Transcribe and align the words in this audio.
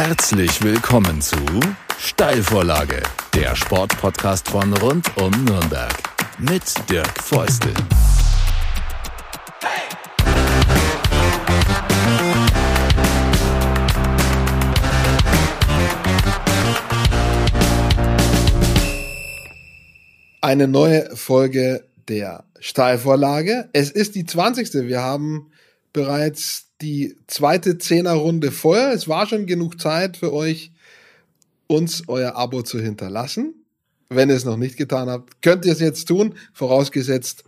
Herzlich 0.00 0.62
willkommen 0.62 1.20
zu 1.20 1.36
Steilvorlage, 1.98 3.02
der 3.34 3.56
Sportpodcast 3.56 4.48
von 4.48 4.72
rund 4.74 5.04
um 5.16 5.32
Nürnberg 5.44 5.92
mit 6.38 6.62
Dirk 6.88 7.20
Feustel. 7.20 7.74
Eine 20.40 20.68
neue 20.68 21.16
Folge 21.16 21.88
der 22.06 22.44
Steilvorlage. 22.60 23.68
Es 23.72 23.90
ist 23.90 24.14
die 24.14 24.24
20. 24.24 24.74
Wir 24.74 25.02
haben 25.02 25.50
bereits 25.92 26.67
die 26.80 27.16
zweite 27.26 27.78
Zehnerrunde 27.78 28.50
voll. 28.50 28.78
Es 28.94 29.08
war 29.08 29.26
schon 29.26 29.46
genug 29.46 29.80
Zeit 29.80 30.16
für 30.16 30.32
euch, 30.32 30.72
uns 31.66 32.04
euer 32.08 32.36
Abo 32.36 32.62
zu 32.62 32.80
hinterlassen. 32.80 33.54
Wenn 34.08 34.30
ihr 34.30 34.36
es 34.36 34.44
noch 34.44 34.56
nicht 34.56 34.76
getan 34.76 35.08
habt, 35.08 35.42
könnt 35.42 35.66
ihr 35.66 35.72
es 35.72 35.80
jetzt 35.80 36.06
tun, 36.06 36.34
vorausgesetzt, 36.54 37.44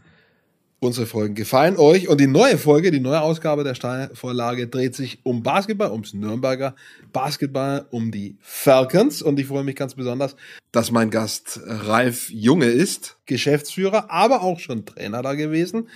unsere 0.78 1.06
Folgen 1.06 1.34
gefallen 1.34 1.76
euch. 1.76 2.08
Und 2.08 2.20
die 2.20 2.26
neue 2.26 2.58
Folge, 2.58 2.90
die 2.90 3.00
neue 3.00 3.20
Ausgabe 3.20 3.64
der 3.64 3.74
Steilvorlage 3.74 4.66
dreht 4.66 4.94
sich 4.94 5.20
um 5.22 5.42
Basketball, 5.42 5.92
ums 5.92 6.14
Nürnberger 6.14 6.74
Basketball, 7.12 7.86
um 7.90 8.10
die 8.10 8.36
Falcons. 8.40 9.22
Und 9.22 9.38
ich 9.38 9.46
freue 9.46 9.64
mich 9.64 9.76
ganz 9.76 9.94
besonders, 9.94 10.36
dass 10.72 10.90
mein 10.90 11.10
Gast 11.10 11.60
Ralf 11.64 12.30
Junge 12.30 12.66
ist, 12.66 13.16
Geschäftsführer, 13.26 14.10
aber 14.10 14.42
auch 14.42 14.58
schon 14.58 14.86
Trainer 14.86 15.22
da 15.22 15.34
gewesen. 15.34 15.88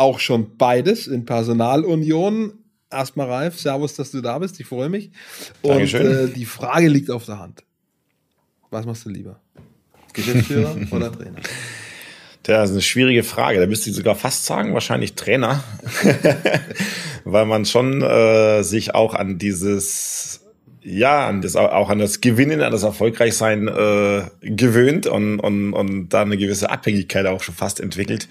Auch 0.00 0.18
schon 0.18 0.56
beides 0.56 1.06
in 1.06 1.26
Personalunion 1.26 2.54
erstmal 2.90 3.28
Ralf, 3.28 3.60
Servus, 3.60 3.92
dass 3.94 4.10
du 4.10 4.22
da 4.22 4.38
bist. 4.38 4.58
Ich 4.58 4.66
freue 4.66 4.88
mich. 4.88 5.10
Und 5.60 5.92
äh, 5.92 6.28
die 6.28 6.46
Frage 6.46 6.88
liegt 6.88 7.10
auf 7.10 7.26
der 7.26 7.38
Hand. 7.38 7.64
Was 8.70 8.86
machst 8.86 9.04
du 9.04 9.10
lieber? 9.10 9.38
Geschäftsführer 10.14 10.74
oder 10.90 11.12
Trainer? 11.12 11.40
Das 12.44 12.70
ist 12.70 12.76
eine 12.76 12.80
schwierige 12.80 13.22
Frage. 13.24 13.60
Da 13.60 13.66
müsste 13.66 13.90
ich 13.90 13.96
sogar 13.96 14.14
fast 14.14 14.46
sagen, 14.46 14.72
wahrscheinlich 14.72 15.16
Trainer. 15.16 15.62
Weil 17.24 17.44
man 17.44 17.66
schon 17.66 18.00
äh, 18.00 18.62
sich 18.62 18.94
auch 18.94 19.12
an 19.12 19.36
dieses, 19.36 20.46
ja, 20.82 21.28
an 21.28 21.42
das, 21.42 21.56
auch 21.56 21.90
an 21.90 21.98
das 21.98 22.22
Gewinnen, 22.22 22.62
an 22.62 22.72
das 22.72 22.84
Erfolgreichsein 22.84 23.68
äh, 23.68 24.22
gewöhnt 24.40 25.06
und, 25.06 25.40
und, 25.40 25.74
und 25.74 26.08
da 26.08 26.22
eine 26.22 26.38
gewisse 26.38 26.70
Abhängigkeit 26.70 27.26
auch 27.26 27.42
schon 27.42 27.54
fast 27.54 27.80
entwickelt. 27.80 28.26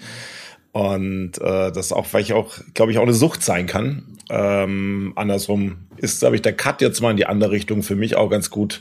Und 0.72 1.40
äh, 1.40 1.72
das 1.72 1.92
auch, 1.92 2.06
weil 2.12 2.22
ich 2.22 2.32
auch, 2.32 2.58
glaube 2.74 2.92
ich, 2.92 2.98
auch 2.98 3.02
eine 3.02 3.12
Sucht 3.12 3.42
sein 3.42 3.66
kann. 3.66 4.04
Ähm, 4.28 5.12
andersrum 5.16 5.78
ist, 5.96 6.20
glaube 6.20 6.36
ich, 6.36 6.42
der 6.42 6.52
Cut 6.52 6.80
jetzt 6.80 7.00
mal 7.00 7.10
in 7.10 7.16
die 7.16 7.26
andere 7.26 7.50
Richtung 7.50 7.82
für 7.82 7.96
mich 7.96 8.14
auch 8.14 8.30
ganz 8.30 8.50
gut. 8.50 8.80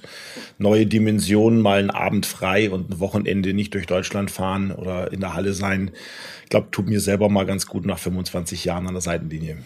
Neue 0.60 0.86
Dimensionen, 0.86 1.62
mal 1.62 1.80
einen 1.80 1.90
Abend 1.90 2.28
frei 2.28 2.70
und 2.70 2.92
ein 2.92 3.00
Wochenende 3.00 3.56
nicht 3.56 3.74
durch 3.74 3.88
Deutschland 3.88 4.30
fahren 4.30 4.72
oder 4.72 5.12
in 5.12 5.20
der 5.20 5.34
Halle 5.34 5.54
sein. 5.54 5.92
Ich 6.44 6.50
glaube, 6.50 6.68
tut 6.70 6.88
mir 6.88 7.00
selber 7.00 7.28
mal 7.30 7.48
ganz 7.48 7.66
gut 7.66 7.86
nach 7.86 7.98
25 7.98 8.66
Jahren 8.66 8.86
an 8.86 8.94
der 8.94 9.02
Seitenlinie. 9.02 9.58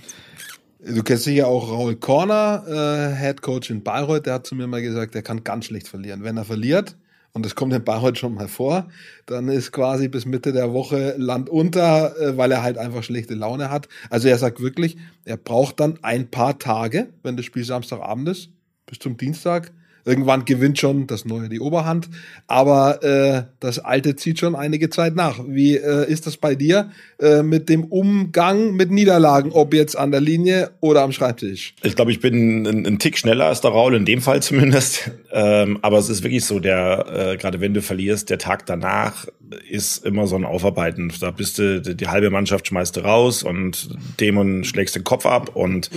Du 0.86 1.04
kennst 1.04 1.26
sicher 1.26 1.48
auch 1.48 1.70
Raul 1.70 1.96
Korner, 1.96 2.64
äh, 2.68 3.16
Head 3.18 3.42
Coach 3.42 3.70
in 3.70 3.84
Bayreuth, 3.84 4.26
der 4.26 4.36
hat 4.36 4.48
zu 4.48 4.56
mir 4.56 4.68
mal 4.68 4.82
gesagt, 4.82 5.16
der 5.16 5.22
kann 5.22 5.44
ganz 5.44 5.66
schlecht 5.66 5.88
verlieren. 5.88 6.24
Wenn 6.24 6.38
er 6.38 6.46
verliert, 6.46 6.96
und 7.34 7.46
das 7.46 7.56
kommt 7.56 7.74
in 7.74 7.84
Bayreuth 7.84 8.18
schon 8.20 8.36
mal 8.36 8.48
vor, 8.48 8.88
dann 9.26 9.50
ist 9.50 9.72
quasi 9.72 10.08
bis 10.08 10.26
Mitte 10.26 10.54
der 10.54 10.74
Woche 10.74 11.16
Land 11.18 11.50
unter, 11.50 12.18
äh, 12.20 12.38
weil 12.38 12.52
er 12.52 12.64
halt 12.64 12.78
einfach 12.78 13.04
schlechte 13.04 13.34
Laune 13.34 13.70
hat. 13.70 13.90
Also 14.10 14.28
er 14.28 14.38
sagt 14.38 14.62
wirklich, 14.62 14.98
er 15.26 15.38
braucht 15.38 15.80
dann 15.80 16.00
ein 16.04 16.30
paar 16.30 16.60
Tage, 16.60 17.10
wenn 17.24 17.36
das 17.36 17.46
Spiel 17.46 17.64
Samstagabend 17.64 18.30
ist, 18.30 18.50
bis 18.86 19.00
zum 19.00 19.18
Dienstag, 19.18 19.72
Irgendwann 20.06 20.46
gewinnt 20.46 20.80
schon 20.80 21.08
das 21.08 21.26
Neue 21.26 21.50
die 21.50 21.60
Oberhand, 21.60 22.10
aber 22.48 23.04
äh, 23.04 23.44
das 23.60 23.80
Alte 23.80 24.16
zieht 24.16 24.40
schon 24.40 24.56
einige 24.56 24.90
Zeit 24.90 25.16
nach. 25.16 25.40
Wie 25.48 25.78
äh, 25.78 26.10
ist 26.10 26.28
das 26.28 26.38
bei 26.38 26.56
dir 26.56 26.92
äh, 27.20 27.42
mit 27.42 27.70
dem 27.70 27.86
Umgang 27.86 28.74
mit 28.74 28.92
Niederlagen, 28.92 29.52
ob 29.52 29.74
jetzt 29.74 29.98
an 29.98 30.12
der 30.12 30.22
Linie 30.22 30.72
oder 30.82 31.04
am 31.04 31.12
Schreibtisch? 31.12 31.76
Ich 31.84 31.96
glaube, 31.96 32.12
ich 32.12 32.20
bin 32.20 32.66
ein, 32.68 32.86
ein, 32.86 33.00
Tick 33.00 33.18
schneller 33.18 33.46
als 33.46 33.62
der 33.62 33.72
Raul, 33.72 33.96
in 33.96 34.06
dem 34.06 34.22
Fall 34.22 34.42
zumindest. 34.42 35.12
Ähm, 35.32 35.80
aber 35.82 35.98
es 36.00 36.10
ist 36.10 36.24
wirklich 36.24 36.46
so, 36.46 36.60
der 36.60 37.06
äh, 37.34 37.38
gerade 37.38 37.62
wenn 37.62 37.74
du 37.74 37.82
verlierst, 37.82 38.30
der 38.30 38.40
Tag 38.40 38.66
danach 38.66 39.26
ist 39.70 40.06
immer 40.06 40.28
so 40.28 40.36
ein 40.36 40.46
Aufarbeiten. 40.46 41.12
Da 41.20 41.32
bist 41.32 41.58
du, 41.58 41.82
die, 41.82 42.08
halbe 42.08 42.30
Mannschaft 42.30 42.68
schmeißt 42.68 42.98
du 42.98 43.02
raus 43.02 43.44
und 43.44 43.90
dem 44.20 44.38
und 44.38 44.66
schlägst 44.66 44.96
den 44.96 45.04
Kopf 45.04 45.26
ab 45.26 45.56
und 45.56 45.90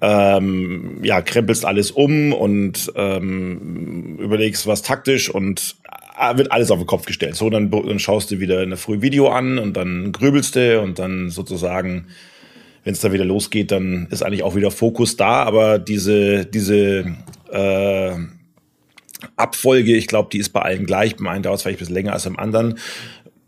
ähm, 0.00 0.98
ja, 1.02 1.22
krempelst 1.22 1.64
alles 1.64 1.90
um 1.90 2.32
und 2.32 2.92
ähm, 2.96 4.18
überlegst 4.18 4.66
was 4.66 4.82
taktisch 4.82 5.30
und 5.30 5.76
äh, 6.18 6.36
wird 6.36 6.52
alles 6.52 6.70
auf 6.70 6.78
den 6.78 6.86
Kopf 6.86 7.06
gestellt. 7.06 7.36
So, 7.36 7.50
dann, 7.50 7.70
dann 7.70 7.98
schaust 7.98 8.30
du 8.30 8.40
wieder 8.40 8.60
eine 8.60 8.76
früh 8.76 9.02
Video 9.02 9.28
an 9.28 9.58
und 9.58 9.76
dann 9.76 10.12
grübelst 10.12 10.56
du 10.56 10.80
und 10.80 10.98
dann 10.98 11.30
sozusagen, 11.30 12.06
wenn 12.84 12.92
es 12.92 13.00
dann 13.00 13.12
wieder 13.12 13.24
losgeht, 13.24 13.70
dann 13.70 14.08
ist 14.10 14.22
eigentlich 14.22 14.42
auch 14.42 14.56
wieder 14.56 14.70
Fokus 14.70 15.16
da. 15.16 15.42
Aber 15.44 15.78
diese, 15.78 16.46
diese 16.46 17.16
äh, 17.50 18.12
Abfolge, 19.36 19.96
ich 19.96 20.06
glaube, 20.06 20.28
die 20.32 20.38
ist 20.38 20.50
bei 20.50 20.62
allen 20.62 20.86
gleich. 20.86 21.16
Beim 21.16 21.28
einen 21.28 21.42
dauert 21.42 21.56
es 21.56 21.62
vielleicht 21.62 21.78
ein 21.78 21.80
bisschen 21.80 21.94
länger 21.94 22.12
als 22.12 22.24
beim 22.24 22.38
anderen. 22.38 22.78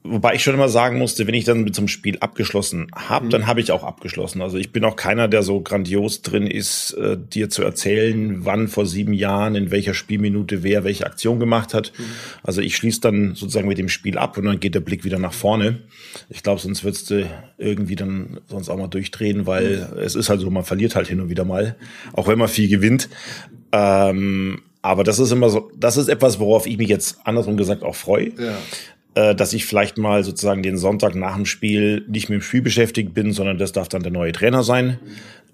Wobei 0.09 0.35
ich 0.35 0.43
schon 0.43 0.55
immer 0.55 0.69
sagen 0.69 0.99
musste, 0.99 1.27
wenn 1.27 1.35
ich 1.35 1.45
dann 1.45 1.65
mit 1.65 1.75
so 1.75 1.81
einem 1.81 1.89
Spiel 1.89 2.19
abgeschlossen 2.21 2.89
habe, 2.95 3.27
mhm. 3.27 3.31
dann 3.31 3.47
habe 3.47 3.61
ich 3.61 3.73
auch 3.73 3.83
abgeschlossen. 3.83 4.41
Also 4.41 4.57
ich 4.57 4.71
bin 4.71 4.85
auch 4.85 4.97
keiner, 4.97 5.27
der 5.27 5.43
so 5.43 5.61
grandios 5.61 6.23
drin 6.23 6.47
ist, 6.47 6.93
äh, 6.93 7.17
dir 7.19 7.51
zu 7.51 7.63
erzählen, 7.63 8.45
wann 8.45 8.69
vor 8.69 8.87
sieben 8.87 9.13
Jahren, 9.13 9.57
in 9.57 9.71
welcher 9.71 9.95
Spielminute 9.95 10.63
wer 10.63 10.85
welche 10.85 11.07
Aktion 11.07 11.41
gemacht 11.41 11.75
hat. 11.75 11.93
Mhm. 11.99 12.05
Also 12.43 12.61
ich 12.61 12.77
schließe 12.77 13.01
dann 13.01 13.35
sozusagen 13.35 13.69
mit 13.69 13.79
dem 13.79 13.89
Spiel 13.89 14.19
ab 14.19 14.39
und 14.39 14.45
dann 14.45 14.61
geht 14.61 14.75
der 14.75 14.81
Blick 14.81 15.05
wieder 15.05 15.19
nach 15.19 15.35
vorne. 15.35 15.81
Ich 16.29 16.43
glaube, 16.43 16.61
sonst 16.61 16.85
würdest 16.85 17.11
du 17.11 17.29
irgendwie 17.59 17.97
dann 17.97 18.41
sonst 18.47 18.69
auch 18.69 18.79
mal 18.79 18.89
durchdrehen, 18.89 19.47
weil 19.47 19.89
mhm. 19.93 19.99
es 19.99 20.15
ist 20.15 20.31
halt 20.31 20.41
so, 20.41 20.51
man 20.51 20.65
verliert 20.65 20.95
halt 20.95 21.09
hin 21.09 21.21
und 21.21 21.31
wieder 21.31 21.45
mal, 21.45 21.77
auch 22.13 22.29
wenn 22.29 22.39
man 22.39 22.49
viel 22.49 22.69
gewinnt. 22.69 23.09
Ähm, 23.73 24.63
aber 24.87 25.05
das 25.05 25.19
ist 25.19 25.33
immer 25.33 25.51
so, 25.51 25.71
das 25.77 25.97
ist 25.97 26.09
etwas, 26.09 26.39
worauf 26.39 26.67
ich 26.67 26.79
mich 26.79 26.89
jetzt 26.89 27.19
andersrum 27.25 27.57
gesagt 27.57 27.83
auch 27.83 27.95
freue. 27.95 28.31
Ja 28.39 28.57
äh, 29.17 29.35
dass 29.35 29.55
ich 29.55 29.65
vielleicht 29.65 29.97
mal 29.97 30.23
sozusagen 30.23 30.63
den 30.63 30.77
Sonntag 30.77 31.15
nach 31.15 31.37
dem 31.37 31.47
Spiel 31.47 32.05
nicht 32.07 32.29
mit 32.29 32.41
dem 32.41 32.43
Spiel 32.43 32.61
beschäftigt 32.61 33.15
bin, 33.15 33.33
sondern 33.33 33.57
das 33.57 33.73
darf 33.73 33.89
dann 33.89 34.03
der 34.03 34.13
neue 34.13 34.33
Trainer 34.33 34.63
sein. 34.63 34.99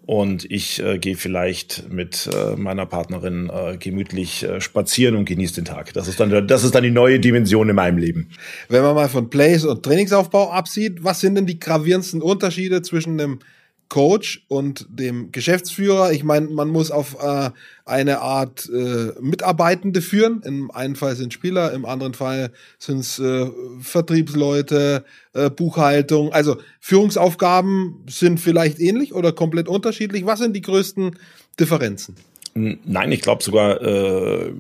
Und 0.05 0.51
ich 0.51 0.83
äh, 0.83 0.99
gehe 0.99 1.15
vielleicht 1.15 1.89
mit 1.89 2.29
äh, 2.35 2.57
meiner 2.57 2.87
Partnerin 2.87 3.49
äh, 3.55 3.77
gemütlich 3.77 4.43
äh, 4.43 4.61
spazieren 4.61 5.15
und 5.15 5.27
genieße 5.27 5.55
den 5.55 5.65
Tag. 5.65 5.93
Das 5.93 6.09
ist, 6.09 6.19
dann, 6.19 6.49
das 6.49 6.65
ist 6.65 6.75
dann 6.75 6.83
die 6.83 6.91
neue 6.91 7.21
Dimension 7.21 7.69
in 7.69 7.77
meinem 7.77 7.99
Leben. 7.99 8.31
Wenn 8.69 8.83
man 8.83 8.97
mal 8.97 9.09
von 9.09 9.31
Plays 9.31 9.65
und 9.65 9.85
Trainingsaufbau 9.85 10.51
absieht, 10.51 11.05
was 11.05 11.21
sind 11.21 11.37
denn 11.37 11.47
die 11.47 11.61
gravierendsten 11.61 12.21
Unterschiede 12.21 12.83
zwischen 12.83 13.17
dem 13.17 13.39
Coach 13.93 14.43
und 14.49 14.87
dem 14.89 15.33
Geschäftsführer. 15.33 16.13
Ich 16.13 16.25
meine, 16.25 16.47
man 16.47 16.71
muss 16.71 16.91
auf 16.91 17.23
äh, 17.23 17.51
eine 17.85 18.23
Art 18.23 18.67
äh, 18.73 19.13
Mitarbeitende 19.21 20.01
führen. 20.01 20.41
Im 20.47 20.71
einen 20.71 20.97
Fall 20.97 21.15
sind 21.15 21.35
Spieler, 21.35 21.75
im 21.75 21.85
anderen 21.85 22.15
Fall 22.15 22.53
sind 22.79 23.01
es 23.01 23.19
äh, 23.19 23.51
Vertriebsleute, 23.81 25.05
äh, 25.35 25.51
Buchhaltung. 25.51 26.33
Also 26.33 26.57
Führungsaufgaben 26.81 28.07
sind 28.09 28.41
vielleicht 28.41 28.81
ähnlich 28.81 29.13
oder 29.13 29.31
komplett 29.33 29.69
unterschiedlich. 29.69 30.25
Was 30.25 30.39
sind 30.39 30.57
die 30.57 30.63
größten 30.63 31.19
Differenzen? 31.61 32.17
Nein, 32.55 33.13
ich 33.13 33.21
glaube 33.21 33.45
sogar, 33.45 33.83
äh, 33.83 34.55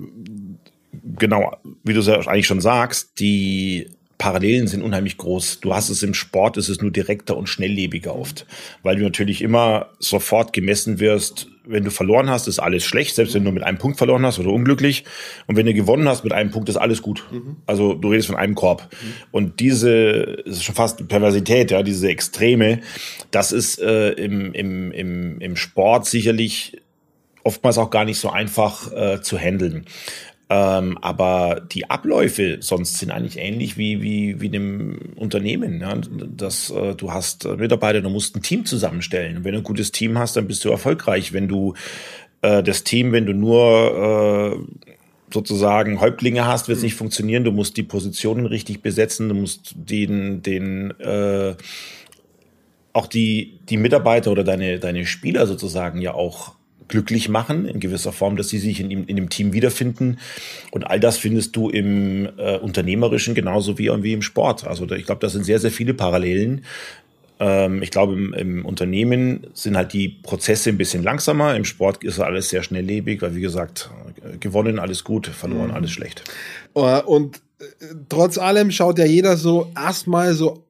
genau, 1.18 1.56
wie 1.84 1.94
du 1.94 2.00
es 2.00 2.06
ja 2.06 2.18
eigentlich 2.18 2.46
schon 2.46 2.60
sagst, 2.60 3.18
die 3.18 3.88
Parallelen 4.22 4.68
sind 4.68 4.82
unheimlich 4.82 5.16
groß. 5.16 5.58
Du 5.58 5.74
hast 5.74 5.88
es 5.88 6.04
im 6.04 6.14
Sport, 6.14 6.56
ist 6.56 6.68
es 6.68 6.80
nur 6.80 6.92
direkter 6.92 7.36
und 7.36 7.48
schnelllebiger 7.48 8.14
oft, 8.14 8.46
weil 8.84 8.94
du 8.94 9.02
natürlich 9.02 9.42
immer 9.42 9.88
sofort 9.98 10.52
gemessen 10.52 11.00
wirst. 11.00 11.48
Wenn 11.64 11.82
du 11.82 11.90
verloren 11.90 12.30
hast, 12.30 12.46
ist 12.46 12.60
alles 12.60 12.84
schlecht, 12.84 13.16
selbst 13.16 13.34
wenn 13.34 13.44
du 13.44 13.50
mit 13.50 13.64
einem 13.64 13.78
Punkt 13.78 13.98
verloren 13.98 14.24
hast 14.24 14.38
oder 14.38 14.50
unglücklich. 14.50 15.02
Und 15.48 15.56
wenn 15.56 15.66
du 15.66 15.74
gewonnen 15.74 16.08
hast 16.08 16.22
mit 16.22 16.32
einem 16.32 16.52
Punkt, 16.52 16.68
ist 16.68 16.76
alles 16.76 17.02
gut. 17.02 17.24
Mhm. 17.32 17.56
Also 17.66 17.94
du 17.94 18.10
redest 18.10 18.28
von 18.28 18.36
einem 18.36 18.54
Korb. 18.54 18.88
Mhm. 18.92 19.06
Und 19.32 19.58
diese, 19.58 20.36
das 20.46 20.58
ist 20.58 20.62
schon 20.62 20.76
fast 20.76 21.08
Perversität, 21.08 21.72
ja, 21.72 21.82
diese 21.82 22.08
Extreme, 22.08 22.78
das 23.32 23.50
ist 23.50 23.80
äh, 23.80 24.10
im, 24.10 24.52
im, 24.52 24.92
im, 24.92 25.40
im 25.40 25.56
Sport 25.56 26.06
sicherlich 26.06 26.80
oftmals 27.42 27.76
auch 27.76 27.90
gar 27.90 28.04
nicht 28.04 28.20
so 28.20 28.30
einfach 28.30 28.92
äh, 28.92 29.20
zu 29.20 29.36
handeln. 29.36 29.84
Ähm, 30.54 30.98
aber 31.00 31.62
die 31.72 31.88
Abläufe 31.88 32.58
sonst 32.60 32.98
sind 32.98 33.10
eigentlich 33.10 33.38
ähnlich 33.38 33.78
wie, 33.78 34.02
wie, 34.02 34.42
wie 34.42 34.50
dem 34.50 35.14
Unternehmen. 35.16 35.80
Ja? 35.80 35.96
Das, 36.36 36.68
äh, 36.68 36.94
du 36.94 37.10
hast 37.10 37.46
Mitarbeiter, 37.56 38.02
du 38.02 38.10
musst 38.10 38.36
ein 38.36 38.42
Team 38.42 38.66
zusammenstellen. 38.66 39.38
Und 39.38 39.44
wenn 39.44 39.52
du 39.52 39.58
ein 39.60 39.64
gutes 39.64 39.92
Team 39.92 40.18
hast, 40.18 40.36
dann 40.36 40.46
bist 40.46 40.62
du 40.66 40.68
erfolgreich. 40.68 41.32
Wenn 41.32 41.48
du 41.48 41.72
äh, 42.42 42.62
das 42.62 42.84
Team, 42.84 43.12
wenn 43.12 43.24
du 43.24 43.32
nur 43.32 44.60
äh, 44.60 44.92
sozusagen 45.32 46.02
Häuptlinge 46.02 46.44
hast, 46.44 46.68
wird 46.68 46.76
es 46.76 46.84
nicht 46.84 46.96
funktionieren. 46.96 47.44
Du 47.44 47.52
musst 47.52 47.78
die 47.78 47.82
Positionen 47.82 48.44
richtig 48.44 48.82
besetzen, 48.82 49.30
du 49.30 49.34
musst 49.34 49.72
den, 49.74 50.42
den 50.42 50.90
äh, 51.00 51.54
auch 52.92 53.06
die, 53.06 53.58
die 53.70 53.78
Mitarbeiter 53.78 54.30
oder 54.30 54.44
deine, 54.44 54.78
deine 54.78 55.06
Spieler 55.06 55.46
sozusagen 55.46 56.02
ja 56.02 56.12
auch 56.12 56.56
glücklich 56.88 57.28
machen, 57.28 57.66
in 57.66 57.80
gewisser 57.80 58.12
Form, 58.12 58.36
dass 58.36 58.48
sie 58.48 58.58
sich 58.58 58.80
in, 58.80 58.90
in 58.90 59.16
dem 59.16 59.28
Team 59.28 59.52
wiederfinden. 59.52 60.18
Und 60.70 60.84
all 60.84 61.00
das 61.00 61.18
findest 61.18 61.56
du 61.56 61.70
im 61.70 62.28
äh, 62.36 62.58
Unternehmerischen 62.58 63.34
genauso 63.34 63.78
wie, 63.78 63.90
wie 64.02 64.12
im 64.12 64.22
Sport. 64.22 64.66
Also 64.66 64.90
ich 64.90 65.06
glaube, 65.06 65.20
das 65.20 65.32
sind 65.32 65.44
sehr, 65.44 65.58
sehr 65.58 65.70
viele 65.70 65.94
Parallelen. 65.94 66.64
Ähm, 67.40 67.82
ich 67.82 67.90
glaube, 67.90 68.12
im, 68.12 68.34
im, 68.34 68.64
Unternehmen 68.64 69.46
sind 69.54 69.76
halt 69.76 69.92
die 69.92 70.08
Prozesse 70.08 70.70
ein 70.70 70.78
bisschen 70.78 71.02
langsamer. 71.02 71.56
Im 71.56 71.64
Sport 71.64 72.04
ist 72.04 72.20
alles 72.20 72.50
sehr 72.50 72.62
schnelllebig, 72.62 73.22
weil 73.22 73.34
wie 73.34 73.40
gesagt, 73.40 73.90
gewonnen, 74.40 74.78
alles 74.78 75.04
gut, 75.04 75.26
verloren, 75.26 75.68
mhm. 75.68 75.74
alles 75.74 75.90
schlecht. 75.90 76.24
Äh, 76.74 77.00
und 77.02 77.38
äh, 77.58 77.64
trotz 78.08 78.38
allem 78.38 78.70
schaut 78.70 78.98
ja 78.98 79.04
jeder 79.04 79.36
so 79.36 79.70
erstmal 79.74 80.34
so 80.34 80.64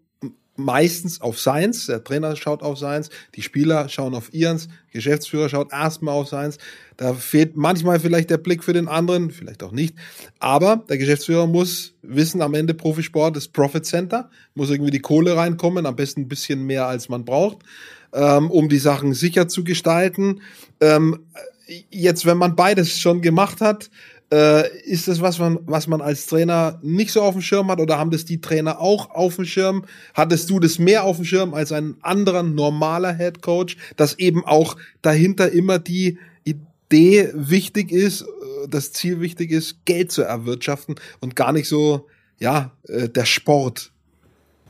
meistens 0.64 1.20
auf 1.20 1.38
Science, 1.38 1.86
der 1.86 2.02
Trainer 2.02 2.36
schaut 2.36 2.62
auf 2.62 2.78
Science, 2.78 3.10
die 3.34 3.42
Spieler 3.42 3.88
schauen 3.88 4.14
auf 4.14 4.32
Ihrens, 4.32 4.68
Geschäftsführer 4.92 5.48
schaut 5.48 5.72
erstmal 5.72 6.14
auf 6.14 6.28
Science. 6.28 6.58
Da 6.96 7.14
fehlt 7.14 7.56
manchmal 7.56 7.98
vielleicht 8.00 8.30
der 8.30 8.38
Blick 8.38 8.62
für 8.62 8.72
den 8.72 8.88
anderen, 8.88 9.30
vielleicht 9.30 9.62
auch 9.62 9.72
nicht. 9.72 9.96
Aber 10.38 10.84
der 10.88 10.98
Geschäftsführer 10.98 11.46
muss 11.46 11.94
wissen, 12.02 12.42
am 12.42 12.54
Ende 12.54 12.74
Profisport 12.74 13.36
ist 13.36 13.52
Profit 13.52 13.86
Center, 13.86 14.30
muss 14.54 14.70
irgendwie 14.70 14.90
die 14.90 15.00
Kohle 15.00 15.36
reinkommen, 15.36 15.86
am 15.86 15.96
besten 15.96 16.22
ein 16.22 16.28
bisschen 16.28 16.64
mehr 16.64 16.86
als 16.86 17.08
man 17.08 17.24
braucht, 17.24 17.58
ähm, 18.12 18.50
um 18.50 18.68
die 18.68 18.78
Sachen 18.78 19.14
sicher 19.14 19.48
zu 19.48 19.64
gestalten. 19.64 20.42
Ähm, 20.80 21.20
jetzt, 21.90 22.26
wenn 22.26 22.38
man 22.38 22.56
beides 22.56 22.98
schon 22.98 23.22
gemacht 23.22 23.60
hat, 23.60 23.90
äh, 24.32 24.80
ist 24.84 25.08
das 25.08 25.20
was 25.20 25.38
man, 25.38 25.58
was 25.66 25.86
man 25.86 26.00
als 26.00 26.26
Trainer 26.26 26.80
nicht 26.82 27.12
so 27.12 27.20
auf 27.20 27.34
dem 27.34 27.42
Schirm 27.42 27.70
hat 27.70 27.80
oder 27.80 27.98
haben 27.98 28.10
das 28.10 28.24
die 28.24 28.40
Trainer 28.40 28.80
auch 28.80 29.10
auf 29.10 29.36
dem 29.36 29.44
Schirm? 29.44 29.84
Hattest 30.14 30.48
du 30.48 30.58
das 30.58 30.78
mehr 30.78 31.04
auf 31.04 31.16
dem 31.16 31.26
Schirm 31.26 31.52
als 31.52 31.70
ein 31.70 31.96
anderer 32.00 32.42
normaler 32.42 33.14
Head 33.14 33.42
Coach, 33.42 33.76
dass 33.96 34.18
eben 34.18 34.44
auch 34.44 34.76
dahinter 35.02 35.52
immer 35.52 35.78
die 35.78 36.18
Idee 36.44 37.30
wichtig 37.34 37.92
ist, 37.92 38.22
äh, 38.22 38.68
das 38.68 38.92
Ziel 38.92 39.20
wichtig 39.20 39.50
ist, 39.50 39.84
Geld 39.84 40.10
zu 40.10 40.22
erwirtschaften 40.22 40.94
und 41.20 41.36
gar 41.36 41.52
nicht 41.52 41.68
so, 41.68 42.08
ja, 42.38 42.72
äh, 42.88 43.10
der 43.10 43.26
Sport? 43.26 43.91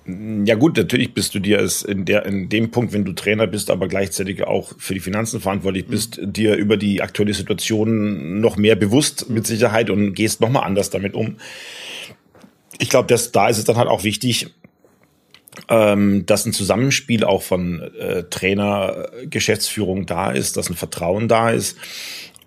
Ja 0.05 0.57
gut, 0.57 0.77
natürlich 0.77 1.15
bist 1.15 1.35
du 1.35 1.39
dir 1.39 1.61
es 1.61 1.83
in 1.83 2.05
der 2.05 2.27
in 2.27 2.49
dem 2.49 2.73
Punkt, 2.73 2.93
wenn 2.93 3.05
du 3.05 3.13
Trainer 3.13 3.47
bist, 3.47 3.71
aber 3.71 3.87
gleichzeitig 3.87 4.43
auch 4.43 4.73
für 4.79 4.95
die 4.95 5.01
Finanzen 5.01 5.41
verantwortlich 5.41 5.87
bist, 5.87 6.21
mhm. 6.21 6.33
dir 6.33 6.57
über 6.57 6.77
die 6.77 7.03
aktuelle 7.03 7.35
Situation 7.35 8.41
noch 8.41 8.57
mehr 8.57 8.75
bewusst 8.75 9.31
mit 9.31 9.47
Sicherheit 9.47 9.91
und 9.91 10.15
gehst 10.15 10.41
noch 10.41 10.51
mal 10.51 10.61
anders 10.61 10.91
damit 10.91 11.15
um. 11.15 11.37
Ich 12.79 12.89
glaube, 12.89 13.07
dass 13.07 13.31
da 13.31 13.49
ist 13.49 13.59
es 13.59 13.65
dann 13.65 13.77
halt 13.77 13.89
auch 13.89 14.03
wichtig, 14.03 14.49
ähm, 15.69 16.27
dass 16.27 16.47
ein 16.47 16.53
Zusammenspiel 16.53 17.23
auch 17.23 17.43
von 17.43 17.81
äh, 17.81 18.25
Trainer, 18.25 19.09
Geschäftsführung 19.31 20.07
da 20.07 20.33
ist, 20.33 20.57
dass 20.57 20.69
ein 20.69 20.75
Vertrauen 20.75 21.29
da 21.29 21.51
ist 21.51 21.77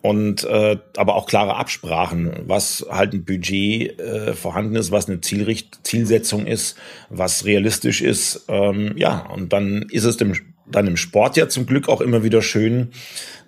und 0.06 0.44
äh, 0.44 0.78
aber 0.98 1.16
auch 1.16 1.26
klare 1.26 1.56
Absprachen, 1.56 2.44
was 2.46 2.86
halt 2.92 3.14
ein 3.14 3.26
Budget 3.26 4.00
äh, 4.00 4.34
vorhanden 4.34 4.76
ist, 4.76 4.92
was 4.92 5.10
eine 5.10 5.20
Zielricht 5.20 5.80
Zielsetzung 5.82 6.46
ist, 6.46 6.78
was 7.10 7.46
realistisch 7.46 8.02
ist. 8.02 8.46
Ähm, 8.48 8.94
ja, 8.98 9.26
und 9.34 9.52
dann 9.52 9.82
ist 9.90 10.04
es 10.04 10.18
dem, 10.18 10.34
dann 10.68 10.86
im 10.86 10.96
Sport 10.96 11.38
ja 11.38 11.50
zum 11.50 11.66
Glück 11.66 11.90
auch 11.90 12.02
immer 12.02 12.24
wieder 12.24 12.44
schön, 12.44 12.92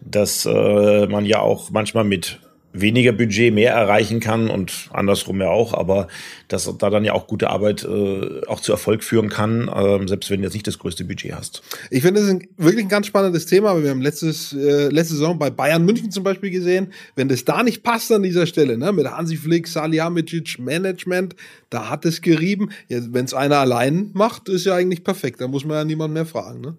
dass 0.01 0.47
äh, 0.47 1.05
man 1.05 1.25
ja 1.25 1.41
auch 1.41 1.69
manchmal 1.69 2.05
mit 2.05 2.39
weniger 2.81 3.11
Budget 3.11 3.53
mehr 3.53 3.73
erreichen 3.73 4.19
kann 4.19 4.49
und 4.49 4.89
andersrum 4.91 5.41
ja 5.41 5.49
auch, 5.49 5.73
aber 5.73 6.07
dass 6.47 6.71
da 6.77 6.89
dann 6.89 7.03
ja 7.03 7.13
auch 7.13 7.27
gute 7.27 7.49
Arbeit 7.49 7.83
äh, 7.83 8.45
auch 8.47 8.59
zu 8.59 8.71
Erfolg 8.71 9.03
führen 9.03 9.29
kann, 9.29 9.67
äh, 9.67 10.07
selbst 10.07 10.29
wenn 10.29 10.41
du 10.41 10.45
jetzt 10.45 10.53
nicht 10.53 10.67
das 10.67 10.79
größte 10.79 11.05
Budget 11.05 11.33
hast. 11.33 11.61
Ich 11.91 12.03
finde, 12.03 12.21
das 12.21 12.29
ein, 12.29 12.47
wirklich 12.57 12.85
ein 12.85 12.89
ganz 12.89 13.07
spannendes 13.07 13.45
Thema, 13.45 13.81
wir 13.81 13.89
haben 13.89 14.01
letztes, 14.01 14.53
äh, 14.53 14.89
letzte 14.89 15.15
Saison 15.15 15.37
bei 15.37 15.49
Bayern 15.49 15.85
München 15.85 16.11
zum 16.11 16.23
Beispiel 16.23 16.51
gesehen, 16.51 16.93
wenn 17.15 17.29
das 17.29 17.45
da 17.45 17.63
nicht 17.63 17.83
passt 17.83 18.11
an 18.11 18.23
dieser 18.23 18.47
Stelle, 18.47 18.77
ne, 18.77 18.91
mit 18.91 19.07
Hansi 19.07 19.37
Flick, 19.37 19.67
Salihamidzic, 19.67 20.59
Management, 20.59 21.35
da 21.69 21.89
hat 21.89 22.05
es 22.05 22.21
gerieben. 22.21 22.69
Ja, 22.87 22.99
wenn 23.11 23.25
es 23.25 23.33
einer 23.33 23.57
allein 23.57 24.11
macht, 24.13 24.49
ist 24.49 24.65
ja 24.65 24.75
eigentlich 24.75 25.03
perfekt, 25.03 25.41
da 25.41 25.47
muss 25.47 25.65
man 25.65 25.77
ja 25.77 25.85
niemand 25.85 26.13
mehr 26.13 26.25
fragen, 26.25 26.61
ne? 26.61 26.77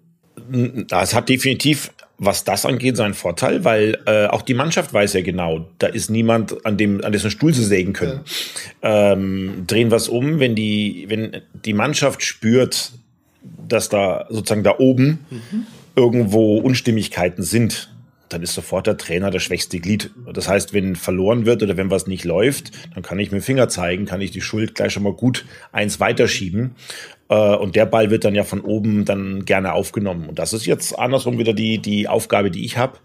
Es 0.89 1.13
hat 1.13 1.29
definitiv 1.29 1.91
was 2.19 2.43
das 2.43 2.65
angeht, 2.65 2.97
seinen 2.97 3.13
Vorteil, 3.13 3.63
weil 3.63 3.97
äh, 4.05 4.27
auch 4.27 4.41
die 4.41 4.53
Mannschaft 4.53 4.93
weiß 4.93 5.13
ja 5.13 5.21
genau, 5.21 5.69
da 5.79 5.87
ist 5.87 6.09
niemand 6.09 6.65
an 6.65 6.77
dem 6.77 7.03
an 7.03 7.13
dessen 7.13 7.31
Stuhl 7.31 7.53
zu 7.53 7.63
sägen 7.63 7.93
können. 7.93 8.21
Ja. 8.83 9.13
Ähm, 9.13 9.63
drehen 9.65 9.89
was 9.89 10.09
um, 10.09 10.39
wenn 10.39 10.53
die 10.53 11.05
wenn 11.07 11.41
die 11.65 11.73
Mannschaft 11.73 12.21
spürt, 12.21 12.91
dass 13.67 13.87
da 13.89 14.27
sozusagen 14.29 14.63
da 14.63 14.75
oben 14.79 15.19
mhm. 15.29 15.65
irgendwo 15.95 16.57
Unstimmigkeiten 16.57 17.41
sind, 17.41 17.89
dann 18.27 18.43
ist 18.43 18.53
sofort 18.53 18.85
der 18.85 18.97
Trainer 18.97 19.31
das 19.31 19.43
schwächste 19.43 19.79
Glied. 19.79 20.11
Das 20.33 20.49
heißt, 20.49 20.73
wenn 20.73 20.97
verloren 20.97 21.45
wird 21.45 21.63
oder 21.63 21.77
wenn 21.77 21.89
was 21.89 22.05
nicht 22.05 22.25
läuft, 22.25 22.71
dann 22.93 23.01
kann 23.01 23.17
ich 23.17 23.31
mit 23.31 23.41
dem 23.41 23.45
Finger 23.45 23.69
zeigen, 23.69 24.05
kann 24.05 24.21
ich 24.21 24.31
die 24.31 24.41
Schuld 24.41 24.75
gleich 24.75 24.91
schon 24.91 25.03
mal 25.03 25.13
gut 25.13 25.45
eins 25.71 26.01
weiterschieben. 26.01 26.75
Äh, 27.29 27.55
und 27.55 27.75
der 27.75 27.85
Ball 27.85 28.09
wird 28.09 28.25
dann 28.25 28.35
ja 28.35 28.43
von 28.43 28.61
oben 28.61 29.05
dann 29.05 29.45
gerne 29.45 29.73
aufgenommen. 29.73 30.27
Und 30.27 30.39
das 30.39 30.53
ist 30.53 30.65
jetzt 30.65 30.97
andersrum 30.97 31.37
wieder 31.37 31.53
die, 31.53 31.77
die 31.77 32.07
Aufgabe, 32.07 32.51
die 32.51 32.65
ich 32.65 32.77
habe, 32.77 32.97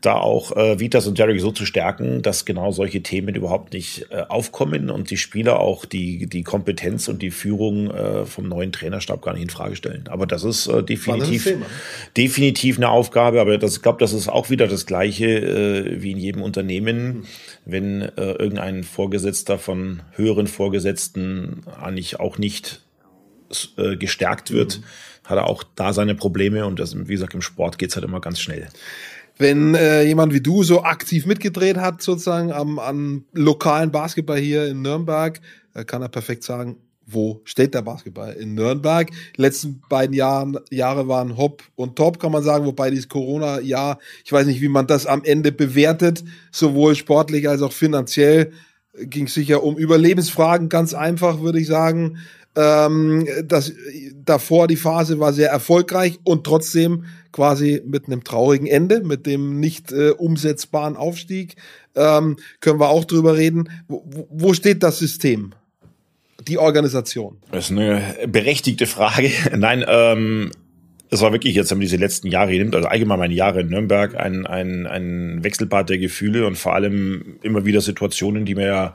da 0.00 0.14
auch 0.14 0.56
äh, 0.56 0.78
Vitas 0.78 1.06
und 1.06 1.18
Derek 1.18 1.40
so 1.40 1.50
zu 1.50 1.66
stärken, 1.66 2.22
dass 2.22 2.44
genau 2.44 2.70
solche 2.70 3.02
Themen 3.02 3.34
überhaupt 3.34 3.72
nicht 3.72 4.06
äh, 4.10 4.22
aufkommen 4.28 4.90
und 4.90 5.10
die 5.10 5.16
Spieler 5.16 5.58
auch 5.58 5.84
die, 5.84 6.26
die 6.26 6.44
Kompetenz 6.44 7.08
und 7.08 7.20
die 7.20 7.30
Führung 7.30 7.90
äh, 7.90 8.24
vom 8.24 8.48
neuen 8.48 8.70
Trainerstab 8.70 9.22
gar 9.22 9.32
nicht 9.32 9.42
in 9.42 9.50
Frage 9.50 9.76
stellen. 9.76 10.04
Aber 10.08 10.26
das 10.26 10.44
ist 10.44 10.68
äh, 10.68 10.82
definitiv, 10.84 11.52
definitiv 12.16 12.76
eine 12.76 12.90
Aufgabe. 12.90 13.40
Aber 13.40 13.58
das, 13.58 13.76
ich 13.76 13.82
glaube, 13.82 13.98
das 13.98 14.12
ist 14.12 14.28
auch 14.28 14.50
wieder 14.50 14.68
das 14.68 14.86
Gleiche 14.86 15.26
äh, 15.26 16.02
wie 16.02 16.12
in 16.12 16.18
jedem 16.18 16.42
Unternehmen. 16.42 17.24
Wenn 17.64 18.02
äh, 18.02 18.10
irgendein 18.16 18.84
Vorgesetzter 18.84 19.58
von 19.58 20.02
höheren 20.14 20.46
Vorgesetzten 20.46 21.64
eigentlich 21.80 22.20
auch 22.20 22.38
nicht 22.38 22.82
äh, 23.76 23.96
gestärkt 23.96 24.50
wird, 24.50 24.78
mhm. 24.78 24.84
hat 25.24 25.38
er 25.38 25.46
auch 25.46 25.64
da 25.74 25.92
seine 25.92 26.14
Probleme 26.14 26.66
und 26.66 26.78
das, 26.78 26.96
wie 26.96 27.12
gesagt, 27.12 27.34
im 27.34 27.42
Sport 27.42 27.78
geht's 27.78 27.94
halt 27.94 28.04
immer 28.04 28.20
ganz 28.20 28.40
schnell. 28.40 28.68
Wenn 29.38 29.74
äh, 29.74 30.02
jemand 30.02 30.34
wie 30.34 30.40
du 30.40 30.64
so 30.64 30.82
aktiv 30.82 31.24
mitgedreht 31.24 31.76
hat, 31.76 32.02
sozusagen 32.02 32.50
am, 32.52 32.78
am 32.78 33.24
lokalen 33.32 33.92
Basketball 33.92 34.38
hier 34.38 34.66
in 34.66 34.82
Nürnberg, 34.82 35.40
äh, 35.74 35.84
kann 35.84 36.02
er 36.02 36.08
perfekt 36.08 36.42
sagen, 36.42 36.76
wo 37.10 37.40
steht 37.44 37.72
der 37.72 37.82
Basketball? 37.82 38.34
In 38.34 38.54
Nürnberg. 38.54 39.10
Die 39.36 39.40
letzten 39.40 39.80
beiden 39.88 40.14
Jahren, 40.14 40.58
Jahre 40.70 41.08
waren 41.08 41.38
Hop 41.38 41.62
und 41.74 41.96
Top, 41.96 42.20
kann 42.20 42.32
man 42.32 42.42
sagen, 42.42 42.66
wobei 42.66 42.90
dieses 42.90 43.08
Corona-Jahr, 43.08 43.98
ich 44.24 44.32
weiß 44.32 44.46
nicht, 44.46 44.60
wie 44.60 44.68
man 44.68 44.86
das 44.86 45.06
am 45.06 45.24
Ende 45.24 45.50
bewertet, 45.50 46.22
sowohl 46.52 46.94
sportlich 46.94 47.48
als 47.48 47.62
auch 47.62 47.72
finanziell, 47.72 48.52
ging 49.00 49.26
es 49.26 49.34
sicher 49.34 49.62
um 49.62 49.78
Überlebensfragen, 49.78 50.68
ganz 50.68 50.92
einfach, 50.92 51.40
würde 51.40 51.60
ich 51.60 51.66
sagen. 51.66 52.18
Ähm, 52.56 53.26
das, 53.44 53.72
davor 54.24 54.66
die 54.66 54.76
Phase 54.76 55.20
war 55.20 55.32
sehr 55.32 55.50
erfolgreich 55.50 56.18
und 56.24 56.44
trotzdem 56.44 57.04
quasi 57.32 57.82
mit 57.86 58.06
einem 58.06 58.24
traurigen 58.24 58.66
Ende, 58.66 59.02
mit 59.02 59.26
dem 59.26 59.60
nicht 59.60 59.92
äh, 59.92 60.10
umsetzbaren 60.10 60.96
Aufstieg. 60.96 61.56
Ähm, 61.94 62.36
können 62.60 62.80
wir 62.80 62.88
auch 62.88 63.04
drüber 63.04 63.36
reden. 63.36 63.68
Wo, 63.86 64.04
wo 64.30 64.54
steht 64.54 64.82
das 64.82 64.98
System? 64.98 65.52
Die 66.46 66.58
Organisation? 66.58 67.38
Das 67.50 67.66
ist 67.66 67.70
eine 67.72 68.02
berechtigte 68.26 68.86
Frage. 68.86 69.30
Nein, 69.56 69.84
ähm, 69.86 70.50
es 71.10 71.20
war 71.20 71.32
wirklich 71.32 71.54
jetzt, 71.54 71.70
wenn 71.70 71.78
man 71.78 71.82
diese 71.82 71.96
letzten 71.96 72.28
Jahre 72.28 72.52
nimmt, 72.52 72.74
also 72.74 72.88
allgemein 72.88 73.18
meine 73.18 73.34
Jahre 73.34 73.60
in 73.60 73.68
Nürnberg, 73.68 74.14
ein, 74.14 74.46
ein, 74.46 74.86
ein 74.86 75.42
Wechselbad 75.42 75.88
der 75.88 75.98
Gefühle 75.98 76.46
und 76.46 76.56
vor 76.56 76.74
allem 76.74 77.38
immer 77.42 77.64
wieder 77.64 77.80
Situationen, 77.80 78.44
die 78.44 78.54
mir 78.54 78.66
ja 78.66 78.94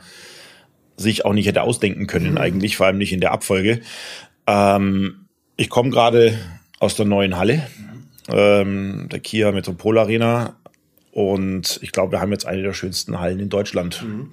sich 0.98 1.26
auch 1.26 1.34
nicht 1.34 1.48
hätte 1.48 1.64
ausdenken 1.64 2.08
können, 2.08 2.32
mhm. 2.32 2.38
eigentlich, 2.38 2.78
vor 2.78 2.86
allem 2.86 2.98
nicht 2.98 3.14
in 3.14 3.22
der 3.22 3.32
Abfolge. 3.32 3.82
Ähm, 4.48 5.26
ich 5.56 5.70
komme 5.70 5.90
gerade 5.90 6.38
aus 6.80 6.96
der 6.96 7.06
neuen 7.06 7.38
Halle, 7.38 7.68
ähm, 8.30 9.08
der 9.12 9.20
Kia 9.20 9.52
Metropol 9.52 9.98
Arena. 9.98 10.56
Und 11.12 11.80
ich 11.82 11.92
glaube, 11.92 12.14
wir 12.14 12.22
haben 12.22 12.32
jetzt 12.32 12.48
eine 12.48 12.64
der 12.64 12.74
schönsten 12.74 13.20
Hallen 13.20 13.40
in 13.40 13.50
Deutschland. 13.50 14.04
Mhm. 14.04 14.32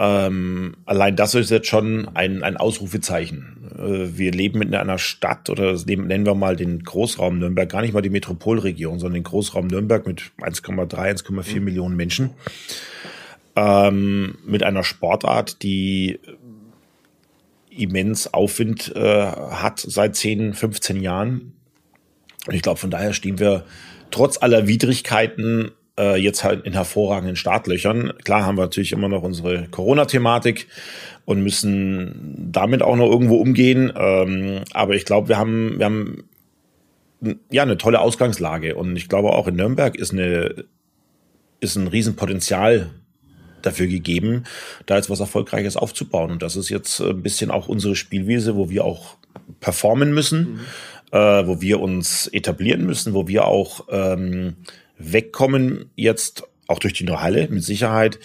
Ähm, 0.00 0.76
allein 0.84 1.16
das 1.16 1.34
ist 1.34 1.50
jetzt 1.50 1.66
schon 1.66 2.08
ein, 2.14 2.44
ein 2.44 2.56
Ausrufezeichen. 2.56 3.70
Äh, 3.76 4.16
wir 4.16 4.30
leben 4.30 4.62
in 4.62 4.74
einer 4.74 4.98
Stadt 4.98 5.50
oder 5.50 5.76
nennen 5.86 6.24
wir 6.24 6.36
mal 6.36 6.54
den 6.54 6.84
Großraum 6.84 7.40
Nürnberg, 7.40 7.68
gar 7.68 7.82
nicht 7.82 7.94
mal 7.94 8.00
die 8.00 8.10
Metropolregion, 8.10 9.00
sondern 9.00 9.14
den 9.14 9.24
Großraum 9.24 9.66
Nürnberg 9.66 10.06
mit 10.06 10.30
1,3, 10.40 11.24
1,4 11.24 11.56
mhm. 11.56 11.64
Millionen 11.64 11.96
Menschen 11.96 12.30
ähm, 13.58 14.38
mit 14.46 14.62
einer 14.62 14.84
Sportart, 14.84 15.62
die 15.62 16.20
immens 17.70 18.32
Aufwind 18.32 18.94
äh, 18.94 19.26
hat 19.26 19.80
seit 19.80 20.16
10, 20.16 20.54
15 20.54 21.00
Jahren. 21.00 21.54
Und 22.46 22.54
ich 22.54 22.62
glaube, 22.62 22.78
von 22.78 22.90
daher 22.90 23.12
stehen 23.12 23.38
wir 23.38 23.64
trotz 24.10 24.40
aller 24.40 24.66
Widrigkeiten 24.68 25.72
äh, 25.98 26.16
jetzt 26.16 26.44
halt 26.44 26.64
in 26.66 26.72
hervorragenden 26.72 27.36
Startlöchern. 27.36 28.12
Klar 28.24 28.46
haben 28.46 28.56
wir 28.56 28.62
natürlich 28.62 28.92
immer 28.92 29.08
noch 29.08 29.22
unsere 29.22 29.68
Corona-Thematik 29.68 30.68
und 31.24 31.42
müssen 31.42 32.50
damit 32.52 32.82
auch 32.82 32.96
noch 32.96 33.10
irgendwo 33.10 33.36
umgehen. 33.36 33.92
Ähm, 33.96 34.62
aber 34.72 34.94
ich 34.94 35.04
glaube, 35.04 35.28
wir 35.28 35.36
haben, 35.36 35.78
wir 35.78 35.84
haben 35.84 36.24
ja 37.50 37.62
eine 37.62 37.76
tolle 37.76 38.00
Ausgangslage. 38.00 38.76
Und 38.76 38.96
ich 38.96 39.08
glaube 39.08 39.30
auch 39.30 39.48
in 39.48 39.56
Nürnberg 39.56 39.96
ist 39.96 40.12
eine 40.12 40.64
ist 41.60 41.74
ein 41.74 41.88
Riesenpotenzial 41.88 42.90
dafür 43.68 43.86
gegeben, 43.86 44.44
da 44.86 44.96
jetzt 44.96 45.10
was 45.10 45.20
Erfolgreiches 45.20 45.76
aufzubauen. 45.76 46.30
Und 46.30 46.42
das 46.42 46.56
ist 46.56 46.68
jetzt 46.68 47.00
ein 47.00 47.22
bisschen 47.22 47.50
auch 47.50 47.68
unsere 47.68 47.96
Spielwiese, 47.96 48.56
wo 48.56 48.70
wir 48.70 48.84
auch 48.84 49.16
performen 49.60 50.12
müssen, 50.12 50.52
mhm. 50.52 50.60
äh, 51.12 51.46
wo 51.46 51.60
wir 51.60 51.80
uns 51.80 52.26
etablieren 52.28 52.84
müssen, 52.86 53.14
wo 53.14 53.28
wir 53.28 53.46
auch 53.46 53.86
ähm, 53.90 54.56
wegkommen 54.98 55.90
jetzt 55.94 56.44
auch 56.66 56.78
durch 56.78 56.92
die 56.92 57.04
neue 57.04 57.22
Halle 57.22 57.48
mit 57.48 57.64
Sicherheit 57.64 58.18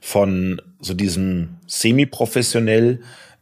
von 0.00 0.60
so 0.80 0.94
diesem 0.94 1.56
semi-professionell 1.66 3.00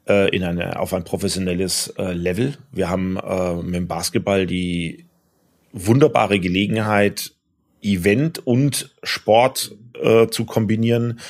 äh, 0.09 0.35
in 0.35 0.45
eine, 0.45 0.79
auf 0.79 0.95
ein 0.95 1.05
professionelles 1.05 1.93
äh, 1.99 2.13
Level. 2.13 2.55
Wir 2.71 2.89
haben 2.89 3.17
äh, 3.17 3.55
mit 3.55 3.75
dem 3.75 3.89
Basketball 3.89 4.47
die 4.47 5.07
wunderbare 5.73 6.39
Gelegenheit, 6.39 7.33
Event 7.83 8.47
und 8.47 8.91
Sport 9.03 9.73
äh, 10.01 10.29
zu 10.29 10.45
kombinieren, 10.45 11.21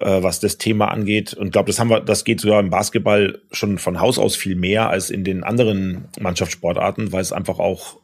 äh, 0.00 0.22
was 0.22 0.40
das 0.40 0.58
Thema 0.58 0.88
angeht. 0.88 1.34
Und 1.34 1.52
glaube, 1.52 1.68
das 1.68 1.78
haben 1.78 1.90
wir, 1.90 2.00
das 2.00 2.24
geht 2.24 2.40
sogar 2.40 2.60
im 2.60 2.70
Basketball 2.70 3.38
schon 3.50 3.78
von 3.78 4.00
Haus 4.00 4.18
aus 4.18 4.36
viel 4.36 4.56
mehr 4.56 4.90
als 4.90 5.10
in 5.10 5.24
den 5.24 5.44
anderen 5.44 6.04
Mannschaftssportarten, 6.20 7.12
weil 7.12 7.22
es 7.22 7.32
einfach 7.32 7.58
auch 7.58 7.96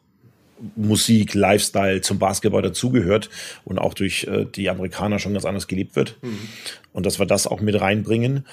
Musik, 0.76 1.35
Lifestyle 1.35 2.00
zum 2.00 2.19
Basketball 2.19 2.62
dazugehört 2.62 3.31
und 3.64 3.78
auch 3.78 3.95
durch 3.95 4.25
äh, 4.25 4.45
die 4.45 4.69
Amerikaner 4.71 5.19
schon 5.19 5.33
ganz 5.33 5.45
anders 5.45 5.69
gelebt 5.69 5.97
wird. 5.97 6.17
Mhm. 6.23 6.38
Und 6.93 7.07
dass 7.07 7.19
wir 7.19 7.26
das 7.26 7.47
auch 7.47 7.61
mit 7.61 7.81
reinbringen. 7.81 8.45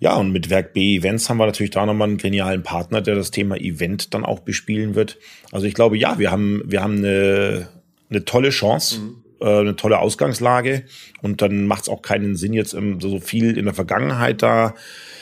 Ja, 0.00 0.16
und 0.16 0.32
mit 0.32 0.50
Werk 0.50 0.74
B 0.74 0.96
Events 0.96 1.30
haben 1.30 1.38
wir 1.38 1.46
natürlich 1.46 1.70
da 1.70 1.86
nochmal 1.86 2.08
einen 2.08 2.18
genialen 2.18 2.62
Partner, 2.62 3.00
der 3.00 3.14
das 3.14 3.30
Thema 3.30 3.56
Event 3.56 4.12
dann 4.12 4.24
auch 4.24 4.40
bespielen 4.40 4.94
wird. 4.94 5.18
Also 5.50 5.66
ich 5.66 5.74
glaube, 5.74 5.96
ja, 5.96 6.18
wir 6.18 6.30
haben, 6.30 6.62
wir 6.66 6.82
haben 6.82 6.98
eine, 6.98 7.68
eine 8.10 8.24
tolle 8.24 8.50
Chance. 8.50 9.00
Mhm 9.00 9.22
äh, 9.38 9.58
eine 9.58 9.76
tolle 9.76 9.98
Ausgangslage 9.98 10.84
und 11.20 11.42
dann 11.42 11.66
macht 11.66 11.82
es 11.82 11.88
auch 11.90 12.00
keinen 12.00 12.36
Sinn, 12.36 12.54
jetzt 12.54 12.70
so 12.70 13.20
viel 13.20 13.58
in 13.58 13.66
der 13.66 13.74
Vergangenheit 13.74 14.40
da 14.40 14.74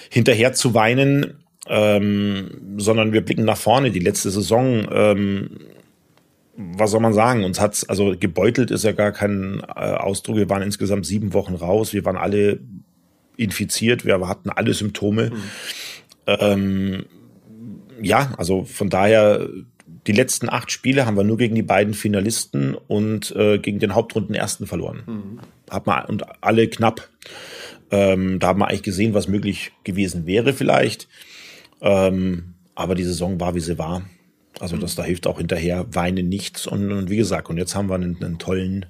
hinterher 0.09 0.53
zu 0.53 0.73
weinen, 0.73 1.43
ähm, 1.67 2.77
sondern 2.77 3.13
wir 3.13 3.23
blicken 3.23 3.45
nach 3.45 3.57
vorne. 3.57 3.91
Die 3.91 3.99
letzte 3.99 4.31
Saison 4.31 4.87
ähm, 4.93 5.51
was 6.57 6.91
soll 6.91 7.01
man 7.01 7.13
sagen? 7.13 7.45
Uns 7.45 7.61
hat's, 7.61 7.89
also 7.89 8.15
gebeutelt 8.19 8.71
ist 8.71 8.85
ja 8.85 8.93
gar 8.93 9.13
kein 9.13 9.61
äh, 9.61 9.95
Ausdruck. 9.95 10.37
Wir 10.37 10.49
waren 10.49 10.63
insgesamt 10.63 11.07
sieben 11.07 11.33
Wochen 11.33 11.55
raus. 11.55 11.93
Wir 11.93 12.05
waren 12.05 12.17
alle 12.17 12.61
infiziert. 13.37 14.05
Wir 14.05 14.27
hatten 14.29 14.51
alle 14.51 14.75
Symptome. 14.75 15.31
Mhm. 15.31 15.43
Ähm, 16.27 17.05
ja, 18.01 18.33
also 18.39 18.65
von 18.65 18.89
daher, 18.89 19.49
die 20.07 20.13
letzten 20.13 20.49
acht 20.49 20.71
Spiele 20.71 21.07
haben 21.07 21.17
wir 21.17 21.25
nur 21.25 21.39
gegen 21.39 21.55
die 21.55 21.63
beiden 21.63 21.95
Finalisten 21.95 22.75
und 22.75 23.35
äh, 23.37 23.59
gegen 23.59 23.79
den 23.79 23.95
Hauptrunden 23.95 24.35
ersten 24.35 24.67
verloren. 24.67 25.03
Mhm. 25.07 25.41
Hat 25.71 25.87
man, 25.87 26.05
und 26.07 26.25
alle 26.43 26.69
knapp. 26.69 27.09
Ähm, 27.91 28.39
da 28.39 28.49
haben 28.49 28.61
wir 28.61 28.69
eigentlich 28.69 28.83
gesehen, 28.83 29.15
was 29.15 29.29
möglich 29.29 29.73
gewesen 29.85 30.27
wäre 30.27 30.53
vielleicht. 30.53 31.09
Ähm, 31.81 32.55
aber 32.75 32.95
die 32.95 33.05
Saison 33.05 33.41
war, 33.41 33.55
wie 33.55 33.61
sie 33.61 33.79
war. 33.79 34.03
Also 34.61 34.77
das, 34.77 34.95
da 34.95 35.05
hilft 35.05 35.27
auch 35.27 35.39
hinterher 35.39 35.87
Weine 35.95 36.23
nichts. 36.23 36.67
Und, 36.67 36.93
und 36.93 37.11
wie 37.11 37.17
gesagt, 37.17 37.49
und 37.51 37.59
jetzt 37.59 37.75
haben 37.75 37.89
wir 37.89 37.95
einen, 37.95 38.23
einen 38.23 38.39
tollen, 38.39 38.87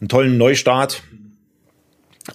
einen 0.00 0.08
tollen 0.08 0.38
Neustart. 0.38 1.02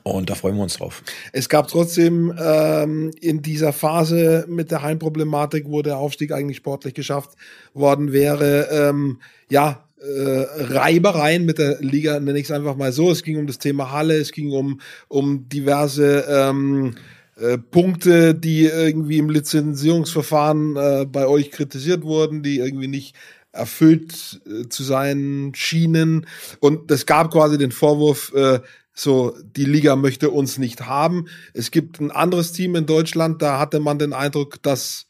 Und 0.03 0.29
da 0.29 0.35
freuen 0.35 0.55
wir 0.55 0.63
uns 0.63 0.77
drauf. 0.77 1.01
Es 1.33 1.49
gab 1.49 1.67
trotzdem 1.67 2.33
ähm, 2.39 3.11
in 3.21 3.41
dieser 3.41 3.73
Phase 3.73 4.45
mit 4.47 4.69
der 4.69 4.83
Heimproblematik, 4.83 5.65
wo 5.67 5.81
der 5.81 5.97
Aufstieg 5.97 6.31
eigentlich 6.31 6.57
sportlich 6.57 6.93
geschafft 6.93 7.31
worden 7.73 8.11
wäre, 8.11 8.67
ähm, 8.71 9.19
ja, 9.49 9.83
äh, 9.99 10.45
Reibereien 10.73 11.45
mit 11.45 11.57
der 11.57 11.81
Liga, 11.81 12.19
nenne 12.19 12.39
ich 12.39 12.45
es 12.45 12.51
einfach 12.51 12.75
mal 12.75 12.91
so. 12.91 13.11
Es 13.11 13.23
ging 13.23 13.37
um 13.37 13.47
das 13.47 13.57
Thema 13.57 13.91
Halle, 13.91 14.15
es 14.15 14.31
ging 14.31 14.51
um, 14.51 14.79
um 15.07 15.49
diverse 15.49 16.25
ähm, 16.29 16.95
äh, 17.35 17.57
Punkte, 17.57 18.35
die 18.35 18.65
irgendwie 18.65 19.17
im 19.17 19.29
Lizenzierungsverfahren 19.29 20.75
äh, 20.75 21.05
bei 21.05 21.27
euch 21.27 21.51
kritisiert 21.51 22.03
wurden, 22.03 22.43
die 22.43 22.59
irgendwie 22.59 22.87
nicht 22.87 23.15
erfüllt 23.51 24.41
äh, 24.45 24.69
zu 24.69 24.83
sein 24.83 25.51
schienen. 25.55 26.27
Und 26.59 26.91
es 26.91 27.05
gab 27.05 27.31
quasi 27.31 27.57
den 27.57 27.71
Vorwurf, 27.71 28.31
äh, 28.33 28.59
so, 28.99 29.35
die 29.55 29.65
Liga 29.65 29.95
möchte 29.95 30.29
uns 30.29 30.57
nicht 30.57 30.85
haben. 30.85 31.27
Es 31.53 31.71
gibt 31.71 31.99
ein 31.99 32.11
anderes 32.11 32.51
Team 32.51 32.75
in 32.75 32.85
Deutschland, 32.85 33.41
da 33.41 33.59
hatte 33.59 33.79
man 33.79 33.99
den 33.99 34.13
Eindruck, 34.13 34.61
dass 34.61 35.05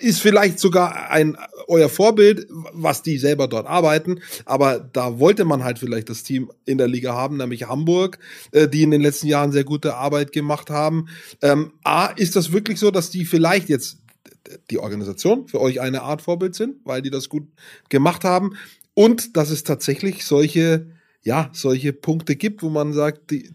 ist 0.00 0.20
vielleicht 0.20 0.58
sogar 0.58 1.10
ein 1.10 1.36
euer 1.68 1.88
Vorbild, 1.88 2.46
was 2.50 3.02
die 3.02 3.16
selber 3.16 3.46
dort 3.46 3.66
arbeiten, 3.66 4.20
aber 4.44 4.80
da 4.80 5.18
wollte 5.18 5.44
man 5.44 5.62
halt 5.62 5.78
vielleicht 5.78 6.10
das 6.10 6.24
Team 6.24 6.50
in 6.64 6.78
der 6.78 6.88
Liga 6.88 7.14
haben, 7.14 7.36
nämlich 7.36 7.68
Hamburg, 7.68 8.18
äh, 8.50 8.68
die 8.68 8.82
in 8.82 8.90
den 8.90 9.00
letzten 9.00 9.28
Jahren 9.28 9.52
sehr 9.52 9.64
gute 9.64 9.94
Arbeit 9.94 10.32
gemacht 10.32 10.68
haben. 10.68 11.06
Ähm, 11.42 11.72
A, 11.84 12.06
ist 12.06 12.36
das 12.36 12.52
wirklich 12.52 12.80
so, 12.80 12.90
dass 12.90 13.10
die 13.10 13.24
vielleicht 13.24 13.68
jetzt 13.68 13.98
die 14.70 14.78
Organisation 14.78 15.46
für 15.46 15.60
euch 15.60 15.80
eine 15.80 16.02
Art 16.02 16.22
Vorbild 16.22 16.54
sind, 16.54 16.76
weil 16.84 17.02
die 17.02 17.10
das 17.10 17.28
gut 17.28 17.46
gemacht 17.88 18.24
haben 18.24 18.56
und 18.94 19.36
dass 19.36 19.50
es 19.50 19.64
tatsächlich 19.64 20.24
solche 20.24 20.86
ja, 21.22 21.50
solche 21.52 21.92
Punkte 21.92 22.36
gibt, 22.36 22.62
wo 22.62 22.70
man 22.70 22.92
sagt, 22.92 23.30
die, 23.30 23.50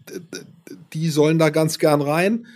die 0.92 1.08
sollen 1.10 1.38
da 1.38 1.50
ganz 1.50 1.78
gern 1.78 2.00
rein 2.00 2.46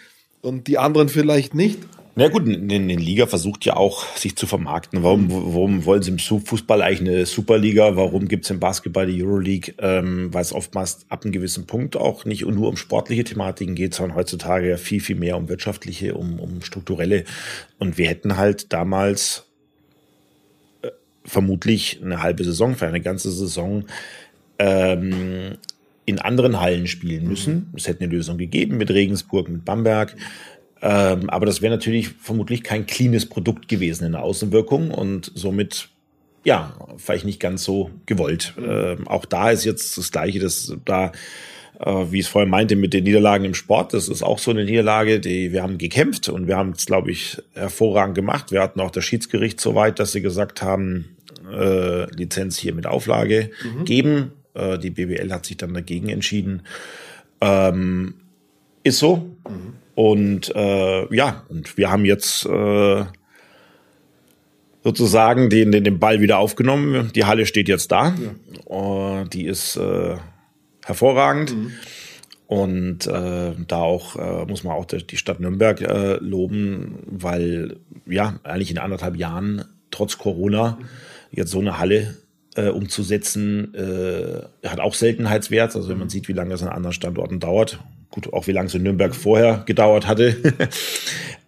und 0.40 0.66
die 0.66 0.78
anderen 0.78 1.08
vielleicht 1.08 1.54
nicht. 1.54 1.78
Na 2.16 2.28
gut, 2.28 2.42
eine 2.42 2.96
Liga 2.96 3.26
versucht 3.26 3.64
ja 3.64 3.76
auch, 3.76 4.04
sich 4.16 4.36
zu 4.36 4.46
vermarkten. 4.46 5.02
Warum, 5.02 5.30
warum 5.30 5.84
wollen 5.84 6.02
sie 6.02 6.10
im 6.10 6.18
Fußball 6.18 6.82
eigentlich 6.82 7.08
eine 7.08 7.24
Superliga? 7.24 7.96
Warum 7.96 8.26
gibt 8.26 8.44
es 8.44 8.50
im 8.50 8.58
Basketball 8.58 9.06
die 9.06 9.22
Euroleague? 9.22 9.74
Ähm, 9.78 10.34
weil 10.34 10.42
es 10.42 10.52
oftmals 10.52 11.06
ab 11.08 11.24
einem 11.24 11.32
gewissen 11.32 11.66
Punkt 11.66 11.96
auch 11.96 12.24
nicht 12.24 12.44
nur 12.44 12.68
um 12.68 12.76
sportliche 12.76 13.24
Thematiken 13.24 13.76
geht, 13.76 13.94
sondern 13.94 14.16
heutzutage 14.16 14.68
ja 14.68 14.76
viel, 14.76 15.00
viel 15.00 15.16
mehr 15.16 15.36
um 15.36 15.48
wirtschaftliche, 15.48 16.14
um, 16.14 16.40
um 16.40 16.62
strukturelle. 16.62 17.24
Und 17.78 17.96
wir 17.96 18.08
hätten 18.08 18.36
halt 18.36 18.72
damals 18.72 19.46
äh, 20.82 20.88
vermutlich 21.24 22.00
eine 22.04 22.22
halbe 22.22 22.42
Saison, 22.42 22.74
für 22.74 22.88
eine 22.88 23.00
ganze 23.00 23.30
Saison 23.30 23.84
ähm, 24.60 25.56
in 26.04 26.18
anderen 26.18 26.60
Hallen 26.60 26.86
spielen 26.86 27.26
müssen. 27.26 27.72
Es 27.76 27.88
hätte 27.88 28.04
eine 28.04 28.12
Lösung 28.12 28.36
gegeben 28.36 28.76
mit 28.76 28.90
Regensburg, 28.90 29.48
mit 29.48 29.64
Bamberg. 29.64 30.16
Ähm, 30.82 31.30
aber 31.30 31.46
das 31.46 31.62
wäre 31.62 31.72
natürlich 31.72 32.08
vermutlich 32.08 32.62
kein 32.62 32.86
cleanes 32.86 33.26
Produkt 33.26 33.68
gewesen 33.68 34.04
in 34.04 34.12
der 34.12 34.22
Außenwirkung 34.22 34.90
und 34.90 35.32
somit 35.34 35.88
ja, 36.42 36.74
vielleicht 36.96 37.26
nicht 37.26 37.40
ganz 37.40 37.64
so 37.64 37.90
gewollt. 38.06 38.54
Ähm, 38.58 39.06
auch 39.06 39.26
da 39.26 39.50
ist 39.50 39.64
jetzt 39.64 39.98
das 39.98 40.10
Gleiche, 40.10 40.40
dass 40.40 40.74
da, 40.86 41.12
äh, 41.78 42.06
wie 42.10 42.20
ich 42.20 42.24
es 42.24 42.28
vorher 42.28 42.48
meinte, 42.48 42.76
mit 42.76 42.94
den 42.94 43.04
Niederlagen 43.04 43.44
im 43.44 43.52
Sport, 43.52 43.92
das 43.92 44.08
ist 44.08 44.22
auch 44.22 44.38
so 44.38 44.50
eine 44.50 44.64
Niederlage, 44.64 45.20
die 45.20 45.52
wir 45.52 45.62
haben 45.62 45.76
gekämpft 45.76 46.30
und 46.30 46.46
wir 46.46 46.56
haben 46.56 46.70
es, 46.70 46.86
glaube 46.86 47.10
ich, 47.10 47.36
hervorragend 47.52 48.14
gemacht. 48.14 48.52
Wir 48.52 48.62
hatten 48.62 48.80
auch 48.80 48.90
das 48.90 49.04
Schiedsgericht 49.04 49.60
so 49.60 49.74
weit, 49.74 49.98
dass 49.98 50.12
sie 50.12 50.22
gesagt 50.22 50.62
haben, 50.62 51.16
äh, 51.52 52.10
Lizenz 52.14 52.56
hier 52.56 52.74
mit 52.74 52.86
Auflage 52.86 53.50
mhm. 53.62 53.84
geben. 53.84 54.32
Äh, 54.54 54.78
die 54.78 54.90
BWL 54.90 55.32
hat 55.32 55.46
sich 55.46 55.56
dann 55.56 55.74
dagegen 55.74 56.08
entschieden. 56.08 56.62
Ähm, 57.40 58.14
ist 58.82 58.98
so. 58.98 59.16
Mhm. 59.48 59.74
Und 59.94 60.54
äh, 60.54 61.14
ja, 61.14 61.44
und 61.48 61.76
wir 61.76 61.90
haben 61.90 62.04
jetzt 62.04 62.46
äh, 62.46 63.04
sozusagen 64.82 65.50
den, 65.50 65.72
den, 65.72 65.84
den 65.84 65.98
Ball 65.98 66.20
wieder 66.20 66.38
aufgenommen. 66.38 67.10
Die 67.14 67.24
Halle 67.24 67.46
steht 67.46 67.68
jetzt 67.68 67.92
da. 67.92 68.14
Ja. 68.14 68.74
Uh, 68.74 69.24
die 69.24 69.46
ist 69.46 69.76
äh, 69.76 70.16
hervorragend. 70.84 71.54
Mhm. 71.54 71.72
Und 72.46 73.06
äh, 73.06 73.52
da 73.68 73.76
auch 73.76 74.16
äh, 74.16 74.44
muss 74.46 74.64
man 74.64 74.74
auch 74.74 74.84
die 74.84 75.16
Stadt 75.16 75.38
Nürnberg 75.38 75.80
äh, 75.82 76.14
loben, 76.16 76.98
weil 77.06 77.76
ja 78.06 78.40
eigentlich 78.42 78.72
in 78.72 78.78
anderthalb 78.78 79.16
Jahren 79.16 79.64
trotz 79.92 80.18
Corona 80.18 80.78
jetzt 81.30 81.52
so 81.52 81.60
eine 81.60 81.78
Halle 81.78 82.16
äh, 82.56 82.68
umzusetzen, 82.68 83.74
äh, 83.74 84.68
hat 84.68 84.80
auch 84.80 84.94
Seltenheitswert. 84.94 85.76
Also 85.76 85.88
wenn 85.88 85.98
man 85.98 86.08
sieht, 86.08 86.28
wie 86.28 86.32
lange 86.32 86.50
das 86.50 86.62
an 86.62 86.68
anderen 86.68 86.92
Standorten 86.92 87.40
dauert, 87.40 87.80
gut, 88.10 88.32
auch 88.32 88.46
wie 88.46 88.52
lange 88.52 88.66
es 88.66 88.74
in 88.74 88.82
Nürnberg 88.82 89.14
vorher 89.14 89.62
gedauert 89.66 90.06
hatte. 90.06 90.36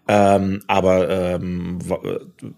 ähm, 0.09 0.63
aber 0.67 1.09
ähm, 1.11 1.79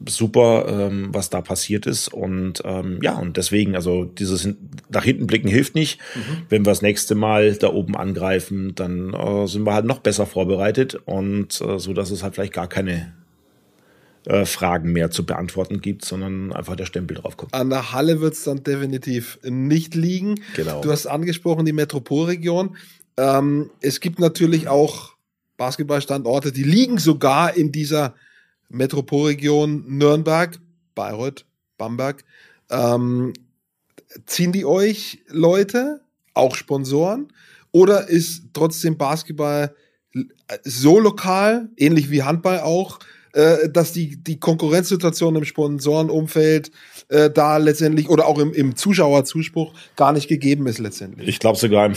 super, 0.07 0.67
ähm, 0.69 1.09
was 1.13 1.31
da 1.31 1.41
passiert 1.41 1.87
ist. 1.87 2.09
Und 2.09 2.63
ähm, 2.65 2.99
ja, 3.03 3.19
und 3.19 3.37
deswegen, 3.37 3.75
also 3.75 4.05
dieses 4.05 4.49
nach 4.91 5.05
hinten 5.05 5.27
blicken 5.27 5.49
hilft 5.49 5.75
nicht. 5.75 5.99
Mhm. 6.15 6.43
Wenn 6.49 6.67
wir 6.67 6.71
das 6.71 6.83
nächste 6.83 7.15
Mal 7.15 7.55
da 7.55 7.73
oben 7.73 7.97
angreifen, 7.97 8.75
dann 8.75 9.15
äh, 9.15 9.47
sind 9.47 9.65
wir 9.65 9.75
halt 9.75 9.87
noch 9.87 10.01
besser 10.01 10.27
vorbereitet 10.27 10.97
und 11.07 11.61
äh, 11.61 11.79
so, 11.79 11.95
dass 11.95 12.11
es 12.11 12.23
halt 12.23 12.35
vielleicht 12.35 12.53
gar 12.53 12.69
keine 12.69 13.15
äh, 14.26 14.47
Fragen 14.47 14.93
mehr 14.93 15.11
zu 15.11 15.26
beantworten 15.26 15.81
gibt, 15.81 16.04
sondern 16.04 16.52
einfach 16.52 16.76
der 16.76 16.87
Stempel 16.87 17.16
drauf 17.16 17.37
kommt. 17.37 17.52
An 17.52 17.71
der 17.71 17.93
Halle 17.93 18.21
wird 18.21 18.35
es 18.35 18.45
dann 18.45 18.62
definitiv 18.62 19.38
nicht 19.43 19.95
liegen. 19.95 20.40
Genau. 20.57 20.81
Du 20.81 20.90
hast 20.90 21.07
angesprochen 21.07 21.66
die 21.66 21.73
Metropolregion. 21.73 22.76
Ähm, 23.16 23.71
es 23.81 24.00
gibt 24.00 24.19
natürlich 24.19 24.69
auch 24.69 25.14
Basketballstandorte, 25.57 26.52
die 26.52 26.64
liegen 26.64 26.99
sogar 26.99 27.57
in 27.57 27.71
dieser 27.71 28.14
Metropolregion 28.69 29.85
Nürnberg, 29.87 30.59
Bayreuth, 30.95 31.45
Bamberg. 31.76 32.25
Ähm, 32.71 33.33
ziehen 34.26 34.52
die 34.52 34.64
euch 34.64 35.23
Leute 35.28 36.00
auch 36.35 36.57
Sponsoren? 36.57 37.28
Oder 37.73 38.09
ist 38.09 38.45
trotzdem 38.52 38.97
Basketball 38.97 39.75
so 40.62 41.00
lokal, 41.00 41.69
ähnlich 41.76 42.11
wie 42.11 42.23
Handball 42.23 42.61
auch, 42.61 43.00
äh, 43.35 43.69
dass 43.69 43.93
die, 43.93 44.17
die 44.17 44.38
Konkurrenzsituation 44.38 45.37
im 45.37 45.45
Sponsorenumfeld 45.45 46.71
äh, 47.09 47.31
da 47.31 47.57
letztendlich 47.57 48.09
oder 48.09 48.26
auch 48.26 48.38
im, 48.38 48.53
im 48.53 48.76
Zuschauerzuspruch 48.76 49.73
gar 49.97 50.12
nicht 50.12 50.29
gegeben 50.29 50.67
ist 50.67 50.79
letztendlich. 50.79 51.29
Ich 51.29 51.41
glaube 51.41 51.59
sogar, 51.59 51.91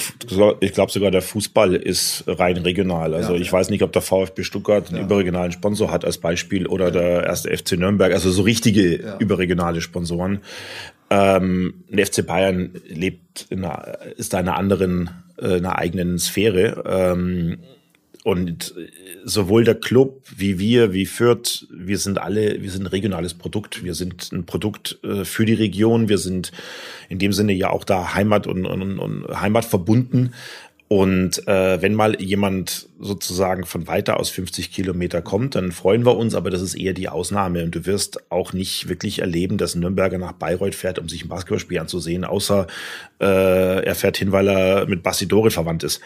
ich 0.60 0.74
glaube 0.74 0.92
sogar 0.92 1.12
der 1.12 1.22
Fußball 1.22 1.76
ist 1.76 2.24
rein 2.26 2.58
regional. 2.58 3.14
Also 3.14 3.36
ja, 3.36 3.40
ich 3.40 3.48
ja. 3.48 3.54
weiß 3.54 3.70
nicht, 3.70 3.84
ob 3.84 3.94
der 3.94 4.02
VfB 4.02 4.44
Stuttgart 4.44 4.88
einen 4.90 4.98
ja. 4.98 5.04
überregionalen 5.04 5.52
Sponsor 5.52 5.92
hat 5.92 6.06
als 6.06 6.18
Beispiel 6.18 6.66
oder 6.66 6.90
der 6.90 7.26
erste 7.26 7.56
FC 7.56 7.74
Nürnberg, 7.74 8.12
also 8.12 8.32
so 8.32 8.42
richtige 8.42 9.16
überregionale 9.20 9.82
Sponsoren. 9.82 10.42
Ähm, 11.10 11.84
der 11.90 12.06
FC 12.06 12.26
Bayern 12.26 12.72
lebt 12.88 13.46
in 13.50 13.64
einer, 13.64 13.98
ist 14.18 14.34
da 14.34 14.40
in 14.40 14.48
einer 14.48 14.58
anderen, 14.58 15.10
äh, 15.40 15.58
in 15.58 15.66
einer 15.66 15.78
eigenen 15.78 16.20
Sphäre. 16.20 16.84
Ähm, 16.86 17.60
und 18.28 18.76
sowohl 19.24 19.64
der 19.64 19.76
Club 19.76 20.22
wie 20.36 20.60
wir, 20.60 20.92
wie 20.92 21.06
Fürth, 21.06 21.66
wir 21.72 21.98
sind 21.98 22.18
alle, 22.18 22.62
wir 22.62 22.70
sind 22.72 22.84
ein 22.84 22.88
regionales 22.88 23.34
Produkt. 23.34 23.86
Wir 23.86 23.94
sind 23.94 24.34
ein 24.34 24.46
Produkt 24.46 25.00
äh, 25.02 25.24
für 25.24 25.46
die 25.46 25.54
Region. 25.54 26.10
Wir 26.10 26.18
sind 26.18 26.52
in 27.08 27.20
dem 27.20 27.32
Sinne 27.32 27.54
ja 27.54 27.70
auch 27.70 27.86
da 27.86 28.16
Heimat 28.16 28.46
und, 28.46 28.66
und, 28.66 29.00
und 29.00 29.42
Heimat 29.42 29.64
verbunden. 29.64 30.34
Und 30.90 31.48
äh, 31.48 31.82
wenn 31.82 31.94
mal 31.94 32.22
jemand 32.22 32.90
sozusagen 33.00 33.66
von 33.66 33.88
weiter 33.88 34.20
aus 34.20 34.30
50 34.30 34.74
Kilometer 34.74 35.22
kommt, 35.22 35.56
dann 35.56 35.72
freuen 35.72 36.06
wir 36.06 36.18
uns, 36.18 36.36
aber 36.36 36.50
das 36.50 36.62
ist 36.62 36.76
eher 36.76 36.94
die 36.94 37.08
Ausnahme. 37.08 37.64
Und 37.64 37.76
du 37.76 37.86
wirst 37.86 38.30
auch 38.30 38.52
nicht 38.52 38.90
wirklich 38.90 39.20
erleben, 39.20 39.58
dass 39.58 39.74
ein 39.74 39.80
Nürnberger 39.80 40.18
nach 40.18 40.34
Bayreuth 40.34 40.76
fährt, 40.76 41.00
um 41.00 41.08
sich 41.08 41.24
ein 41.24 41.30
Basketballspiel 41.30 41.80
anzusehen, 41.80 42.26
außer 42.26 42.68
äh, 43.22 43.86
er 43.86 43.96
fährt 43.96 44.18
hin, 44.18 44.34
weil 44.34 44.50
er 44.50 44.86
mit 44.86 45.02
Basti 45.02 45.30
Dore 45.30 45.52
verwandt 45.52 45.84
ist. 45.84 46.02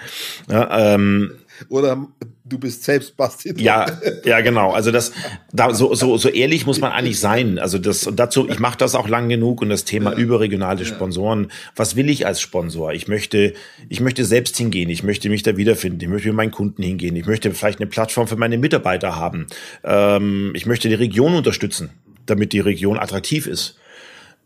Ja, 0.47 0.95
ähm, 0.95 1.31
oder 1.69 2.07
du 2.51 2.59
bist 2.59 2.83
selbst 2.83 3.15
Basti. 3.17 3.53
Ja, 3.57 3.85
ja, 4.25 4.41
genau. 4.41 4.71
Also 4.71 4.91
das, 4.91 5.11
da 5.53 5.73
so 5.73 5.95
so 5.95 6.17
so 6.17 6.29
ehrlich 6.29 6.65
muss 6.65 6.79
man 6.79 6.91
eigentlich 6.91 7.19
sein. 7.19 7.59
Also 7.59 7.77
das 7.77 8.07
und 8.07 8.19
dazu, 8.19 8.47
ich 8.49 8.59
mache 8.59 8.77
das 8.77 8.95
auch 8.95 9.07
lang 9.07 9.29
genug 9.29 9.61
und 9.61 9.69
das 9.69 9.85
Thema 9.85 10.11
ja. 10.11 10.17
überregionale 10.17 10.85
Sponsoren. 10.85 11.51
Was 11.75 11.95
will 11.95 12.09
ich 12.09 12.25
als 12.25 12.41
Sponsor? 12.41 12.93
Ich 12.93 13.07
möchte, 13.07 13.53
ich 13.89 14.01
möchte 14.01 14.25
selbst 14.25 14.57
hingehen. 14.57 14.89
Ich 14.89 15.03
möchte 15.03 15.29
mich 15.29 15.43
da 15.43 15.57
wiederfinden. 15.57 16.01
Ich 16.01 16.09
möchte 16.09 16.27
mit 16.27 16.37
meinen 16.37 16.51
Kunden 16.51 16.83
hingehen. 16.83 17.15
Ich 17.15 17.25
möchte 17.25 17.51
vielleicht 17.51 17.79
eine 17.79 17.89
Plattform 17.89 18.27
für 18.27 18.35
meine 18.35 18.57
Mitarbeiter 18.57 19.15
haben. 19.15 19.47
Ähm, 19.83 20.51
ich 20.55 20.65
möchte 20.65 20.89
die 20.89 20.95
Region 20.95 21.33
unterstützen, 21.33 21.91
damit 22.25 22.53
die 22.53 22.59
Region 22.59 22.99
attraktiv 22.99 23.47
ist. 23.47 23.77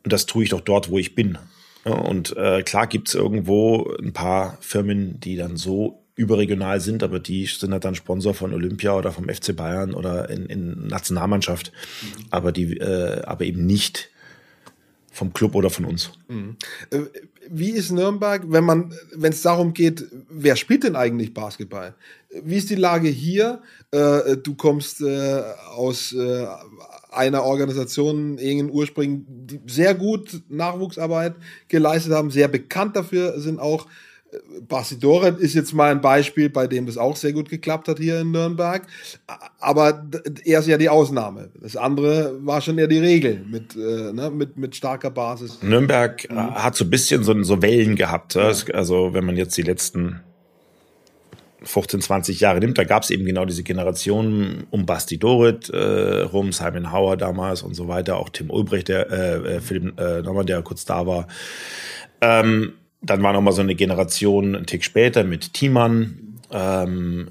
Und 0.03 0.13
das 0.13 0.25
tue 0.25 0.43
ich 0.43 0.51
doch 0.51 0.61
dort, 0.61 0.89
wo 0.89 0.99
ich 0.99 1.15
bin. 1.15 1.37
und 1.83 2.35
äh, 2.37 2.63
klar 2.63 2.87
gibt's 2.87 3.13
irgendwo 3.13 3.91
ein 4.01 4.13
paar 4.13 4.57
Firmen, 4.61 5.19
die 5.19 5.35
dann 5.35 5.57
so 5.57 6.04
überregional 6.15 6.79
sind, 6.79 7.03
aber 7.03 7.19
die 7.19 7.45
sind 7.45 7.73
halt 7.73 7.83
dann 7.83 7.95
Sponsor 7.95 8.33
von 8.33 8.53
Olympia 8.53 8.93
oder 8.93 9.11
vom 9.11 9.27
FC 9.27 9.55
Bayern 9.55 9.93
oder 9.93 10.29
in, 10.29 10.45
in 10.45 10.87
Nationalmannschaft, 10.87 11.71
mhm. 12.01 12.25
aber 12.31 12.51
die, 12.51 12.77
äh, 12.77 13.21
aber 13.23 13.45
eben 13.45 13.65
nicht 13.65 14.09
vom 15.11 15.33
Club 15.33 15.55
oder 15.55 15.69
von 15.69 15.85
uns. 15.85 16.11
Mhm. 16.27 16.57
Äh, 16.89 16.99
wie 17.49 17.69
ist 17.69 17.91
Nürnberg, 17.91 18.43
wenn 18.47 18.63
man, 18.63 18.93
wenn 19.13 19.31
es 19.31 19.41
darum 19.41 19.73
geht, 19.73 20.05
wer 20.29 20.55
spielt 20.55 20.83
denn 20.83 20.95
eigentlich 20.95 21.33
Basketball? 21.33 21.95
Wie 22.43 22.57
ist 22.57 22.69
die 22.69 22.75
Lage 22.75 23.07
hier? 23.07 23.61
Äh, 23.91 24.37
du 24.37 24.55
kommst 24.55 25.01
äh, 25.01 25.41
aus 25.75 26.11
äh, 26.13 26.47
einer 27.11 27.43
Organisation, 27.43 28.37
irgendein 28.37 28.75
Ursprung, 28.75 29.25
die 29.27 29.61
sehr 29.67 29.95
gut 29.95 30.41
Nachwuchsarbeit 30.49 31.35
geleistet 31.67 32.13
haben, 32.13 32.29
sehr 32.31 32.47
bekannt 32.47 32.95
dafür 32.95 33.39
sind 33.39 33.59
auch. 33.59 33.87
Basidore 34.67 35.29
ist 35.39 35.53
jetzt 35.53 35.73
mal 35.73 35.91
ein 35.91 36.01
Beispiel, 36.01 36.49
bei 36.49 36.67
dem 36.67 36.85
das 36.85 36.97
auch 36.97 37.15
sehr 37.15 37.33
gut 37.33 37.49
geklappt 37.49 37.87
hat 37.87 37.99
hier 37.99 38.21
in 38.21 38.31
Nürnberg. 38.31 38.85
Aber 39.59 40.05
er 40.43 40.59
ist 40.59 40.67
ja 40.67 40.77
die 40.77 40.89
Ausnahme. 40.89 41.49
Das 41.61 41.75
andere 41.75 42.35
war 42.45 42.61
schon 42.61 42.77
eher 42.77 42.87
die 42.87 42.99
Regel 42.99 43.45
mit, 43.49 43.75
äh, 43.75 44.11
ne, 44.13 44.31
mit, 44.31 44.57
mit 44.57 44.75
starker 44.75 45.11
Basis. 45.11 45.59
Nürnberg 45.61 46.29
mhm. 46.29 46.55
hat 46.55 46.75
so 46.75 46.85
ein 46.85 46.89
bisschen 46.89 47.23
so, 47.23 47.41
so 47.43 47.61
Wellen 47.61 47.95
gehabt. 47.95 48.35
Ja. 48.35 48.51
Also 48.73 49.13
wenn 49.13 49.25
man 49.25 49.37
jetzt 49.37 49.55
die 49.57 49.61
letzten 49.61 50.21
15, 51.63 52.01
20 52.01 52.39
Jahre 52.39 52.59
nimmt, 52.59 52.77
da 52.77 52.83
gab 52.83 53.03
es 53.03 53.09
eben 53.09 53.25
genau 53.25 53.45
diese 53.45 53.63
Generation 53.63 54.65
um 54.69 54.85
Basti 54.85 55.17
Dorit 55.17 55.69
äh, 55.69 56.21
rum, 56.21 56.51
Simon 56.51 56.91
Hauer 56.91 57.17
damals 57.17 57.63
und 57.63 57.73
so 57.73 57.87
weiter, 57.87 58.17
auch 58.17 58.29
Tim 58.29 58.51
Ulbricht, 58.51 58.87
der 58.87 59.11
äh, 59.11 59.55
äh 59.55 59.61
Philipp 59.61 59.99
äh, 59.99 60.21
nochmal, 60.21 60.45
der 60.45 60.61
kurz 60.61 60.85
da 60.85 61.07
war. 61.07 61.27
Ähm, 62.21 62.73
dann 63.05 63.23
war 63.23 63.33
noch 63.33 63.41
mal 63.41 63.51
so 63.51 63.61
eine 63.61 63.75
Generation 63.75 64.55
einen 64.55 64.65
Tick 64.65 64.83
später 64.83 65.23
mit 65.23 65.53
Thiemann, 65.53 66.39
ähm, 66.51 67.29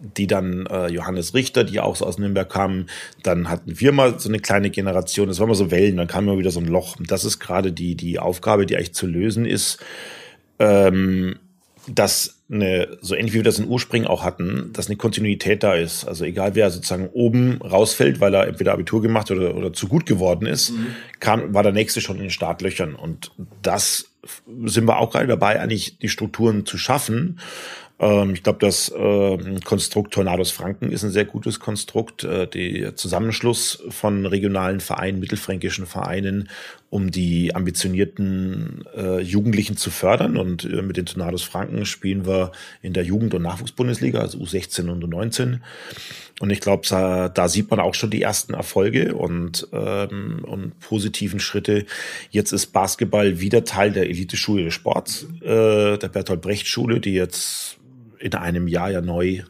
die 0.00 0.26
dann 0.26 0.66
äh, 0.66 0.88
Johannes 0.88 1.34
Richter, 1.34 1.64
die 1.64 1.80
auch 1.80 1.96
so 1.96 2.06
aus 2.06 2.18
Nürnberg 2.18 2.48
kamen. 2.48 2.88
Dann 3.22 3.48
hatten 3.48 3.80
wir 3.80 3.92
mal 3.92 4.18
so 4.18 4.28
eine 4.28 4.38
kleine 4.38 4.70
Generation, 4.70 5.28
das 5.28 5.40
war 5.40 5.46
mal 5.46 5.54
so 5.54 5.70
Wellen, 5.70 5.96
dann 5.96 6.06
kam 6.06 6.28
immer 6.28 6.38
wieder 6.38 6.50
so 6.50 6.60
ein 6.60 6.66
Loch. 6.66 6.98
Und 6.98 7.10
das 7.10 7.24
ist 7.24 7.40
gerade 7.40 7.72
die, 7.72 7.94
die 7.96 8.18
Aufgabe, 8.18 8.66
die 8.66 8.76
eigentlich 8.76 8.94
zu 8.94 9.06
lösen 9.06 9.44
ist, 9.44 9.78
ähm, 10.58 11.36
dass 11.94 12.40
eine, 12.50 12.98
so 13.00 13.14
ähnlich 13.14 13.32
wie 13.34 13.38
wir 13.38 13.44
das 13.44 13.58
in 13.58 13.68
Urspringen 13.68 14.08
auch 14.08 14.22
hatten, 14.22 14.70
dass 14.72 14.86
eine 14.86 14.96
Kontinuität 14.96 15.62
da 15.62 15.74
ist. 15.74 16.04
Also 16.04 16.24
egal 16.24 16.54
wer 16.54 16.70
sozusagen 16.70 17.08
oben 17.08 17.60
rausfällt, 17.62 18.20
weil 18.20 18.34
er 18.34 18.46
entweder 18.46 18.72
Abitur 18.72 19.02
gemacht 19.02 19.30
oder, 19.30 19.54
oder 19.54 19.72
zu 19.72 19.88
gut 19.88 20.06
geworden 20.06 20.46
ist, 20.46 20.70
mhm. 20.70 20.86
kam, 21.20 21.54
war 21.54 21.62
der 21.62 21.72
nächste 21.72 22.00
schon 22.00 22.16
in 22.16 22.22
den 22.22 22.30
Startlöchern. 22.30 22.94
Und 22.94 23.32
das 23.62 24.10
sind 24.64 24.86
wir 24.86 24.98
auch 24.98 25.10
gerade 25.10 25.26
dabei, 25.26 25.60
eigentlich 25.60 25.98
die 25.98 26.08
Strukturen 26.08 26.66
zu 26.66 26.78
schaffen. 26.78 27.38
Ähm, 27.98 28.32
ich 28.34 28.42
glaube, 28.42 28.58
das 28.60 28.88
äh, 28.90 29.60
Konstrukt 29.64 30.14
Tornados 30.14 30.50
Franken 30.50 30.90
ist 30.90 31.02
ein 31.02 31.10
sehr 31.10 31.24
gutes 31.24 31.60
Konstrukt. 31.60 32.24
Äh, 32.24 32.46
der 32.46 32.96
Zusammenschluss 32.96 33.82
von 33.88 34.26
regionalen 34.26 34.80
Vereinen, 34.80 35.20
mittelfränkischen 35.20 35.86
Vereinen, 35.86 36.48
um 36.90 37.10
die 37.10 37.54
ambitionierten 37.54 38.84
äh, 38.96 39.20
Jugendlichen 39.20 39.76
zu 39.76 39.90
fördern. 39.90 40.36
Und 40.36 40.64
äh, 40.64 40.82
mit 40.82 40.96
den 40.96 41.06
Tornados 41.06 41.42
Franken 41.42 41.84
spielen 41.84 42.26
wir 42.26 42.52
in 42.80 42.94
der 42.94 43.04
Jugend- 43.04 43.34
und 43.34 43.42
Nachwuchsbundesliga, 43.42 44.20
also 44.20 44.38
U16 44.38 44.88
und 44.88 45.04
U19. 45.04 45.60
Und 46.40 46.50
ich 46.50 46.60
glaube, 46.60 46.86
da, 46.88 47.48
sieht 47.48 47.70
man 47.70 47.80
auch 47.80 47.94
schon 47.94 48.10
die 48.10 48.22
ersten 48.22 48.54
Erfolge 48.54 49.14
und, 49.14 49.68
ähm, 49.72 50.44
und 50.44 50.78
positiven 50.80 51.40
Schritte. 51.40 51.84
Jetzt 52.30 52.52
ist 52.52 52.68
Basketball 52.68 53.40
wieder 53.40 53.64
Teil 53.64 53.92
der 53.92 54.08
Eliteschule 54.08 54.64
des 54.64 54.74
Sports, 54.74 55.26
äh, 55.42 55.98
der 55.98 56.08
Bertolt 56.08 56.40
Brecht 56.40 56.68
Schule, 56.68 57.00
die 57.00 57.12
jetzt 57.12 57.78
in 58.18 58.34
einem 58.34 58.68
Jahr 58.68 58.90
ja 58.90 59.00
neu 59.00 59.42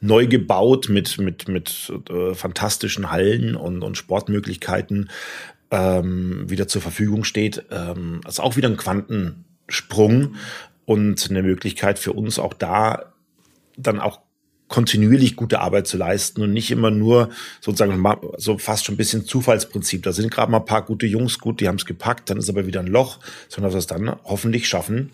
neu 0.00 0.26
gebaut 0.26 0.88
mit 0.90 1.18
mit 1.18 1.48
mit 1.48 1.92
äh, 2.10 2.34
fantastischen 2.34 3.10
Hallen 3.10 3.56
und, 3.56 3.82
und 3.82 3.96
Sportmöglichkeiten 3.96 5.08
ähm, 5.74 6.48
wieder 6.48 6.68
zur 6.68 6.80
Verfügung 6.80 7.24
steht. 7.24 7.64
Ähm, 7.70 8.20
ist 8.26 8.40
auch 8.40 8.56
wieder 8.56 8.68
ein 8.68 8.76
Quantensprung 8.76 10.36
und 10.84 11.26
eine 11.28 11.42
Möglichkeit 11.42 11.98
für 11.98 12.12
uns 12.12 12.38
auch 12.38 12.54
da 12.54 13.12
dann 13.76 13.98
auch 13.98 14.20
kontinuierlich 14.68 15.36
gute 15.36 15.60
Arbeit 15.60 15.86
zu 15.86 15.96
leisten 15.96 16.42
und 16.42 16.52
nicht 16.52 16.70
immer 16.70 16.90
nur 16.90 17.30
sozusagen 17.60 18.02
so 18.38 18.56
fast 18.58 18.84
schon 18.84 18.94
ein 18.94 18.98
bisschen 18.98 19.26
Zufallsprinzip. 19.26 20.02
Da 20.02 20.12
sind 20.12 20.30
gerade 20.30 20.50
mal 20.50 20.58
ein 20.58 20.64
paar 20.64 20.84
gute 20.84 21.06
Jungs 21.06 21.38
gut, 21.38 21.60
die 21.60 21.68
haben 21.68 21.76
es 21.76 21.86
gepackt, 21.86 22.30
dann 22.30 22.38
ist 22.38 22.48
aber 22.48 22.66
wieder 22.66 22.80
ein 22.80 22.86
Loch, 22.86 23.18
sondern 23.48 23.68
dass 23.68 23.74
wir 23.74 23.78
es 23.80 23.86
dann 23.86 24.16
hoffentlich 24.24 24.68
schaffen, 24.68 25.10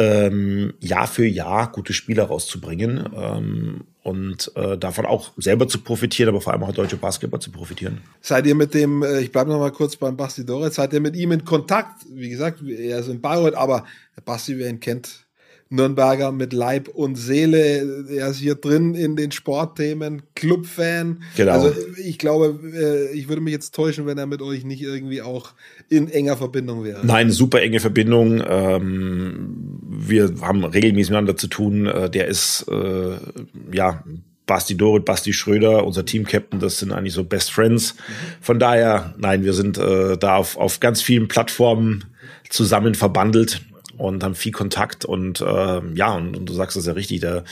ähm, 0.00 0.72
Jahr 0.80 1.06
für 1.06 1.26
Jahr 1.26 1.70
gute 1.70 1.92
Spieler 1.92 2.24
rauszubringen 2.24 3.06
ähm, 3.14 3.84
und 4.02 4.50
äh, 4.56 4.78
davon 4.78 5.04
auch 5.04 5.32
selber 5.36 5.68
zu 5.68 5.82
profitieren, 5.82 6.30
aber 6.30 6.40
vor 6.40 6.54
allem 6.54 6.62
auch 6.62 6.72
deutsche 6.72 6.96
Basketball 6.96 7.40
zu 7.40 7.50
profitieren. 7.50 8.00
Seid 8.22 8.46
ihr 8.46 8.54
mit 8.54 8.72
dem, 8.72 9.02
äh, 9.02 9.20
ich 9.20 9.30
bleibe 9.30 9.50
noch 9.50 9.58
mal 9.58 9.72
kurz 9.72 9.96
beim 9.96 10.16
Basti 10.16 10.46
Doretz, 10.46 10.76
seid 10.76 10.94
ihr 10.94 11.00
mit 11.00 11.16
ihm 11.16 11.32
in 11.32 11.44
Kontakt? 11.44 12.06
Wie 12.10 12.30
gesagt, 12.30 12.62
er 12.62 13.00
ist 13.00 13.08
in 13.08 13.20
Bayreuth, 13.20 13.54
aber 13.54 13.84
Basti, 14.24 14.56
wer 14.56 14.70
ihn 14.70 14.80
kennt, 14.80 15.26
Nürnberger 15.72 16.32
mit 16.32 16.52
Leib 16.52 16.88
und 16.88 17.14
Seele. 17.14 18.04
Er 18.10 18.28
ist 18.28 18.38
hier 18.38 18.56
drin 18.56 18.96
in 18.96 19.14
den 19.14 19.30
Sportthemen, 19.30 20.22
Clubfan. 20.34 21.22
Genau. 21.36 21.52
Also 21.52 21.72
ich 21.96 22.18
glaube, 22.18 22.58
äh, 22.74 23.16
ich 23.16 23.28
würde 23.28 23.40
mich 23.40 23.52
jetzt 23.52 23.72
täuschen, 23.72 24.04
wenn 24.04 24.18
er 24.18 24.26
mit 24.26 24.42
euch 24.42 24.64
nicht 24.64 24.82
irgendwie 24.82 25.22
auch 25.22 25.52
in 25.88 26.10
enger 26.10 26.36
Verbindung 26.36 26.82
wäre. 26.82 27.06
Nein, 27.06 27.30
super 27.30 27.62
enge 27.62 27.78
Verbindung. 27.78 28.42
Ähm, 28.44 29.78
wir 29.88 30.34
haben 30.40 30.64
regelmäßig 30.64 31.10
miteinander 31.10 31.36
zu 31.36 31.46
tun. 31.46 31.86
Äh, 31.86 32.10
der 32.10 32.26
ist 32.26 32.66
äh, 32.68 33.16
ja 33.72 34.02
Basti 34.46 34.76
Dorit, 34.76 35.04
Basti 35.04 35.32
Schröder, 35.32 35.86
unser 35.86 36.04
Team-Captain, 36.04 36.58
das 36.58 36.80
sind 36.80 36.90
eigentlich 36.90 37.14
so 37.14 37.22
Best 37.22 37.52
Friends. 37.52 37.94
Von 38.40 38.58
daher, 38.58 39.14
nein, 39.16 39.44
wir 39.44 39.52
sind 39.52 39.78
da 39.78 40.34
auf, 40.34 40.56
auf 40.56 40.80
ganz 40.80 41.00
vielen 41.00 41.28
Plattformen 41.28 42.06
zusammen 42.48 42.96
verbandelt 42.96 43.60
und 44.00 44.24
haben 44.24 44.34
viel 44.34 44.52
Kontakt 44.52 45.04
und 45.04 45.40
äh, 45.40 45.80
ja, 45.94 46.14
und, 46.14 46.36
und 46.36 46.48
du 46.48 46.52
sagst 46.52 46.76
das 46.76 46.86
ja 46.86 46.92
richtig, 46.92 47.20
der 47.20 47.44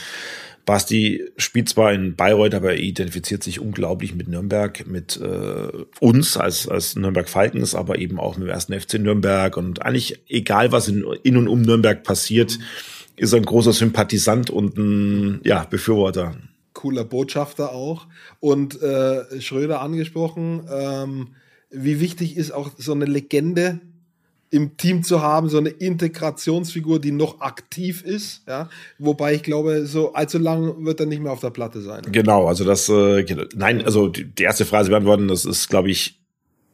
Basti 0.69 1.25
spielt 1.37 1.67
zwar 1.67 1.93
in 1.93 2.15
Bayreuth, 2.15 2.53
aber 2.53 2.73
er 2.73 2.79
identifiziert 2.79 3.41
sich 3.41 3.59
unglaublich 3.59 4.13
mit 4.13 4.27
Nürnberg, 4.27 4.85
mit 4.85 5.19
äh, 5.19 5.69
uns 5.99 6.37
als, 6.37 6.67
als 6.67 6.95
Nürnberg 6.95 7.27
Falkens, 7.27 7.73
aber 7.73 7.97
eben 7.97 8.19
auch 8.19 8.37
mit 8.37 8.47
dem 8.47 8.51
ersten 8.51 8.79
FC 8.79 8.99
Nürnberg. 8.99 9.57
Und 9.57 9.83
eigentlich 9.83 10.19
egal, 10.27 10.71
was 10.71 10.87
in, 10.87 11.05
in 11.23 11.37
und 11.37 11.47
um 11.47 11.63
Nürnberg 11.63 12.03
passiert, 12.03 12.59
ist 13.15 13.33
er 13.33 13.39
ein 13.39 13.45
großer 13.45 13.73
Sympathisant 13.73 14.51
und 14.51 14.77
ein 14.77 15.41
ja, 15.43 15.63
Befürworter. 15.63 16.35
Cooler 16.73 17.03
Botschafter 17.03 17.71
auch. 17.71 18.05
Und 18.39 18.79
äh, 18.79 19.41
Schröder 19.41 19.81
angesprochen, 19.81 20.67
ähm, 20.71 21.29
wie 21.71 21.99
wichtig 21.99 22.37
ist 22.37 22.51
auch 22.51 22.69
so 22.77 22.93
eine 22.93 23.05
Legende 23.05 23.79
im 24.51 24.77
Team 24.77 25.03
zu 25.03 25.21
haben, 25.21 25.49
so 25.49 25.57
eine 25.57 25.69
Integrationsfigur, 25.69 26.99
die 26.99 27.11
noch 27.11 27.41
aktiv 27.41 28.03
ist, 28.03 28.41
ja. 28.47 28.69
Wobei 28.97 29.35
ich 29.35 29.43
glaube, 29.43 29.85
so 29.85 30.13
allzu 30.13 30.39
lang 30.39 30.85
wird 30.85 30.99
er 30.99 31.05
nicht 31.05 31.21
mehr 31.21 31.31
auf 31.31 31.39
der 31.39 31.51
Platte 31.51 31.81
sein. 31.81 32.01
Genau, 32.11 32.47
also 32.47 32.63
das, 32.63 32.89
äh, 32.89 33.25
nein, 33.55 33.83
also 33.83 34.07
die, 34.07 34.25
die 34.25 34.43
erste 34.43 34.65
Frage 34.65 34.89
beantworten, 34.89 35.27
das 35.27 35.45
ist, 35.45 35.69
glaube 35.69 35.91
ich, 35.91 36.19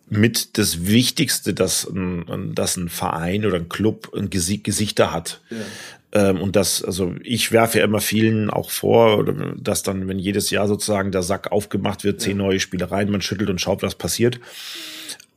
mit 0.07 0.57
das 0.57 0.85
Wichtigste, 0.85 1.53
dass 1.53 1.85
ein, 1.89 2.53
dass 2.53 2.77
ein 2.77 2.89
Verein 2.89 3.45
oder 3.45 3.57
ein 3.57 3.69
Club 3.69 4.13
ein 4.15 4.29
Gesicht, 4.29 4.63
Gesichter 4.63 5.11
hat. 5.11 5.41
Ja. 5.49 6.29
Ähm, 6.29 6.41
und 6.41 6.55
das, 6.55 6.83
also 6.83 7.15
ich 7.23 7.51
werfe 7.51 7.79
ja 7.79 7.83
immer 7.83 7.99
vielen 7.99 8.49
auch 8.51 8.69
vor, 8.69 9.25
dass 9.59 9.83
dann, 9.83 10.07
wenn 10.07 10.19
jedes 10.19 10.51
Jahr 10.51 10.67
sozusagen 10.67 11.11
der 11.11 11.23
Sack 11.23 11.51
aufgemacht 11.51 12.03
wird, 12.03 12.21
zehn 12.21 12.37
neue 12.37 12.59
Spielereien, 12.59 13.11
man 13.11 13.21
schüttelt 13.21 13.49
und 13.49 13.59
schaut, 13.59 13.81
was 13.81 13.95
passiert 13.95 14.39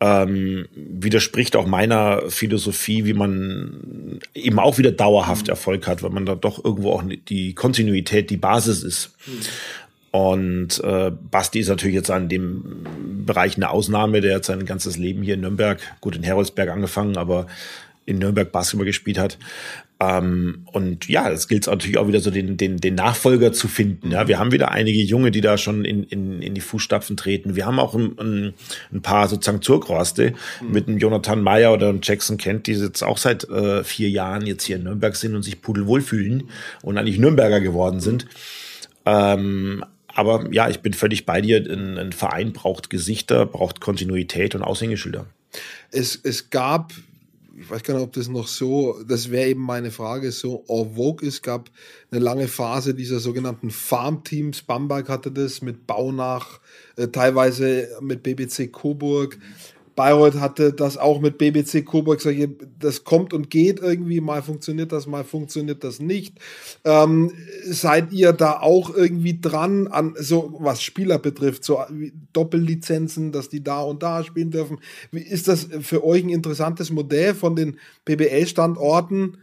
ähm, 0.01 0.67
widerspricht 0.75 1.57
auch 1.57 1.67
meiner 1.67 2.23
Philosophie, 2.29 3.05
wie 3.05 3.15
man 3.15 4.21
eben 4.35 4.59
auch 4.59 4.79
wieder 4.79 4.93
dauerhaft 4.93 5.47
mhm. 5.47 5.51
Erfolg 5.51 5.87
hat, 5.87 6.03
weil 6.03 6.11
man 6.11 6.27
da 6.27 6.35
doch 6.35 6.65
irgendwo 6.65 6.93
auch 6.93 7.03
die 7.29 7.55
Kontinuität 7.55 8.31
die 8.31 8.37
Basis 8.37 8.83
ist. 8.83 9.11
Mhm. 9.27 9.41
Und 10.11 10.83
äh, 10.85 11.11
Basti 11.11 11.61
ist 11.61 11.69
natürlich 11.69 11.97
jetzt 11.97 12.11
an 12.11 12.29
dem 12.29 12.87
Bereich 13.27 13.57
eine 13.57 13.71
Ausnahme, 13.71 14.21
der 14.21 14.37
hat 14.37 14.45
sein 14.45 14.65
ganzes 14.65 14.97
Leben 14.97 15.23
hier 15.23 15.35
in 15.35 15.41
Nürnberg, 15.41 15.81
gut 16.01 16.17
in 16.17 16.23
Heroldsberg 16.23 16.71
angefangen, 16.71 17.17
aber 17.17 17.47
in 18.07 18.19
Nürnberg 18.19 18.51
Basketball 18.51 18.87
gespielt 18.87 19.19
hat. 19.19 19.37
Ähm, 20.01 20.63
und 20.67 21.09
ja, 21.09 21.29
es 21.29 21.49
gilt 21.49 21.67
natürlich 21.67 21.99
auch 21.99 22.07
wieder 22.07 22.21
so 22.21 22.31
den, 22.31 22.57
den, 22.57 22.77
den 22.77 22.95
Nachfolger 22.95 23.53
zu 23.53 23.67
finden. 23.67 24.13
Ja, 24.13 24.29
wir 24.29 24.39
haben 24.39 24.53
wieder 24.53 24.71
einige 24.71 25.01
Junge, 25.01 25.33
die 25.33 25.41
da 25.41 25.59
schon 25.59 25.85
in, 25.85 26.05
in, 26.05 26.41
in 26.41 26.55
die 26.55 26.61
Fußstapfen 26.61 27.17
treten. 27.17 27.57
Wir 27.57 27.67
haben 27.67 27.81
auch 27.81 27.95
ein, 27.95 28.17
ein, 28.19 28.55
ein 28.93 29.03
paar 29.03 29.27
sozusagen 29.29 29.61
Zurgroste 29.61 30.35
mhm. 30.61 30.73
mit 30.73 30.87
einem 30.87 30.99
Jonathan 30.99 31.43
Meyer 31.43 31.73
oder 31.73 31.89
einem 31.89 32.01
Jackson 32.03 32.37
Kent, 32.37 32.69
die 32.69 32.75
jetzt 32.75 33.03
auch 33.03 33.19
seit 33.19 33.49
äh, 33.49 33.83
vier 33.83 34.09
Jahren 34.09 34.47
jetzt 34.47 34.65
hier 34.65 34.77
in 34.77 34.85
Nürnberg 34.85 35.17
sind 35.17 35.35
und 35.35 35.43
sich 35.43 35.61
pudelwohl 35.63 36.01
fühlen 36.01 36.45
und 36.83 36.97
eigentlich 36.97 37.19
Nürnberger 37.19 37.61
geworden 37.61 37.99
sind. 37.99 38.27
Ähm, 39.05 39.85
aber 40.15 40.47
ja, 40.53 40.69
ich 40.69 40.79
bin 40.81 40.95
völlig 40.95 41.27
bei 41.27 41.41
dir. 41.41 41.59
Ein, 41.59 41.99
ein 41.99 42.13
Verein 42.13 42.53
braucht 42.53 42.89
Gesichter, 42.89 43.47
braucht 43.47 43.81
Kontinuität 43.81 44.55
und 44.55 44.63
Aushängeschilder. 44.63 45.27
Es, 45.91 46.17
es 46.23 46.51
gab 46.51 46.93
ich 47.61 47.71
weiß 47.71 47.83
gar 47.83 47.95
nicht, 47.95 48.03
ob 48.03 48.13
das 48.13 48.29
noch 48.29 48.47
so, 48.47 49.03
das 49.07 49.31
wäre 49.31 49.49
eben 49.49 49.63
meine 49.63 49.91
Frage, 49.91 50.31
so 50.33 50.65
en 50.69 50.95
vogue 50.95 51.27
ist. 51.27 51.43
gab 51.43 51.71
eine 52.11 52.21
lange 52.21 52.49
Phase 52.49 52.95
dieser 52.95 53.21
sogenannten 53.21 53.71
Farmteams. 53.71 54.63
Bamberg 54.63 55.09
hatte 55.09 55.33
das 55.33 55.63
mit 55.63 55.87
Baunach, 55.87 56.61
äh, 56.97 57.09
teilweise 57.09 57.89
mit 58.01 58.23
BBC 58.23 58.69
Coburg. 58.71 59.39
Bayreuth 59.99 60.37
hatte 60.37 60.73
das 60.73 60.97
auch 60.97 61.21
mit 61.21 61.39
BBC 61.39 61.85
Coburg 61.85 62.23
das 62.79 63.03
kommt 63.03 63.33
und 63.33 63.51
geht 63.51 63.81
irgendwie, 63.81 64.21
mal 64.21 64.43
funktioniert 64.43 64.93
das, 64.93 65.09
mal 65.09 65.25
funktioniert 65.25 65.83
das 65.83 65.99
nicht. 65.99 66.39
Ähm, 66.85 67.33
seid 67.65 68.13
ihr 68.13 68.33
da 68.33 68.61
auch 68.61 68.95
irgendwie 68.95 69.41
dran 69.41 69.89
an, 69.89 70.15
so 70.17 70.57
was 70.61 70.83
Spieler 70.83 71.19
betrifft, 71.19 71.65
so 71.65 71.81
Doppellizenzen, 72.33 73.33
dass 73.33 73.49
die 73.49 73.65
da 73.65 73.83
und 73.83 74.05
da 74.05 74.23
spielen 74.23 74.53
dürfen? 74.53 74.79
Ist 75.11 75.49
das 75.49 75.67
für 75.81 76.05
euch 76.05 76.23
ein 76.23 76.31
interessantes 76.31 76.93
Modell 76.93 77.35
von 77.35 77.57
den 77.57 77.81
BBL-Standorten? 78.05 79.39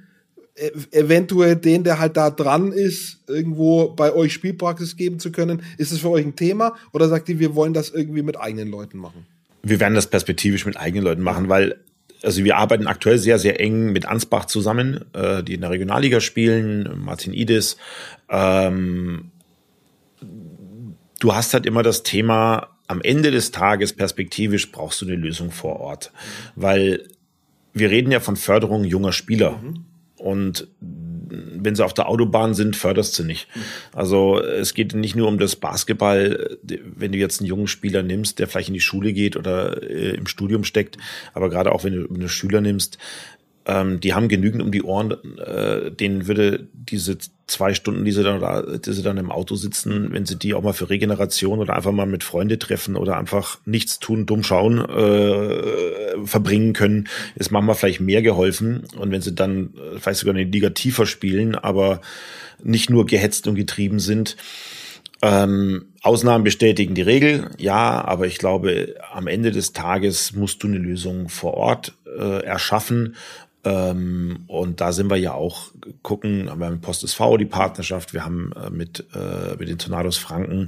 E-, 0.55 0.71
eventuell 0.91 1.57
den, 1.57 1.83
der 1.83 1.99
halt 1.99 2.15
da 2.15 2.29
dran 2.29 2.71
ist, 2.71 3.19
irgendwo 3.27 3.89
bei 3.89 4.13
euch 4.13 4.31
Spielpraxis 4.31 4.95
geben 4.95 5.19
zu 5.19 5.33
können. 5.33 5.63
Ist 5.77 5.91
es 5.91 5.99
für 5.99 6.11
euch 6.11 6.25
ein 6.25 6.37
Thema 6.37 6.77
oder 6.93 7.09
sagt 7.09 7.27
ihr, 7.27 7.39
wir 7.39 7.55
wollen 7.55 7.73
das 7.73 7.89
irgendwie 7.89 8.21
mit 8.21 8.39
eigenen 8.39 8.69
Leuten 8.69 8.99
machen? 8.99 9.25
Wir 9.65 9.79
werden 9.79 9.95
das 9.95 10.07
perspektivisch 10.07 10.65
mit 10.65 10.77
eigenen 10.77 11.03
Leuten 11.03 11.23
machen, 11.23 11.49
weil 11.49 11.79
also 12.23 12.43
wir 12.43 12.57
arbeiten 12.57 12.87
aktuell 12.87 13.17
sehr, 13.17 13.37
sehr 13.39 13.59
eng 13.59 13.91
mit 13.91 14.05
Ansbach 14.05 14.45
zusammen, 14.45 15.05
äh, 15.13 15.43
die 15.43 15.55
in 15.55 15.61
der 15.61 15.69
Regionalliga 15.69 16.21
spielen, 16.21 16.89
Martin 17.03 17.33
Idis. 17.33 17.77
Ähm, 18.29 19.31
du 21.19 21.35
hast 21.35 21.53
halt 21.53 21.65
immer 21.65 21.83
das 21.83 22.03
Thema, 22.03 22.69
am 22.87 23.01
Ende 23.01 23.31
des 23.31 23.51
Tages 23.51 23.93
perspektivisch 23.93 24.71
brauchst 24.71 25.01
du 25.01 25.05
eine 25.05 25.15
Lösung 25.15 25.51
vor 25.51 25.79
Ort, 25.79 26.11
weil 26.55 27.07
wir 27.73 27.89
reden 27.89 28.11
ja 28.11 28.19
von 28.19 28.35
Förderung 28.35 28.83
junger 28.83 29.11
Spieler. 29.11 29.57
Mhm. 29.57 29.85
Und 30.17 30.67
wenn 31.55 31.75
sie 31.75 31.83
auf 31.83 31.93
der 31.93 32.07
Autobahn 32.09 32.53
sind, 32.53 32.75
förderst 32.75 33.17
du 33.19 33.23
nicht. 33.23 33.47
Also 33.93 34.41
es 34.41 34.73
geht 34.73 34.93
nicht 34.93 35.15
nur 35.15 35.27
um 35.27 35.37
das 35.37 35.55
Basketball, 35.55 36.57
wenn 36.63 37.11
du 37.11 37.17
jetzt 37.17 37.41
einen 37.41 37.47
jungen 37.47 37.67
Spieler 37.67 38.03
nimmst, 38.03 38.39
der 38.39 38.47
vielleicht 38.47 38.69
in 38.69 38.73
die 38.73 38.79
Schule 38.81 39.13
geht 39.13 39.35
oder 39.35 39.83
äh, 39.83 40.15
im 40.15 40.27
Studium 40.27 40.63
steckt, 40.63 40.97
aber 41.33 41.49
gerade 41.49 41.71
auch 41.71 41.83
wenn 41.83 41.93
du 41.93 42.13
einen 42.13 42.29
Schüler 42.29 42.61
nimmst, 42.61 42.97
ähm, 43.65 43.99
die 43.99 44.13
haben 44.13 44.27
genügend 44.27 44.61
um 44.61 44.71
die 44.71 44.83
Ohren, 44.83 45.11
äh, 45.39 45.91
denen 45.91 46.27
würde 46.27 46.67
diese 46.73 47.17
zwei 47.47 47.73
Stunden, 47.73 48.05
die 48.05 48.11
sie 48.11 48.23
dann 48.23 48.39
da, 48.39 48.61
die 48.61 48.93
sie 48.93 49.03
dann 49.03 49.17
im 49.17 49.31
Auto 49.31 49.55
sitzen, 49.55 50.11
wenn 50.11 50.25
sie 50.25 50.35
die 50.35 50.53
auch 50.53 50.61
mal 50.61 50.73
für 50.73 50.89
Regeneration 50.89 51.59
oder 51.59 51.75
einfach 51.75 51.91
mal 51.91 52.05
mit 52.05 52.23
Freunde 52.23 52.59
treffen 52.59 52.95
oder 52.95 53.17
einfach 53.17 53.59
nichts 53.65 53.99
tun, 53.99 54.25
dumm 54.25 54.43
schauen, 54.43 54.79
äh, 54.79 56.25
verbringen 56.25 56.73
können, 56.73 57.07
ist 57.35 57.51
manchmal 57.51 57.75
vielleicht 57.75 58.01
mehr 58.01 58.21
geholfen. 58.21 58.83
Und 58.97 59.11
wenn 59.11 59.21
sie 59.21 59.33
dann 59.33 59.73
äh, 59.75 59.99
vielleicht 59.99 60.19
sogar 60.19 60.35
eine 60.35 60.43
Liga 60.43 60.69
tiefer 60.71 61.05
spielen, 61.05 61.55
aber 61.55 62.01
nicht 62.63 62.89
nur 62.89 63.05
gehetzt 63.05 63.47
und 63.47 63.55
getrieben 63.55 63.99
sind, 63.99 64.37
ähm, 65.21 65.87
Ausnahmen 66.01 66.43
bestätigen 66.43 66.93
die 66.93 67.01
Regel, 67.01 67.49
ja, 67.57 68.03
aber 68.03 68.27
ich 68.27 68.37
glaube, 68.37 68.95
am 69.11 69.27
Ende 69.27 69.51
des 69.51 69.73
Tages 69.73 70.33
musst 70.33 70.61
du 70.61 70.67
eine 70.67 70.77
Lösung 70.77 71.29
vor 71.29 71.55
Ort 71.55 71.93
äh, 72.17 72.43
erschaffen 72.43 73.15
und 73.65 74.75
da 74.77 74.91
sind 74.91 75.09
wir 75.09 75.17
ja 75.17 75.33
auch 75.33 75.71
gucken, 76.03 76.45
wir 76.45 76.65
haben 76.65 76.81
Post 76.81 77.03
SV 77.03 77.37
die 77.37 77.45
Partnerschaft, 77.45 78.13
wir 78.13 78.23
haben 78.23 78.51
äh, 78.53 78.69
mit, 78.69 79.05
äh, 79.15 79.55
mit 79.57 79.69
den 79.69 79.79
Tornados 79.79 80.17
Franken 80.17 80.67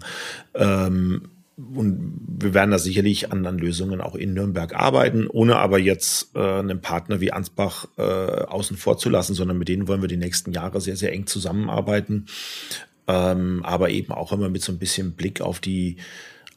ähm, 0.55 1.29
und 1.57 2.13
wir 2.39 2.53
werden 2.53 2.71
da 2.71 2.79
sicherlich 2.79 3.31
an, 3.31 3.45
an 3.45 3.57
Lösungen 3.57 4.01
auch 4.01 4.15
in 4.15 4.33
Nürnberg 4.33 4.75
arbeiten, 4.75 5.27
ohne 5.27 5.57
aber 5.57 5.79
jetzt 5.79 6.35
äh, 6.35 6.39
einen 6.39 6.81
Partner 6.81 7.19
wie 7.19 7.31
Ansbach 7.31 7.87
äh, 7.97 8.01
außen 8.01 8.77
vor 8.77 8.97
zu 8.97 9.09
lassen, 9.09 9.33
sondern 9.33 9.57
mit 9.57 9.67
denen 9.67 9.87
wollen 9.87 10.01
wir 10.01 10.07
die 10.07 10.17
nächsten 10.17 10.51
Jahre 10.51 10.81
sehr, 10.81 10.95
sehr 10.95 11.13
eng 11.13 11.27
zusammenarbeiten. 11.27 12.25
Ähm, 13.07 13.61
aber 13.63 13.89
eben 13.89 14.11
auch 14.11 14.33
immer 14.33 14.49
mit 14.49 14.61
so 14.61 14.71
ein 14.71 14.79
bisschen 14.79 15.13
Blick 15.13 15.41
auf 15.41 15.59
die 15.59 15.97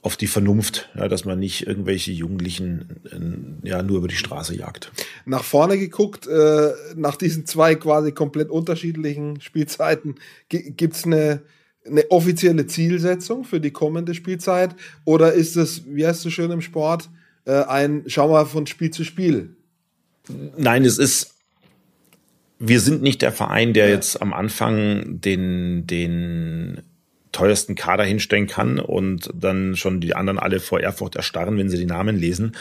auf 0.02 0.16
die 0.16 0.26
Vernunft, 0.26 0.88
ja, 0.94 1.08
dass 1.08 1.24
man 1.24 1.38
nicht 1.38 1.66
irgendwelche 1.66 2.10
Jugendlichen 2.12 3.60
äh, 3.64 3.68
ja 3.68 3.82
nur 3.82 3.98
über 3.98 4.08
die 4.08 4.16
Straße 4.16 4.56
jagt. 4.56 4.90
Nach 5.26 5.44
vorne 5.44 5.78
geguckt, 5.78 6.26
äh, 6.26 6.70
nach 6.96 7.16
diesen 7.16 7.46
zwei 7.46 7.74
quasi 7.74 8.12
komplett 8.12 8.48
unterschiedlichen 8.48 9.40
Spielzeiten, 9.40 10.14
gibt 10.48 10.94
es 10.94 11.04
eine, 11.04 11.42
eine 11.86 12.10
offizielle 12.10 12.66
Zielsetzung 12.66 13.44
für 13.44 13.60
die 13.60 13.72
kommende 13.72 14.14
Spielzeit 14.14 14.74
oder 15.04 15.34
ist 15.34 15.56
es, 15.56 15.82
wie 15.86 16.06
heißt 16.06 16.24
es 16.24 16.32
schön 16.32 16.50
im 16.50 16.62
Sport, 16.62 17.10
äh, 17.44 17.62
ein 17.64 18.04
Schau 18.06 18.28
mal 18.28 18.46
von 18.46 18.66
Spiel 18.66 18.90
zu 18.90 19.04
Spiel? 19.04 19.56
Nein, 20.56 20.84
es 20.84 20.98
ist 20.98 21.34
wir 22.62 22.80
sind 22.80 23.02
nicht 23.02 23.22
der 23.22 23.32
Verein, 23.32 23.72
der 23.72 23.88
ja. 23.88 23.94
jetzt 23.94 24.20
am 24.20 24.34
Anfang 24.34 25.18
den, 25.20 25.86
den 25.86 26.82
teuersten 27.32 27.74
Kader 27.74 28.04
hinstellen 28.04 28.46
kann 28.46 28.78
und 28.78 29.30
dann 29.34 29.76
schon 29.76 30.00
die 30.00 30.14
anderen 30.14 30.38
alle 30.38 30.60
vor 30.60 30.80
Ehrfurcht 30.80 31.16
erstarren, 31.16 31.56
wenn 31.58 31.68
sie 31.68 31.78
die 31.78 31.86
Namen 31.86 32.16
lesen. 32.18 32.56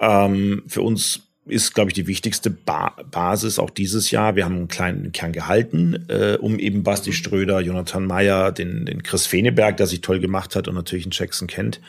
Ähm, 0.00 0.62
für 0.66 0.82
uns 0.82 1.30
ist, 1.46 1.74
glaube 1.74 1.90
ich, 1.90 1.94
die 1.94 2.06
wichtigste 2.06 2.50
ba 2.50 2.94
Basis 3.10 3.58
auch 3.58 3.70
dieses 3.70 4.10
Jahr. 4.10 4.36
Wir 4.36 4.44
haben 4.44 4.56
einen 4.56 4.68
kleinen 4.68 5.12
Kern 5.12 5.32
gehalten, 5.32 6.06
äh, 6.08 6.36
um 6.40 6.58
eben 6.58 6.82
Basti 6.82 7.12
Ströder, 7.12 7.60
Jonathan 7.60 8.06
Meyer, 8.06 8.52
den, 8.52 8.86
den 8.86 9.02
Chris 9.02 9.26
Feneberg, 9.26 9.76
der 9.76 9.86
sich 9.86 10.00
toll 10.00 10.20
gemacht 10.20 10.54
hat 10.54 10.68
und 10.68 10.74
natürlich 10.74 11.04
einen 11.04 11.12
Jackson 11.12 11.48
kennt. 11.48 11.80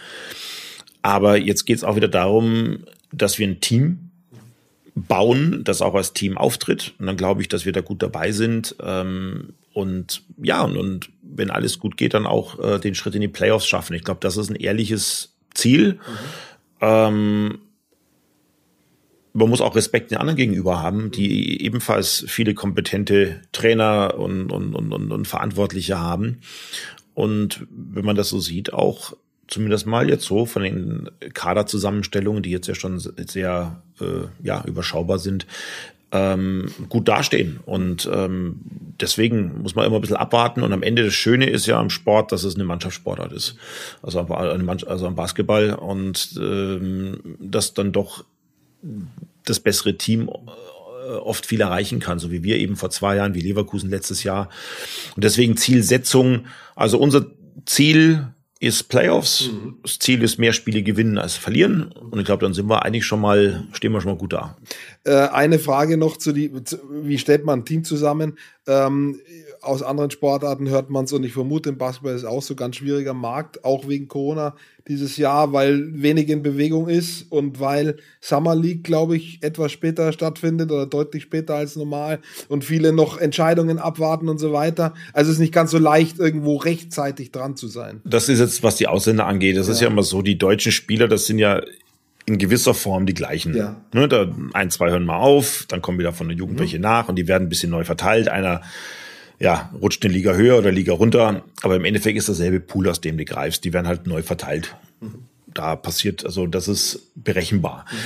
Aber 1.02 1.38
jetzt 1.38 1.66
geht 1.66 1.78
es 1.78 1.84
auch 1.84 1.96
wieder 1.96 2.08
darum, 2.08 2.86
dass 3.12 3.40
wir 3.40 3.48
ein 3.48 3.60
Team 3.60 4.12
bauen, 4.96 5.64
das 5.64 5.82
auch 5.82 5.96
als 5.96 6.14
Team 6.14 6.38
auftritt. 6.38 6.94
Und 7.00 7.08
dann 7.08 7.18
glaube 7.18 7.42
ich, 7.42 7.48
dass 7.48 7.66
wir 7.66 7.74
da 7.74 7.82
gut 7.82 8.02
dabei 8.04 8.32
sind. 8.32 8.76
Ähm, 8.84 9.54
und 9.74 10.24
ja, 10.42 10.64
und, 10.64 10.78
und 10.78 11.10
wenn 11.22 11.50
alles 11.50 11.80
gut 11.80 11.98
geht, 11.98 12.14
dann 12.14 12.26
auch 12.26 12.60
äh, 12.60 12.80
den 12.80 12.96
Schritt 12.96 13.16
in 13.16 13.22
die 13.22 13.28
Playoffs 13.28 13.68
schaffen. 13.68 13.96
Ich 13.96 14.04
glaube, 14.04 14.20
das 14.22 14.38
ist 14.38 14.50
ein 14.50 14.56
ehrliches 14.56 15.36
Ziel. 15.54 15.94
Mhm. 15.94 16.00
Ähm, 16.82 17.60
man 19.34 19.50
muss 19.50 19.62
auch 19.62 19.76
Respekt 19.76 20.12
den 20.12 20.18
anderen 20.18 20.36
gegenüber 20.36 20.82
haben, 20.82 21.12
die 21.12 21.62
ebenfalls 21.64 22.26
viele 22.28 22.54
kompetente 22.54 23.42
Trainer 23.54 24.16
und, 24.18 24.52
und, 24.52 24.76
und, 24.76 24.92
und, 24.92 25.28
Verantwortliche 25.28 26.00
haben. 26.00 26.42
Und 27.14 27.66
wenn 27.70 28.04
man 28.04 28.16
das 28.16 28.30
so 28.30 28.40
sieht, 28.40 28.74
auch 28.74 29.16
zumindest 29.48 29.86
mal 29.86 30.10
jetzt 30.10 30.26
so 30.26 30.46
von 30.46 30.64
den 30.64 31.10
Kaderzusammenstellungen, 31.34 32.44
die 32.44 32.52
jetzt 32.52 32.68
ja 32.68 32.76
schon 32.76 33.00
sehr 33.00 33.84
äh, 34.00 34.46
ja, 34.46 34.64
überschaubar 34.66 35.20
sind, 35.20 35.46
ähm, 36.12 36.70
gut 36.90 37.08
dastehen. 37.08 37.60
Und 37.66 38.10
ähm, 38.12 38.91
deswegen 39.02 39.62
muss 39.62 39.76
man 39.76 39.86
immer 39.86 39.96
ein 39.96 40.02
bisschen 40.02 40.18
abwarten. 40.18 40.62
Und 40.64 40.74
am 40.74 40.84
Ende 40.84 41.04
das 41.04 41.14
Schöne 41.14 41.50
ist 41.50 41.66
ja 41.66 41.80
am 41.80 41.90
Sport, 41.90 42.32
dass 42.32 42.44
es 42.44 42.56
eine 42.56 42.64
Mannschaftssportart 42.64 43.32
ist. 43.34 43.56
Also, 44.02 44.20
also 44.20 45.08
am 45.08 45.16
Basketball. 45.16 45.74
Und 45.74 46.38
ähm, 46.40 47.38
dass 47.40 47.74
dann 47.74 47.92
doch 47.92 48.26
das 49.46 49.60
bessere 49.60 49.98
Team 49.98 50.30
äh, 50.30 51.12
oft 51.16 51.46
viel 51.46 51.62
erreichen 51.62 52.00
kann, 52.00 52.20
so 52.20 52.32
wie 52.32 52.44
wir 52.44 52.58
eben 52.58 52.76
vor 52.76 52.90
zwei 52.90 53.16
Jahren, 53.16 53.34
wie 53.34 53.42
Leverkusen 53.42 53.90
letztes 53.90 54.24
Jahr. 54.24 54.50
Und 55.16 55.24
deswegen 55.24 55.58
Zielsetzung, 55.58 56.46
also 56.76 56.98
unser 56.98 57.26
Ziel 57.66 58.28
ist 58.62 58.90
Playoffs. 58.90 59.50
Mhm. 59.52 59.78
Das 59.82 59.98
Ziel 59.98 60.22
ist 60.22 60.38
mehr 60.38 60.54
Spiele 60.54 60.84
gewinnen 60.84 61.18
als 61.18 61.36
verlieren. 61.36 61.92
Und 61.92 62.20
ich 62.20 62.26
glaube, 62.26 62.46
dann 62.46 62.54
sind 62.54 62.70
wir 62.70 62.86
eigentlich 62.86 63.08
schon 63.08 63.20
mal, 63.20 63.64
stehen 63.74 63.92
wir 63.92 64.02
schon 64.02 64.12
mal 64.12 64.18
gut 64.18 64.34
da. 64.34 64.56
Äh, 65.04 65.30
eine 65.30 65.58
Frage 65.58 65.98
noch 65.98 66.18
zu 66.18 66.32
die, 66.32 66.64
zu, 66.64 66.78
wie 67.04 67.18
stellt 67.18 67.44
man 67.44 67.62
ein 67.62 67.66
Team 67.66 67.84
zusammen? 67.84 68.38
Ähm, 68.68 69.20
aus 69.62 69.82
anderen 69.82 70.12
Sportarten 70.12 70.70
hört 70.70 70.92
man 70.92 71.06
es 71.06 71.14
und 71.14 71.24
ich 71.24 71.34
vermute, 71.34 71.70
im 71.70 71.78
Basketball 71.78 72.14
ist 72.14 72.26
auch 72.26 72.44
so 72.44 72.56
ganz 72.56 72.76
schwieriger 72.76 73.16
Markt, 73.16 73.66
auch 73.66 73.88
wegen 73.88 74.08
Corona 74.08 74.56
dieses 74.88 75.18
Jahr, 75.18 75.52
weil 75.52 76.02
wenig 76.02 76.30
in 76.30 76.44
Bewegung 76.44 76.88
ist 76.88 77.32
und 77.32 77.60
weil 77.60 77.98
Summer 78.20 78.56
League, 78.56 78.84
glaube 78.84 79.16
ich, 79.16 79.42
etwas 79.42 79.72
später 79.72 80.12
stattfindet 80.12 80.72
oder 80.72 80.86
deutlich 80.86 81.24
später 81.24 81.56
als 81.56 81.76
normal 81.76 82.20
und 82.50 82.64
viele 82.64 82.94
noch 82.94 83.18
Entscheidungen 83.18 83.80
abwarten 83.80 84.30
und 84.30 84.38
so 84.38 84.54
weiter. 84.54 84.94
Also 85.14 85.30
es 85.30 85.38
ist 85.38 85.42
nicht 85.42 85.54
ganz 85.54 85.72
so 85.72 85.80
leicht, 85.80 86.20
irgendwo 86.20 86.58
rechtzeitig 86.58 87.32
dran 87.32 87.56
zu 87.56 87.68
sein. 87.68 88.02
Das 88.06 88.30
ist 88.30 88.40
jetzt, 88.40 88.62
was 88.62 88.76
die 88.76 88.88
Ausländer 88.88 89.26
angeht. 89.26 89.58
Das 89.58 89.68
ja. 89.68 89.74
ist 89.74 89.82
ja 89.82 89.88
immer 89.88 90.04
so, 90.04 90.22
die 90.22 90.38
deutschen 90.38 90.72
Spieler, 90.72 91.08
das 91.08 91.26
sind 91.26 91.40
ja 91.40 91.62
in 92.34 92.38
gewisser 92.38 92.74
Form 92.74 93.06
die 93.06 93.14
gleichen. 93.14 93.56
Ja. 93.56 93.76
Ne, 93.94 94.08
da 94.08 94.28
ein, 94.54 94.72
zwei 94.72 94.90
hören 94.90 95.06
mal 95.06 95.18
auf, 95.18 95.66
dann 95.68 95.82
kommen 95.82 96.00
wieder 96.00 96.14
von 96.14 96.28
der 96.28 96.38
Jugend 96.38 96.60
welche 96.60 96.78
mhm. 96.78 96.84
nach 96.84 97.10
und 97.10 97.16
die 97.16 97.28
werden 97.28 97.48
ein 97.48 97.50
bisschen 97.50 97.72
neu 97.72 97.84
verteilt. 97.84 98.30
Einer 98.30 98.62
ja, 99.42 99.72
rutscht 99.82 100.06
eine 100.06 100.14
Liga 100.14 100.34
höher 100.34 100.58
oder 100.58 100.72
Liga 100.72 100.94
runter. 100.94 101.44
Aber 101.64 101.76
im 101.76 101.84
Endeffekt 101.84 102.18
ist 102.18 102.30
dasselbe 102.30 102.60
Pool, 102.60 102.88
aus 102.88 103.02
dem 103.02 103.18
du 103.18 103.26
greifst. 103.26 103.66
Die 103.66 103.74
werden 103.74 103.88
halt 103.88 104.06
neu 104.06 104.22
verteilt. 104.22 104.76
Mhm. 105.00 105.26
Da 105.48 105.76
passiert, 105.76 106.24
also 106.24 106.46
das 106.46 106.68
ist 106.68 107.12
berechenbar. 107.16 107.86
Mhm. 107.92 107.98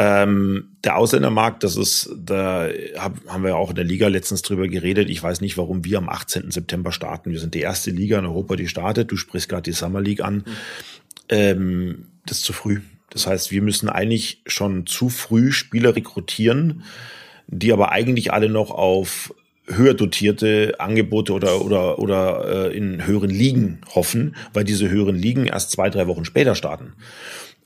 Ähm, 0.00 0.68
der 0.84 0.96
Ausländermarkt, 0.96 1.64
das 1.64 1.76
ist, 1.76 2.14
da 2.16 2.68
hab, 2.96 3.16
haben 3.26 3.42
wir 3.42 3.56
auch 3.56 3.70
in 3.70 3.74
der 3.74 3.84
Liga 3.84 4.06
letztens 4.06 4.42
drüber 4.42 4.68
geredet. 4.68 5.10
Ich 5.10 5.20
weiß 5.20 5.40
nicht, 5.40 5.58
warum 5.58 5.84
wir 5.84 5.98
am 5.98 6.08
18. 6.08 6.52
September 6.52 6.92
starten. 6.92 7.32
Wir 7.32 7.40
sind 7.40 7.54
die 7.54 7.60
erste 7.60 7.90
Liga 7.90 8.20
in 8.20 8.24
Europa, 8.24 8.54
die 8.54 8.68
startet. 8.68 9.10
Du 9.10 9.16
sprichst 9.16 9.48
gerade 9.48 9.62
die 9.62 9.72
Summer 9.72 10.00
League 10.00 10.22
an. 10.22 10.36
Mhm. 10.36 10.44
Ähm, 11.30 12.06
das 12.24 12.38
ist 12.38 12.44
zu 12.44 12.52
früh. 12.52 12.80
Das 13.10 13.26
heißt, 13.26 13.50
wir 13.50 13.62
müssen 13.62 13.88
eigentlich 13.88 14.42
schon 14.46 14.86
zu 14.86 15.08
früh 15.08 15.52
Spieler 15.52 15.96
rekrutieren, 15.96 16.84
die 17.46 17.72
aber 17.72 17.92
eigentlich 17.92 18.32
alle 18.32 18.48
noch 18.48 18.70
auf 18.70 19.34
höher 19.66 19.94
dotierte 19.94 20.74
Angebote 20.78 21.32
oder 21.32 21.62
oder 21.62 21.98
oder 21.98 22.70
äh, 22.70 22.76
in 22.76 23.06
höheren 23.06 23.30
Ligen 23.30 23.80
hoffen, 23.94 24.34
weil 24.52 24.64
diese 24.64 24.88
höheren 24.88 25.16
Ligen 25.16 25.46
erst 25.46 25.70
zwei 25.70 25.90
drei 25.90 26.06
Wochen 26.06 26.24
später 26.24 26.54
starten. 26.54 26.94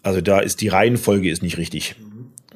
Also 0.03 0.21
da 0.21 0.41
ist 0.41 0.61
die 0.61 0.69
Reihenfolge 0.69 1.31
ist 1.31 1.43
nicht 1.43 1.59
richtig. 1.59 1.95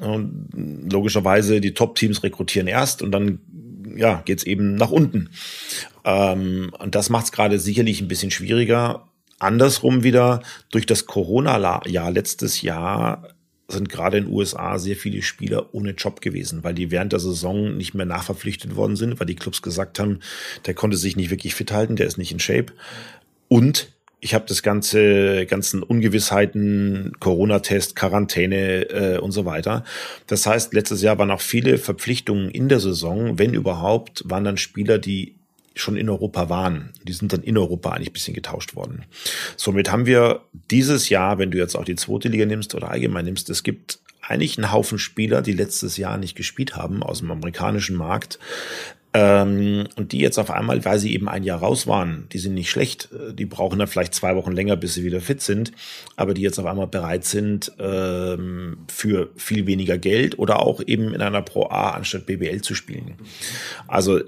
Und 0.00 0.48
logischerweise 0.90 1.60
die 1.60 1.74
Top-Teams 1.74 2.22
rekrutieren 2.22 2.68
erst 2.68 3.02
und 3.02 3.12
dann 3.12 3.38
ja 3.96 4.22
geht's 4.24 4.44
eben 4.44 4.74
nach 4.74 4.90
unten. 4.90 5.30
Ähm, 6.04 6.72
und 6.78 6.94
das 6.94 7.08
macht 7.08 7.26
es 7.26 7.32
gerade 7.32 7.58
sicherlich 7.58 8.00
ein 8.00 8.08
bisschen 8.08 8.30
schwieriger. 8.30 9.08
Andersrum 9.38 10.02
wieder 10.02 10.42
durch 10.70 10.86
das 10.86 11.06
Corona-Jahr 11.06 12.10
letztes 12.10 12.62
Jahr 12.62 13.28
sind 13.68 13.88
gerade 13.88 14.18
in 14.18 14.26
den 14.26 14.32
USA 14.32 14.78
sehr 14.78 14.96
viele 14.96 15.22
Spieler 15.22 15.74
ohne 15.74 15.90
Job 15.90 16.20
gewesen, 16.20 16.62
weil 16.62 16.74
die 16.74 16.90
während 16.90 17.12
der 17.12 17.20
Saison 17.20 17.76
nicht 17.76 17.94
mehr 17.94 18.06
nachverpflichtet 18.06 18.76
worden 18.76 18.96
sind, 18.96 19.18
weil 19.18 19.26
die 19.26 19.34
Clubs 19.34 19.60
gesagt 19.60 19.98
haben, 19.98 20.20
der 20.66 20.74
konnte 20.74 20.96
sich 20.96 21.16
nicht 21.16 21.30
wirklich 21.30 21.54
fit 21.54 21.72
halten, 21.72 21.96
der 21.96 22.06
ist 22.06 22.18
nicht 22.18 22.32
in 22.32 22.38
Shape. 22.38 22.72
Und 23.48 23.92
ich 24.20 24.34
habe 24.34 24.46
das 24.48 24.62
ganze 24.62 25.46
ganzen 25.46 25.82
Ungewissheiten, 25.82 27.12
Corona-Test, 27.20 27.96
Quarantäne 27.96 28.88
äh, 28.88 29.18
und 29.18 29.32
so 29.32 29.44
weiter. 29.44 29.84
Das 30.26 30.46
heißt, 30.46 30.72
letztes 30.72 31.02
Jahr 31.02 31.18
waren 31.18 31.30
auch 31.30 31.40
viele 31.40 31.78
Verpflichtungen 31.78 32.50
in 32.50 32.68
der 32.68 32.80
Saison, 32.80 33.38
wenn 33.38 33.52
überhaupt, 33.52 34.22
waren 34.26 34.44
dann 34.44 34.56
Spieler, 34.56 34.98
die 34.98 35.36
schon 35.76 35.96
in 35.96 36.08
Europa 36.08 36.48
waren. 36.48 36.92
Die 37.04 37.12
sind 37.12 37.32
dann 37.32 37.42
in 37.42 37.56
Europa 37.56 37.90
eigentlich 37.90 38.10
ein 38.10 38.14
bisschen 38.14 38.34
getauscht 38.34 38.74
worden. 38.74 39.04
Somit 39.56 39.92
haben 39.92 40.06
wir 40.06 40.40
dieses 40.70 41.08
Jahr, 41.08 41.38
wenn 41.38 41.50
du 41.50 41.58
jetzt 41.58 41.76
auch 41.76 41.84
die 41.84 41.96
zweite 41.96 42.28
Liga 42.28 42.46
nimmst 42.46 42.74
oder 42.74 42.90
allgemein 42.90 43.26
nimmst, 43.26 43.50
es 43.50 43.62
gibt 43.62 44.00
eigentlich 44.22 44.58
einen 44.58 44.72
Haufen 44.72 44.98
Spieler, 44.98 45.42
die 45.42 45.52
letztes 45.52 45.96
Jahr 45.96 46.16
nicht 46.18 46.36
gespielt 46.36 46.74
haben 46.74 47.02
aus 47.02 47.20
dem 47.20 47.30
amerikanischen 47.30 47.96
Markt. 47.96 48.38
Ähm, 49.14 49.86
und 49.96 50.12
die 50.12 50.18
jetzt 50.18 50.38
auf 50.38 50.50
einmal, 50.50 50.84
weil 50.84 50.98
sie 50.98 51.14
eben 51.14 51.28
ein 51.28 51.42
Jahr 51.42 51.60
raus 51.60 51.86
waren, 51.86 52.26
die 52.32 52.38
sind 52.38 52.52
nicht 52.52 52.70
schlecht, 52.70 53.08
die 53.32 53.46
brauchen 53.46 53.78
dann 53.78 53.88
vielleicht 53.88 54.14
zwei 54.14 54.36
Wochen 54.36 54.52
länger, 54.52 54.76
bis 54.76 54.92
sie 54.92 55.04
wieder 55.04 55.22
fit 55.22 55.40
sind, 55.40 55.72
aber 56.16 56.34
die 56.34 56.42
jetzt 56.42 56.58
auf 56.58 56.66
einmal 56.66 56.86
bereit 56.86 57.24
sind, 57.24 57.72
ähm, 57.78 58.78
für 58.88 59.30
viel 59.36 59.66
weniger 59.66 59.96
Geld 59.96 60.38
oder 60.38 60.60
auch 60.60 60.82
eben 60.86 61.14
in 61.14 61.22
einer 61.22 61.40
Pro 61.40 61.66
A 61.70 61.92
anstatt 61.92 62.26
BBL 62.26 62.60
zu 62.60 62.74
spielen. 62.74 63.14
Also 63.86 64.20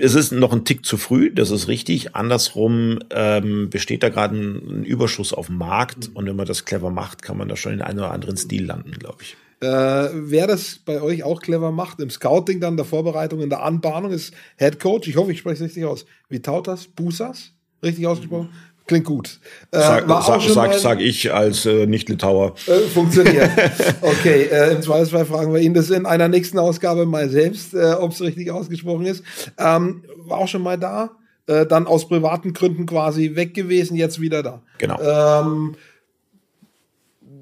es 0.00 0.14
ist 0.14 0.32
noch 0.32 0.52
ein 0.52 0.64
Tick 0.64 0.84
zu 0.84 0.96
früh, 0.96 1.32
das 1.32 1.50
ist 1.50 1.68
richtig. 1.68 2.14
Andersrum 2.14 3.00
ähm, 3.10 3.70
besteht 3.70 4.02
da 4.02 4.08
gerade 4.08 4.36
ein, 4.36 4.80
ein, 4.80 4.84
Überschuss 4.84 5.32
auf 5.32 5.46
dem 5.46 5.58
Markt 5.58 6.10
und 6.14 6.26
wenn 6.26 6.36
man 6.36 6.46
das 6.46 6.64
clever 6.64 6.90
macht, 6.90 7.22
kann 7.22 7.36
man 7.36 7.48
da 7.48 7.56
schon 7.56 7.72
in 7.72 7.82
einen 7.82 7.98
oder 7.98 8.10
anderen 8.10 8.36
Stil 8.36 8.64
landen, 8.64 8.92
glaube 8.92 9.22
ich. 9.22 9.36
Äh, 9.60 10.08
wer 10.14 10.46
das 10.46 10.80
bei 10.84 11.02
euch 11.02 11.22
auch 11.22 11.42
clever 11.42 11.70
macht, 11.70 12.00
im 12.00 12.08
Scouting 12.08 12.60
dann, 12.60 12.76
der 12.76 12.86
Vorbereitung, 12.86 13.40
in 13.40 13.50
der 13.50 13.62
Anbahnung, 13.62 14.10
ist 14.10 14.32
Head 14.56 14.80
Coach. 14.80 15.06
Ich 15.08 15.16
hoffe, 15.16 15.32
ich 15.32 15.38
spreche 15.38 15.56
es 15.56 15.68
richtig 15.68 15.84
aus. 15.84 16.06
Wie 16.28 16.40
Tautas? 16.40 16.86
Busas? 16.86 17.52
Richtig 17.82 18.06
ausgesprochen? 18.06 18.50
Klingt 18.90 19.06
gut. 19.06 19.38
Äh, 19.70 19.78
sag, 19.78 20.08
sag, 20.08 20.42
sag, 20.42 20.74
sag, 20.74 21.00
ich 21.00 21.32
als 21.32 21.64
äh, 21.64 21.86
Nicht-Litauer. 21.86 22.56
Äh, 22.66 22.88
funktioniert. 22.92 23.48
Okay, 24.02 24.48
äh, 24.50 24.72
im 24.72 24.82
Zweifelsfall 24.82 25.26
fragen 25.26 25.54
wir 25.54 25.60
ihn 25.60 25.74
das 25.74 25.90
in 25.90 26.06
einer 26.06 26.26
nächsten 26.26 26.58
Ausgabe 26.58 27.06
mal 27.06 27.28
selbst, 27.28 27.72
äh, 27.72 27.92
ob 27.92 28.10
es 28.10 28.20
richtig 28.20 28.50
ausgesprochen 28.50 29.06
ist. 29.06 29.22
Ähm, 29.58 30.02
war 30.16 30.38
auch 30.38 30.48
schon 30.48 30.64
mal 30.64 30.76
da, 30.76 31.10
äh, 31.46 31.66
dann 31.66 31.86
aus 31.86 32.08
privaten 32.08 32.52
Gründen 32.52 32.84
quasi 32.84 33.36
weg 33.36 33.54
gewesen, 33.54 33.94
jetzt 33.94 34.20
wieder 34.20 34.42
da. 34.42 34.62
Genau. 34.78 34.98
Ähm, 35.00 35.76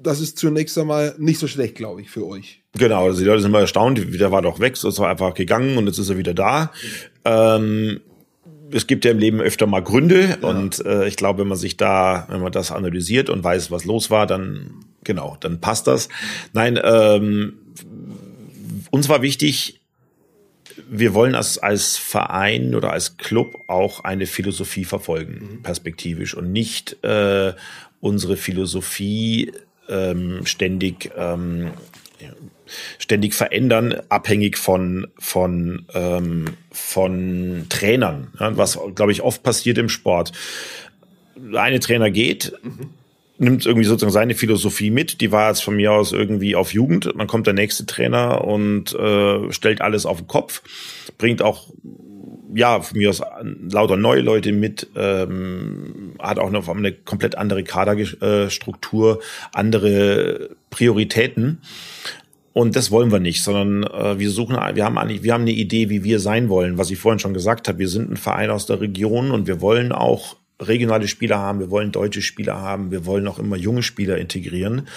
das 0.03 0.21
ist 0.21 0.37
zunächst 0.37 0.77
einmal 0.77 1.15
nicht 1.17 1.39
so 1.39 1.47
schlecht, 1.47 1.73
glaube 1.73 2.01
ich, 2.01 2.11
für 2.11 2.27
euch. 2.27 2.61
Genau, 2.77 3.05
also 3.05 3.21
die 3.21 3.25
Leute 3.25 3.41
sind 3.41 3.51
mal 3.51 3.61
erstaunt, 3.61 3.99
der 4.19 4.31
war 4.31 4.43
doch 4.43 4.59
weg, 4.59 4.77
so 4.77 4.89
ist 4.89 4.99
er 4.99 5.07
einfach 5.07 5.33
gegangen 5.33 5.79
und 5.79 5.87
jetzt 5.87 5.97
ist 5.97 6.11
er 6.11 6.17
wieder 6.19 6.35
da. 6.35 6.71
Ähm, 7.25 8.01
es 8.71 8.87
gibt 8.87 9.05
ja 9.05 9.11
im 9.11 9.19
Leben 9.19 9.41
öfter 9.41 9.67
mal 9.67 9.81
Gründe 9.81 10.37
ja. 10.41 10.47
und 10.47 10.85
äh, 10.85 11.07
ich 11.07 11.15
glaube, 11.15 11.41
wenn 11.41 11.47
man 11.47 11.57
sich 11.57 11.77
da, 11.77 12.27
wenn 12.29 12.41
man 12.41 12.51
das 12.51 12.71
analysiert 12.71 13.29
und 13.29 13.43
weiß, 13.43 13.71
was 13.71 13.85
los 13.85 14.09
war, 14.09 14.27
dann 14.27 14.85
genau, 15.03 15.37
dann 15.39 15.61
passt 15.61 15.87
das. 15.87 16.09
Nein, 16.53 16.79
ähm, 16.83 17.53
uns 18.91 19.09
war 19.09 19.21
wichtig, 19.21 19.81
wir 20.89 21.13
wollen 21.13 21.35
als, 21.35 21.57
als 21.57 21.97
Verein 21.97 22.73
oder 22.73 22.91
als 22.91 23.17
Club 23.17 23.55
auch 23.67 24.03
eine 24.03 24.25
Philosophie 24.25 24.85
verfolgen, 24.85 25.57
mhm. 25.57 25.63
perspektivisch 25.63 26.35
und 26.35 26.51
nicht 26.51 27.03
äh, 27.03 27.53
unsere 27.99 28.37
Philosophie 28.37 29.51
ähm, 29.87 30.45
ständig 30.45 31.11
ähm, 31.17 31.71
ständig 32.97 33.33
verändern, 33.33 33.95
abhängig 34.09 34.57
von, 34.57 35.07
von, 35.17 35.85
ähm, 35.93 36.45
von 36.71 37.65
Trainern, 37.69 38.27
ja, 38.39 38.55
was, 38.57 38.79
glaube 38.95 39.11
ich, 39.11 39.21
oft 39.21 39.43
passiert 39.43 39.77
im 39.77 39.89
Sport. 39.89 40.31
Eine 41.53 41.79
Trainer 41.79 42.11
geht, 42.11 42.53
mhm. 42.63 42.89
nimmt 43.37 43.65
irgendwie 43.65 43.85
sozusagen 43.85 44.11
seine 44.11 44.35
Philosophie 44.35 44.91
mit, 44.91 45.21
die 45.21 45.31
war 45.31 45.49
jetzt 45.49 45.63
von 45.63 45.75
mir 45.75 45.91
aus 45.93 46.11
irgendwie 46.11 46.55
auf 46.55 46.73
Jugend, 46.73 47.13
dann 47.17 47.27
kommt 47.27 47.47
der 47.47 47.53
nächste 47.53 47.85
Trainer 47.85 48.43
und 48.43 48.93
äh, 48.93 49.51
stellt 49.51 49.81
alles 49.81 50.05
auf 50.05 50.17
den 50.17 50.27
Kopf, 50.27 50.61
bringt 51.17 51.41
auch 51.41 51.67
ja, 52.53 52.81
von 52.81 52.97
mir 52.97 53.09
aus 53.09 53.21
lauter 53.69 53.97
neue 53.97 54.21
Leute 54.21 54.51
mit, 54.51 54.87
ähm, 54.95 56.15
hat 56.19 56.39
auch 56.39 56.49
noch 56.49 56.67
eine 56.67 56.91
komplett 56.91 57.35
andere 57.37 57.63
Kaderstruktur, 57.63 59.21
andere 59.53 60.49
Prioritäten. 60.69 61.61
Und 62.53 62.75
das 62.75 62.91
wollen 62.91 63.11
wir 63.11 63.19
nicht, 63.19 63.43
sondern 63.43 63.83
äh, 63.83 64.19
wir 64.19 64.31
suchen, 64.31 64.55
wir 64.55 64.85
haben 64.85 64.97
eigentlich, 64.97 65.23
wir 65.23 65.33
haben 65.33 65.41
eine 65.41 65.51
Idee, 65.51 65.89
wie 65.89 66.03
wir 66.03 66.19
sein 66.19 66.49
wollen, 66.49 66.77
was 66.77 66.89
ich 66.89 66.97
vorhin 66.97 67.19
schon 67.19 67.33
gesagt 67.33 67.67
habe. 67.67 67.79
Wir 67.79 67.87
sind 67.87 68.11
ein 68.11 68.17
Verein 68.17 68.49
aus 68.49 68.65
der 68.65 68.81
Region 68.81 69.31
und 69.31 69.47
wir 69.47 69.61
wollen 69.61 69.91
auch 69.91 70.35
regionale 70.61 71.07
Spieler 71.07 71.39
haben, 71.39 71.59
wir 71.59 71.69
wollen 71.69 71.91
deutsche 71.91 72.21
Spieler 72.21 72.59
haben, 72.59 72.91
wir 72.91 73.05
wollen 73.05 73.27
auch 73.27 73.39
immer 73.39 73.55
junge 73.55 73.83
Spieler 73.83 74.17
integrieren. 74.17 74.87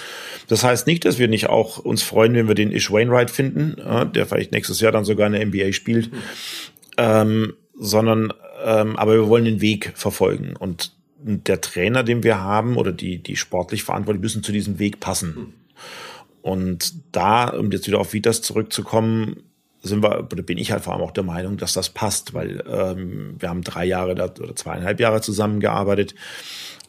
Das 0.49 0.65
heißt 0.65 0.87
nicht, 0.87 1.05
dass 1.05 1.19
wir 1.19 1.29
nicht 1.29 1.49
auch 1.49 1.79
uns 1.79 2.03
freuen, 2.03 2.35
wenn 2.35 2.49
wir 2.49 2.55
den 2.55 2.73
Ish 2.73 2.91
Wainwright 2.91 3.31
finden, 3.31 3.79
äh, 3.79 4.07
der 4.07 4.27
vielleicht 4.27 4.53
nächstes 4.53 4.81
Jahr 4.81 4.93
dann 4.93 5.05
sogar 5.05 5.29
in 5.29 5.33
der 5.35 5.47
NBA 5.47 5.73
spielt, 5.73 6.13
mhm. 6.13 6.19
ähm, 6.99 7.53
sondern 7.79 8.33
ähm, 8.65 8.97
aber 8.97 9.15
wir 9.15 9.29
wollen 9.29 9.45
den 9.45 9.61
Weg 9.61 9.93
verfolgen 9.95 10.55
und 10.57 10.93
der 11.25 11.61
Trainer, 11.61 12.03
den 12.03 12.25
wir 12.25 12.41
haben 12.41 12.77
oder 12.77 12.93
die 12.93 13.23
die 13.23 13.37
sportlich 13.37 13.85
Verantwortlichen 13.85 14.23
müssen 14.23 14.43
zu 14.43 14.53
diesem 14.53 14.79
Weg 14.79 14.99
passen. 14.99 15.35
Mhm. 15.37 15.53
Und 16.43 16.95
da, 17.13 17.49
um 17.49 17.71
jetzt 17.71 17.87
wieder 17.87 18.01
auf 18.01 18.13
Vitas 18.13 18.43
zurückzukommen, 18.43 19.45
sind 19.83 20.03
wir, 20.03 20.29
oder 20.31 20.43
bin 20.43 20.59
ich 20.59 20.71
halt 20.71 20.85
vor 20.85 20.93
allem 20.93 21.03
auch 21.03 21.13
der 21.13 21.25
Meinung, 21.25 21.57
dass 21.57 21.73
das 21.73 21.91
passt, 21.91 22.35
weil 22.35 22.63
ähm, 22.69 23.37
wir 23.39 23.49
haben 23.49 23.63
drei 23.63 23.85
Jahre 23.85 24.15
da, 24.15 24.27
oder 24.27 24.55
zweieinhalb 24.55 25.01
Jahre 25.01 25.21
zusammengearbeitet. 25.21 26.15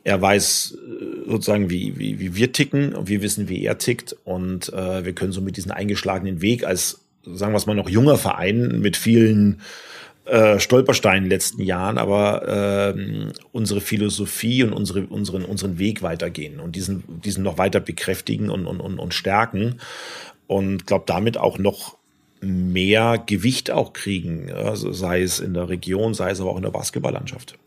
Er 0.04 0.22
weiß 0.22 0.78
äh, 0.78 1.30
sozusagen, 1.30 1.70
wie, 1.70 1.98
wie, 1.98 2.20
wie 2.20 2.36
wir 2.36 2.52
ticken 2.52 2.94
und 2.94 3.08
wir 3.08 3.22
wissen, 3.22 3.50
wie 3.50 3.64
er 3.64 3.78
tickt. 3.78 4.16
Und 4.26 4.72
äh, 4.74 5.06
wir 5.06 5.14
können 5.14 5.32
so 5.32 5.42
mit 5.42 5.58
diesem 5.58 5.72
eingeschlagenen 5.72 6.42
Weg 6.42 6.66
als, 6.66 7.00
sagen 7.26 7.54
wir 7.54 7.58
es 7.58 7.66
mal, 7.66 7.76
noch 7.76 7.90
junger 7.90 8.18
Verein 8.18 8.80
mit 8.80 8.98
vielen 8.98 9.62
äh, 10.26 10.60
Stolpersteinen 10.60 11.18
in 11.18 11.24
den 11.26 11.32
letzten 11.32 11.62
Jahren, 11.62 11.98
aber 11.98 12.96
äh, 12.96 13.32
unsere 13.52 13.82
Philosophie 13.82 14.64
und 14.64 14.72
unsere, 14.72 15.06
unseren, 15.08 15.44
unseren 15.44 15.80
Weg 15.80 16.02
weitergehen 16.02 16.60
und 16.60 16.76
diesen, 16.76 17.04
diesen 17.22 17.44
noch 17.44 17.58
weiter 17.58 17.80
bekräftigen 17.80 18.50
und, 18.50 18.66
und, 18.66 18.80
und, 18.80 19.00
und 19.00 19.14
stärken. 19.14 19.80
Und 20.48 20.88
glaube 20.88 21.06
damit 21.08 21.38
auch 21.38 21.58
noch 21.58 21.98
mehr 22.40 23.22
Gewicht 23.26 23.72
auch 23.72 23.94
kriegen, 23.94 24.52
also 24.52 24.92
sei 24.92 25.22
es 25.22 25.40
in 25.40 25.54
der 25.54 25.70
Region, 25.70 26.14
sei 26.14 26.32
es 26.32 26.42
aber 26.42 26.52
auch 26.52 26.58
in 26.58 26.64
der 26.64 26.72
Basketballlandschaft. 26.72 27.58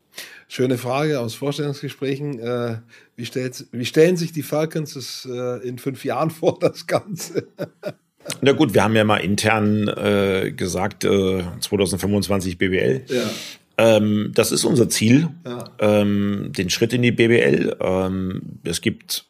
Schöne 0.49 0.79
Frage 0.79 1.21
aus 1.21 1.35
Vorstellungsgesprächen. 1.35 2.39
Äh, 2.39 2.79
wie, 3.17 3.27
wie 3.73 3.85
stellen 3.85 4.17
sich 4.17 4.33
die 4.33 4.43
Falcons 4.43 4.95
das, 4.95 5.29
äh, 5.31 5.67
in 5.67 5.79
fünf 5.79 6.05
Jahren 6.05 6.31
vor, 6.31 6.59
das 6.59 6.87
Ganze? 6.87 7.49
Na 8.41 8.53
gut, 8.53 8.75
wir 8.75 8.83
haben 8.83 8.97
ja 8.97 9.05
mal 9.05 9.19
intern 9.19 9.89
äh, 9.89 10.53
gesagt, 10.53 11.05
äh, 11.05 11.43
2025 11.61 12.59
BBL. 12.59 13.03
Ja. 13.09 13.31
Ähm, 13.79 14.33
das 14.35 14.53
ist 14.53 14.65
unser 14.65 14.89
Ziel, 14.89 15.29
ja. 15.45 15.65
ähm, 15.79 16.51
den 16.57 16.71
Schritt 16.71 16.93
in 16.93 17.03
die 17.03 17.13
BBL. 17.13 17.77
Ähm, 17.81 18.43
es 18.65 18.81
gibt 18.81 19.27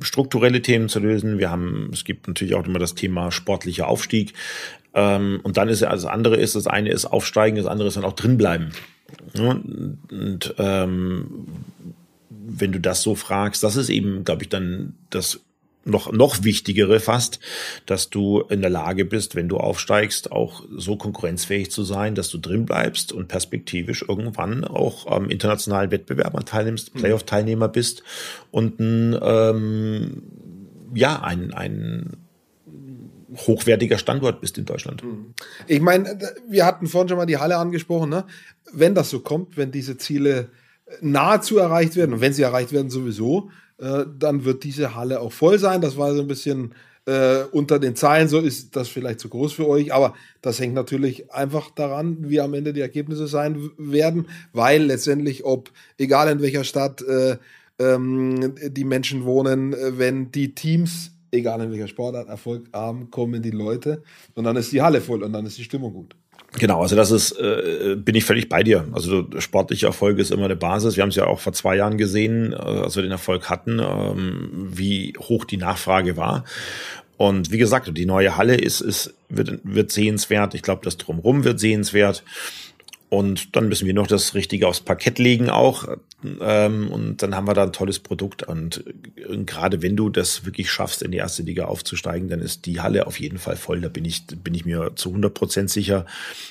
strukturelle 0.00 0.62
Themen 0.62 0.88
zu 0.88 1.00
lösen. 1.00 1.38
Wir 1.38 1.50
haben, 1.50 1.90
es 1.92 2.04
gibt 2.04 2.28
natürlich 2.28 2.54
auch 2.54 2.66
immer 2.66 2.78
das 2.78 2.94
Thema 2.94 3.30
sportlicher 3.30 3.88
Aufstieg. 3.88 4.32
Ähm, 4.94 5.40
und 5.42 5.56
dann 5.56 5.68
ist 5.68 5.80
ja, 5.80 5.90
das 5.90 6.06
andere 6.06 6.36
ist, 6.36 6.54
das 6.54 6.66
eine 6.66 6.90
ist 6.90 7.04
aufsteigen, 7.04 7.56
das 7.56 7.66
andere 7.66 7.88
ist 7.88 7.96
dann 7.96 8.04
auch 8.04 8.14
drinbleiben. 8.14 8.72
Und, 9.38 9.98
und 10.10 10.54
ähm, 10.58 11.46
wenn 12.30 12.72
du 12.72 12.80
das 12.80 13.02
so 13.02 13.14
fragst, 13.14 13.62
das 13.62 13.76
ist 13.76 13.90
eben, 13.90 14.24
glaube 14.24 14.42
ich, 14.42 14.48
dann 14.48 14.94
das 15.10 15.40
noch, 15.88 16.12
noch 16.12 16.44
wichtigere 16.44 17.00
fast, 17.00 17.40
dass 17.86 18.10
du 18.10 18.40
in 18.48 18.60
der 18.60 18.70
Lage 18.70 19.04
bist, 19.04 19.34
wenn 19.34 19.48
du 19.48 19.56
aufsteigst, 19.56 20.32
auch 20.32 20.64
so 20.76 20.96
konkurrenzfähig 20.96 21.70
zu 21.70 21.82
sein, 21.82 22.14
dass 22.14 22.28
du 22.30 22.38
drin 22.38 22.66
bleibst 22.66 23.12
und 23.12 23.28
perspektivisch 23.28 24.04
irgendwann 24.06 24.64
auch 24.64 25.06
am 25.06 25.30
internationalen 25.30 25.90
Wettbewerb 25.90 26.44
teilnimmst, 26.46 26.94
mhm. 26.94 27.00
Playoff-Teilnehmer 27.00 27.68
bist 27.68 28.02
und 28.50 28.78
ein, 28.80 29.18
ähm, 29.20 30.22
ja, 30.94 31.22
ein, 31.22 31.52
ein 31.52 32.16
hochwertiger 33.36 33.98
Standort 33.98 34.40
bist 34.40 34.58
in 34.58 34.64
Deutschland. 34.64 35.04
Mhm. 35.04 35.34
Ich 35.66 35.80
meine, 35.80 36.18
wir 36.48 36.64
hatten 36.64 36.86
vorhin 36.86 37.08
schon 37.08 37.18
mal 37.18 37.26
die 37.26 37.36
Halle 37.36 37.56
angesprochen, 37.56 38.10
ne? 38.10 38.24
Wenn 38.72 38.94
das 38.94 39.10
so 39.10 39.20
kommt, 39.20 39.56
wenn 39.56 39.70
diese 39.70 39.96
Ziele 39.96 40.50
nahezu 41.00 41.58
erreicht 41.58 41.96
werden 41.96 42.14
und 42.14 42.20
wenn 42.20 42.32
sie 42.32 42.42
erreicht 42.42 42.72
werden 42.72 42.90
sowieso, 42.90 43.50
äh, 43.78 44.04
dann 44.18 44.44
wird 44.44 44.64
diese 44.64 44.94
Halle 44.94 45.20
auch 45.20 45.32
voll 45.32 45.58
sein. 45.58 45.80
Das 45.80 45.96
war 45.96 46.14
so 46.14 46.20
ein 46.20 46.28
bisschen 46.28 46.74
äh, 47.08 47.44
unter 47.52 47.78
den 47.78 47.96
Zeilen, 47.96 48.28
so 48.28 48.38
ist 48.38 48.76
das 48.76 48.88
vielleicht 48.88 49.20
zu 49.20 49.30
groß 49.30 49.54
für 49.54 49.66
euch, 49.66 49.94
aber 49.94 50.14
das 50.42 50.60
hängt 50.60 50.74
natürlich 50.74 51.32
einfach 51.32 51.70
daran, 51.70 52.28
wie 52.28 52.38
am 52.38 52.52
Ende 52.52 52.74
die 52.74 52.82
Ergebnisse 52.82 53.26
sein 53.28 53.70
werden, 53.78 54.26
weil 54.52 54.82
letztendlich, 54.82 55.44
ob, 55.44 55.70
egal 55.96 56.30
in 56.30 56.42
welcher 56.42 56.64
Stadt 56.64 57.00
äh, 57.00 57.38
ähm, 57.78 58.54
die 58.62 58.84
Menschen 58.84 59.24
wohnen, 59.24 59.72
äh, 59.72 59.96
wenn 59.96 60.30
die 60.32 60.54
Teams, 60.54 61.12
egal 61.30 61.62
in 61.62 61.70
welcher 61.70 61.88
Sportart, 61.88 62.28
Erfolg 62.28 62.66
haben, 62.74 63.10
kommen 63.10 63.40
die 63.40 63.52
Leute 63.52 64.02
und 64.34 64.44
dann 64.44 64.56
ist 64.56 64.72
die 64.72 64.82
Halle 64.82 65.00
voll 65.00 65.22
und 65.22 65.32
dann 65.32 65.46
ist 65.46 65.56
die 65.56 65.64
Stimmung 65.64 65.94
gut. 65.94 66.14
Genau, 66.52 66.80
also 66.80 66.96
das 66.96 67.10
ist, 67.10 67.32
äh, 67.32 67.94
bin 67.96 68.14
ich 68.14 68.24
völlig 68.24 68.48
bei 68.48 68.62
dir. 68.62 68.86
Also 68.92 69.26
sportliche 69.38 69.86
Erfolg 69.86 70.18
ist 70.18 70.30
immer 70.30 70.46
eine 70.46 70.56
Basis. 70.56 70.96
Wir 70.96 71.02
haben 71.02 71.10
es 71.10 71.16
ja 71.16 71.26
auch 71.26 71.40
vor 71.40 71.52
zwei 71.52 71.76
Jahren 71.76 71.98
gesehen, 71.98 72.52
äh, 72.52 72.56
als 72.56 72.96
wir 72.96 73.02
den 73.02 73.12
Erfolg 73.12 73.50
hatten, 73.50 73.80
ähm, 73.80 74.48
wie 74.70 75.12
hoch 75.18 75.44
die 75.44 75.58
Nachfrage 75.58 76.16
war. 76.16 76.44
Und 77.18 77.50
wie 77.50 77.58
gesagt, 77.58 77.90
die 77.96 78.06
neue 78.06 78.36
Halle 78.36 78.54
ist, 78.54 78.80
ist 78.80 79.12
wird, 79.28 79.60
wird 79.62 79.92
sehenswert. 79.92 80.54
Ich 80.54 80.62
glaube, 80.62 80.82
das 80.84 80.96
drumherum 80.96 81.44
wird 81.44 81.60
sehenswert. 81.60 82.24
Und 83.10 83.56
dann 83.56 83.68
müssen 83.68 83.86
wir 83.86 83.94
noch 83.94 84.06
das 84.06 84.34
Richtige 84.34 84.68
aufs 84.68 84.80
Parkett 84.80 85.18
legen 85.18 85.48
auch. 85.48 85.96
Ähm, 86.40 86.90
und 86.90 87.22
dann 87.22 87.34
haben 87.34 87.46
wir 87.46 87.54
da 87.54 87.62
ein 87.62 87.72
tolles 87.72 88.00
Produkt. 88.00 88.42
Und, 88.42 88.84
und 89.28 89.46
gerade 89.46 89.80
wenn 89.80 89.96
du 89.96 90.10
das 90.10 90.44
wirklich 90.44 90.70
schaffst, 90.70 91.00
in 91.02 91.12
die 91.12 91.18
erste 91.18 91.42
Liga 91.42 91.64
aufzusteigen, 91.64 92.28
dann 92.28 92.40
ist 92.40 92.66
die 92.66 92.80
Halle 92.80 93.06
auf 93.06 93.18
jeden 93.18 93.38
Fall 93.38 93.56
voll. 93.56 93.80
Da 93.80 93.88
bin 93.88 94.04
ich, 94.04 94.26
bin 94.26 94.54
ich 94.54 94.66
mir 94.66 94.92
zu 94.96 95.08
100 95.08 95.32
Prozent 95.32 95.70
sicher. 95.70 96.04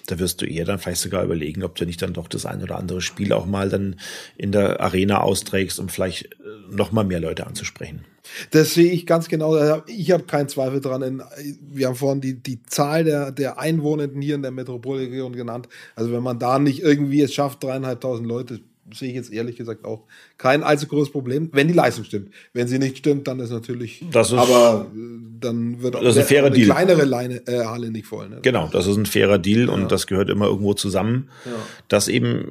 Da 0.07 0.17
wirst 0.17 0.41
du 0.41 0.45
eher 0.47 0.65
dann 0.65 0.79
vielleicht 0.79 1.01
sogar 1.01 1.23
überlegen, 1.23 1.63
ob 1.63 1.75
du 1.75 1.85
nicht 1.85 2.01
dann 2.01 2.13
doch 2.13 2.27
das 2.27 2.47
ein 2.47 2.63
oder 2.63 2.77
andere 2.77 3.01
Spiel 3.01 3.33
auch 3.33 3.45
mal 3.45 3.69
dann 3.69 3.97
in 4.35 4.51
der 4.51 4.81
Arena 4.81 5.21
austrägst, 5.21 5.79
um 5.79 5.89
vielleicht 5.89 6.25
äh, 6.25 6.37
noch 6.71 6.91
mal 6.91 7.03
mehr 7.03 7.19
Leute 7.19 7.45
anzusprechen. 7.45 8.03
Das 8.51 8.73
sehe 8.73 8.91
ich 8.91 9.05
ganz 9.05 9.27
genau. 9.27 9.81
Ich 9.87 10.11
habe 10.11 10.23
keinen 10.23 10.49
Zweifel 10.49 10.81
dran. 10.81 11.23
Wir 11.61 11.87
haben 11.87 11.95
vorhin 11.95 12.21
die, 12.21 12.35
die 12.35 12.61
Zahl 12.63 13.03
der, 13.03 13.31
der 13.31 13.59
Einwohnenden 13.59 14.21
hier 14.21 14.35
in 14.35 14.41
der 14.41 14.51
Metropolregion 14.51 15.33
genannt. 15.33 15.67
Also 15.95 16.11
wenn 16.11 16.23
man 16.23 16.39
da 16.39 16.59
nicht 16.59 16.81
irgendwie 16.81 17.21
es 17.21 17.33
schafft, 17.33 17.63
dreieinhalbtausend 17.63 18.27
Leute, 18.27 18.61
sehe 18.93 19.09
ich 19.09 19.15
jetzt 19.15 19.33
ehrlich 19.33 19.57
gesagt 19.57 19.85
auch 19.85 20.05
kein 20.37 20.63
allzu 20.63 20.87
großes 20.87 21.11
Problem, 21.11 21.49
wenn 21.51 21.67
die 21.67 21.73
Leistung 21.73 22.05
stimmt. 22.05 22.33
Wenn 22.53 22.67
sie 22.67 22.79
nicht 22.79 22.97
stimmt, 22.97 23.27
dann 23.27 23.39
ist 23.39 23.49
natürlich. 23.49 24.05
Das 24.11 24.31
ist, 24.31 24.37
aber 24.37 24.87
äh, 24.93 24.99
dann 25.39 25.81
wird 25.81 25.95
auch 25.95 26.01
das 26.03 26.15
ist 26.15 26.21
ein 26.21 26.27
fairer 26.27 26.47
eine 26.47 26.55
Deal. 26.55 26.67
kleinere 26.67 27.05
Leine, 27.05 27.47
äh, 27.47 27.65
Halle 27.65 27.91
nicht 27.91 28.07
voll. 28.07 28.29
Ne? 28.29 28.39
Genau, 28.41 28.69
das 28.71 28.87
ist 28.87 28.95
ein 28.97 29.05
fairer 29.05 29.39
Deal 29.39 29.69
und 29.69 29.91
das 29.91 30.07
gehört 30.07 30.29
immer 30.29 30.45
irgendwo 30.45 30.73
zusammen. 30.73 31.29
Ja. 31.45 31.51
Dass 31.87 32.07
eben 32.07 32.45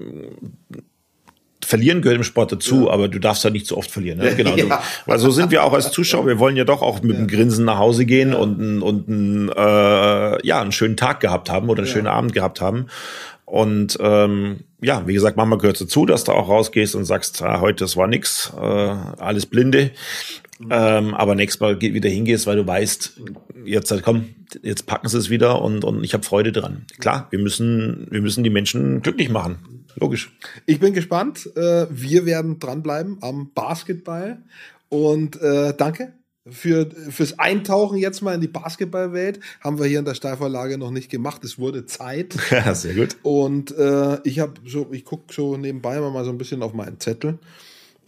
Verlieren 1.67 2.01
gehört 2.01 2.19
im 2.19 2.23
Sport 2.23 2.53
dazu, 2.53 2.87
ja. 2.87 2.93
aber 2.93 3.09
du 3.09 3.19
darfst 3.19 3.43
ja 3.43 3.51
nicht 3.51 3.67
zu 3.67 3.77
oft 3.77 3.91
verlieren. 3.91 4.19
Ne? 4.19 4.35
Genau. 4.37 4.55
ja. 4.55 4.83
Weil 5.07 5.19
so 5.19 5.31
sind 5.31 5.51
wir 5.51 5.65
auch 5.65 5.73
als 5.73 5.91
Zuschauer. 5.91 6.27
Wir 6.27 6.39
wollen 6.39 6.57
ja 6.57 6.65
doch 6.65 6.81
auch 6.81 7.03
mit 7.03 7.13
ja. 7.13 7.19
einem 7.19 7.27
Grinsen 7.27 7.65
nach 7.65 7.79
Hause 7.79 8.05
gehen 8.05 8.35
und, 8.35 8.83
und 8.83 9.09
ein, 9.09 9.49
äh, 9.49 10.47
ja, 10.47 10.61
einen 10.61 10.73
schönen 10.73 10.97
Tag 10.97 11.19
gehabt 11.21 11.51
haben 11.51 11.69
oder 11.69 11.83
einen 11.83 11.91
schönen 11.91 12.07
Abend 12.07 12.33
gehabt 12.33 12.61
haben. 12.61 12.87
Und 13.47 13.99
ähm, 14.01 14.61
ja, 14.81 15.07
wie 15.07 15.15
gesagt, 15.15 15.37
manchmal 15.37 15.59
gehört 15.59 15.81
dazu, 15.81 16.07
dass 16.07 16.25
du 16.25 16.33
auch 16.33 16.49
rausgehst 16.49 16.95
und 16.95 17.05
sagst, 17.05 17.43
ah, 17.43 17.61
heute 17.61 17.85
das 17.85 17.97
war 17.97 18.07
nix, 18.07 18.53
äh, 18.57 18.63
alles 18.63 19.47
Blinde. 19.47 19.91
Mhm. 20.59 20.69
Ähm, 20.71 21.15
aber 21.15 21.35
nächstes 21.35 21.61
Mal 21.61 21.81
wieder 21.81 22.09
hingehst, 22.09 22.47
weil 22.47 22.57
du 22.57 22.67
weißt, 22.67 23.21
jetzt 23.65 23.91
halt, 23.91 24.03
komm, 24.03 24.27
jetzt 24.63 24.87
packen 24.87 25.09
sie 25.09 25.19
es 25.19 25.31
wieder 25.31 25.61
und, 25.63 25.85
und 25.85 26.03
ich 26.03 26.15
habe 26.15 26.25
Freude 26.25 26.53
dran. 26.53 26.87
Klar, 26.99 27.27
wir 27.31 27.39
müssen, 27.39 28.07
wir 28.11 28.23
müssen 28.23 28.45
die 28.45 28.51
Menschen 28.51 29.03
glücklich 29.03 29.29
machen. 29.29 29.85
Logisch. 29.97 30.37
Ich 30.67 30.79
bin 30.79 30.93
gespannt. 30.93 31.51
Äh, 31.57 31.87
wir 31.91 32.27
werden 32.27 32.59
dranbleiben 32.59 33.19
am 33.23 33.51
Basketball. 33.55 34.43
Und 34.89 35.41
äh, 35.41 35.75
danke 35.77 36.13
für, 36.49 36.89
fürs 37.11 37.39
Eintauchen 37.39 37.99
jetzt 37.99 38.21
mal 38.21 38.35
in 38.35 38.41
die 38.41 38.49
Basketballwelt. 38.49 39.41
Haben 39.61 39.79
wir 39.79 39.87
hier 39.87 39.99
in 39.99 40.05
der 40.05 40.15
Steilvorlage 40.15 40.79
noch 40.79 40.91
nicht 40.91 41.11
gemacht. 41.11 41.45
Es 41.45 41.59
wurde 41.59 41.87
Zeit. 41.87 42.37
Ja, 42.51 42.75
sehr 42.75 42.95
gut. 42.95 43.17
Und 43.23 43.77
äh, 43.77 44.21
ich 44.25 44.39
habe 44.39 44.55
so, 44.65 44.89
ich 44.93 45.05
gucke 45.05 45.33
so 45.33 45.57
nebenbei 45.57 45.99
mal 45.99 46.25
so 46.25 46.31
ein 46.31 46.39
bisschen 46.39 46.63
auf 46.63 46.73
meinen 46.73 47.01
Zettel 47.01 47.39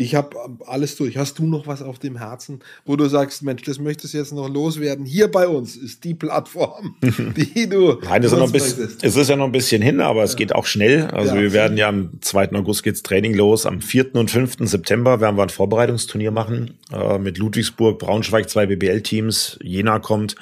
ich 0.01 0.15
habe 0.15 0.37
alles 0.65 0.95
durch. 0.95 1.17
Hast 1.17 1.41
du 1.41 1.45
noch 1.45 1.67
was 1.67 1.83
auf 1.83 1.99
dem 1.99 2.17
Herzen, 2.17 2.61
wo 2.87 2.95
du 2.95 3.09
sagst, 3.09 3.43
Mensch, 3.43 3.63
das 3.63 3.81
möchtest 3.81 4.15
du 4.15 4.19
jetzt 4.19 4.33
noch 4.33 4.49
loswerden? 4.49 5.05
Hier 5.05 5.29
bei 5.29 5.49
uns 5.49 5.77
ist 5.77 6.05
die 6.05 6.15
Plattform, 6.15 6.95
die 7.03 7.69
du. 7.69 7.99
Nein, 8.05 8.23
ist 8.23 8.31
noch 8.31 8.47
ein 8.47 8.53
bisschen, 8.53 8.89
es 9.03 9.17
ist 9.17 9.29
ja 9.29 9.35
noch 9.35 9.47
ein 9.47 9.53
bisschen 9.53 9.83
hin, 9.83 10.01
aber 10.01 10.23
es 10.23 10.33
ja. 10.33 10.37
geht 10.39 10.55
auch 10.55 10.67
schnell. 10.67 11.07
Also 11.07 11.35
ja, 11.35 11.43
wir 11.43 11.53
werden 11.53 11.77
ja 11.77 11.89
am 11.89 12.11
2. 12.21 12.53
August 12.53 12.85
geht's 12.85 13.03
Training 13.03 13.35
los. 13.35 13.67
Am 13.67 13.81
4. 13.81 14.15
und 14.15 14.31
5. 14.31 14.59
September 14.61 15.21
werden 15.21 15.37
wir 15.37 15.43
ein 15.43 15.49
Vorbereitungsturnier 15.49 16.31
machen 16.31 16.75
äh, 16.93 17.19
mit 17.19 17.37
Ludwigsburg, 17.37 17.99
Braunschweig, 17.99 18.49
zwei 18.49 18.67
BBL-Teams. 18.67 19.59
Jena 19.63 19.99
kommt 19.99 20.37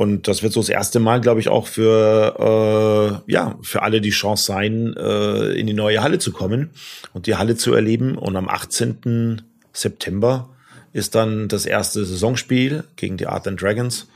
und 0.00 0.28
das 0.28 0.42
wird 0.42 0.54
so 0.54 0.60
das 0.60 0.70
erste 0.70 0.98
Mal, 0.98 1.20
glaube 1.20 1.40
ich, 1.40 1.50
auch 1.50 1.66
für 1.66 3.20
äh, 3.26 3.30
ja 3.30 3.58
für 3.60 3.82
alle 3.82 4.00
die 4.00 4.08
Chance 4.08 4.44
sein, 4.46 4.96
äh, 4.96 5.52
in 5.52 5.66
die 5.66 5.74
neue 5.74 6.02
Halle 6.02 6.18
zu 6.18 6.32
kommen 6.32 6.70
und 7.12 7.26
die 7.26 7.36
Halle 7.36 7.54
zu 7.54 7.74
erleben. 7.74 8.16
Und 8.16 8.34
am 8.34 8.48
18 8.48 8.96
19. 9.02 9.42
September 9.74 10.48
ist 10.94 11.14
dann 11.14 11.48
das 11.48 11.66
erste 11.66 12.06
Saisonspiel 12.06 12.84
gegen 12.96 13.18
die 13.18 13.26
Art 13.26 13.46
and 13.46 13.60
Dragons. 13.60 14.08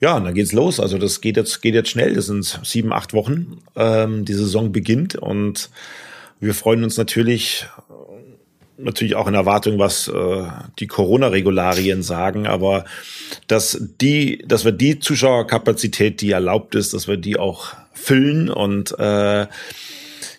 Ja, 0.00 0.16
und 0.16 0.24
dann 0.24 0.32
geht's 0.32 0.52
los. 0.52 0.80
Also 0.80 0.96
das 0.96 1.20
geht 1.20 1.36
jetzt, 1.36 1.60
geht 1.60 1.74
jetzt 1.74 1.90
schnell. 1.90 2.14
Das 2.14 2.24
sind 2.24 2.58
sieben, 2.64 2.90
acht 2.90 3.12
Wochen. 3.12 3.58
Ähm, 3.76 4.24
die 4.24 4.32
Saison 4.32 4.72
beginnt 4.72 5.16
und 5.16 5.68
wir 6.40 6.54
freuen 6.54 6.82
uns 6.82 6.96
natürlich 6.96 7.66
natürlich 8.82 9.14
auch 9.14 9.26
in 9.26 9.34
Erwartung, 9.34 9.78
was 9.78 10.08
äh, 10.08 10.46
die 10.78 10.86
Corona-Regularien 10.86 12.02
sagen, 12.02 12.46
aber 12.46 12.84
dass 13.46 13.80
die, 14.00 14.44
dass 14.46 14.64
wir 14.64 14.72
die 14.72 14.98
Zuschauerkapazität, 14.98 16.20
die 16.20 16.30
erlaubt 16.30 16.74
ist, 16.74 16.94
dass 16.94 17.08
wir 17.08 17.16
die 17.16 17.38
auch 17.38 17.74
füllen 17.92 18.50
und 18.50 18.98
äh, 18.98 19.46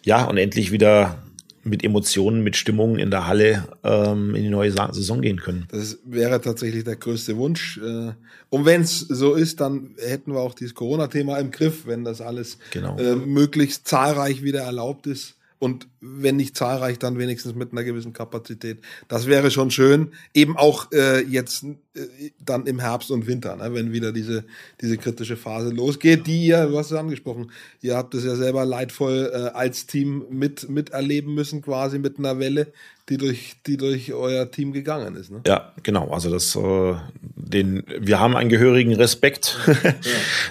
ja 0.03 0.25
und 0.25 0.37
endlich 0.37 0.71
wieder 0.71 1.19
mit 1.63 1.83
Emotionen, 1.83 2.43
mit 2.43 2.55
Stimmung 2.55 2.97
in 2.97 3.11
der 3.11 3.27
Halle 3.27 3.67
ähm, 3.83 4.33
in 4.33 4.43
die 4.43 4.49
neue 4.49 4.71
Saison 4.71 5.21
gehen 5.21 5.39
können. 5.39 5.67
Das 5.69 5.99
wäre 6.05 6.41
tatsächlich 6.41 6.83
der 6.83 6.95
größte 6.95 7.37
Wunsch. 7.37 7.77
Äh, 7.77 8.13
und 8.49 8.65
wenn 8.65 8.81
es 8.81 8.99
so 8.99 9.35
ist, 9.35 9.61
dann 9.61 9.91
hätten 9.97 10.33
wir 10.33 10.39
auch 10.39 10.55
dieses 10.55 10.73
Corona-Thema 10.73 11.37
im 11.37 11.51
Griff, 11.51 11.85
wenn 11.85 12.03
das 12.03 12.19
alles 12.19 12.57
genau. 12.71 12.97
äh, 12.97 13.15
möglichst 13.15 13.87
zahlreich 13.87 14.41
wieder 14.41 14.61
erlaubt 14.61 15.05
ist 15.05 15.35
und 15.61 15.87
wenn 15.99 16.37
nicht 16.37 16.57
zahlreich, 16.57 16.97
dann 16.97 17.19
wenigstens 17.19 17.53
mit 17.53 17.71
einer 17.71 17.83
gewissen 17.83 18.13
Kapazität. 18.13 18.79
Das 19.07 19.27
wäre 19.27 19.51
schon 19.51 19.69
schön. 19.69 20.11
Eben 20.33 20.57
auch 20.57 20.91
äh, 20.91 21.21
jetzt 21.21 21.63
äh, 21.63 22.31
dann 22.43 22.65
im 22.65 22.79
Herbst 22.79 23.11
und 23.11 23.27
Winter, 23.27 23.55
ne, 23.55 23.71
wenn 23.71 23.91
wieder 23.91 24.11
diese, 24.11 24.43
diese 24.81 24.97
kritische 24.97 25.37
Phase 25.37 25.69
losgeht, 25.69 26.25
die 26.25 26.47
ihr, 26.47 26.65
du 26.65 26.79
hast 26.79 26.89
es 26.89 26.97
angesprochen, 26.97 27.51
ihr 27.81 27.95
habt 27.95 28.15
es 28.15 28.23
ja 28.23 28.35
selber 28.35 28.65
leidvoll 28.65 29.29
äh, 29.31 29.37
als 29.55 29.85
Team 29.85 30.25
mit 30.31 30.67
miterleben 30.67 31.35
müssen, 31.35 31.61
quasi 31.61 31.99
mit 31.99 32.17
einer 32.17 32.39
Welle, 32.39 32.73
die 33.09 33.17
durch, 33.17 33.55
die 33.67 33.77
durch 33.77 34.13
euer 34.13 34.49
Team 34.49 34.73
gegangen 34.73 35.15
ist. 35.15 35.31
Ne? 35.31 35.41
Ja, 35.45 35.73
genau. 35.83 36.09
Also 36.11 36.29
das, 36.29 36.55
äh, 36.55 36.95
den, 37.35 37.83
wir 37.99 38.19
haben 38.19 38.35
einen 38.35 38.49
gehörigen 38.49 38.93
Respekt 38.93 39.57
ja. 39.83 39.93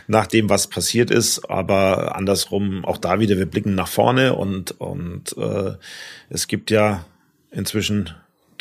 nach 0.06 0.26
dem, 0.26 0.48
was 0.48 0.66
passiert 0.66 1.10
ist, 1.10 1.48
aber 1.50 2.16
andersrum 2.16 2.84
auch 2.84 2.98
da 2.98 3.20
wieder, 3.20 3.38
wir 3.38 3.46
blicken 3.46 3.74
nach 3.74 3.88
vorne 3.88 4.34
und, 4.34 4.80
und 4.80 5.36
äh, 5.36 5.74
es 6.28 6.46
gibt 6.46 6.70
ja 6.70 7.04
inzwischen 7.50 8.10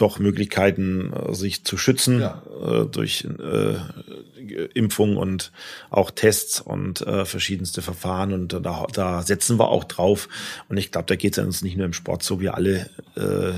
doch 0.02 0.20
Möglichkeiten, 0.20 1.12
äh, 1.14 1.34
sich 1.34 1.64
zu 1.64 1.78
schützen 1.78 2.22
ja. 2.22 2.42
äh, 2.62 2.86
durch 2.86 3.28
äh, 3.40 3.76
Impfung 4.74 5.18
und 5.18 5.52
auch 5.90 6.12
Tests 6.12 6.62
und 6.62 7.02
äh, 7.02 7.26
verschiedenste 7.26 7.82
Verfahren. 7.82 8.34
Und 8.34 8.54
da, 8.54 8.88
da 8.92 9.22
setzen 9.22 9.60
wir 9.60 9.70
auch 9.70 9.84
drauf. 9.84 10.30
Und 10.70 10.78
ich 10.78 10.92
glaube, 10.92 11.08
da 11.08 11.16
geht 11.16 11.38
es 11.38 11.44
uns 11.44 11.62
nicht 11.62 11.78
nur 11.78 11.86
im 11.86 11.94
Sport 11.94 12.24
so. 12.24 12.40
Wir 12.40 12.56
alle 12.56 12.90
äh, 13.16 13.54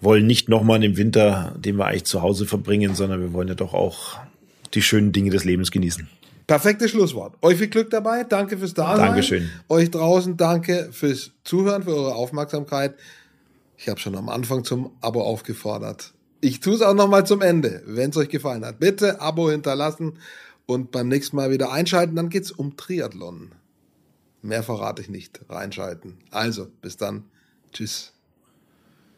wollen 0.00 0.26
nicht 0.26 0.48
nochmal 0.48 0.82
im 0.84 0.96
Winter, 0.96 1.54
den 1.58 1.76
wir 1.76 1.86
eigentlich 1.86 2.04
zu 2.04 2.22
Hause 2.22 2.46
verbringen, 2.46 2.94
sondern 2.94 3.20
wir 3.20 3.32
wollen 3.32 3.48
ja 3.48 3.54
doch 3.54 3.74
auch 3.74 4.18
die 4.74 4.82
schönen 4.82 5.12
Dinge 5.12 5.30
des 5.30 5.44
Lebens 5.44 5.70
genießen. 5.70 6.08
Perfektes 6.46 6.92
Schlusswort. 6.92 7.34
Euch 7.42 7.58
viel 7.58 7.68
Glück 7.68 7.90
dabei. 7.90 8.24
Danke 8.24 8.56
fürs 8.56 8.72
Dasein. 8.72 9.06
Dankeschön. 9.06 9.50
Euch 9.68 9.90
draußen 9.90 10.36
danke 10.36 10.88
fürs 10.92 11.32
Zuhören, 11.44 11.82
für 11.82 11.94
eure 11.94 12.14
Aufmerksamkeit. 12.14 12.94
Ich 13.78 13.88
habe 13.88 14.00
schon 14.00 14.16
am 14.16 14.28
Anfang 14.28 14.64
zum 14.64 14.90
Abo 15.00 15.22
aufgefordert. 15.22 16.12
Ich 16.40 16.58
tue 16.58 16.74
es 16.74 16.82
auch 16.82 16.94
nochmal 16.94 17.24
zum 17.24 17.40
Ende, 17.40 17.82
wenn 17.86 18.10
es 18.10 18.16
euch 18.16 18.28
gefallen 18.28 18.64
hat. 18.64 18.80
Bitte 18.80 19.20
Abo 19.20 19.50
hinterlassen 19.50 20.18
und 20.66 20.90
beim 20.90 21.06
nächsten 21.06 21.36
Mal 21.36 21.52
wieder 21.52 21.70
einschalten. 21.70 22.16
Dann 22.16 22.28
geht's 22.28 22.50
um 22.50 22.76
Triathlon. 22.76 23.52
Mehr 24.42 24.64
verrate 24.64 25.00
ich 25.00 25.08
nicht. 25.08 25.40
Reinschalten. 25.48 26.18
Also, 26.30 26.66
bis 26.82 26.96
dann. 26.96 27.24
Tschüss. 27.72 28.17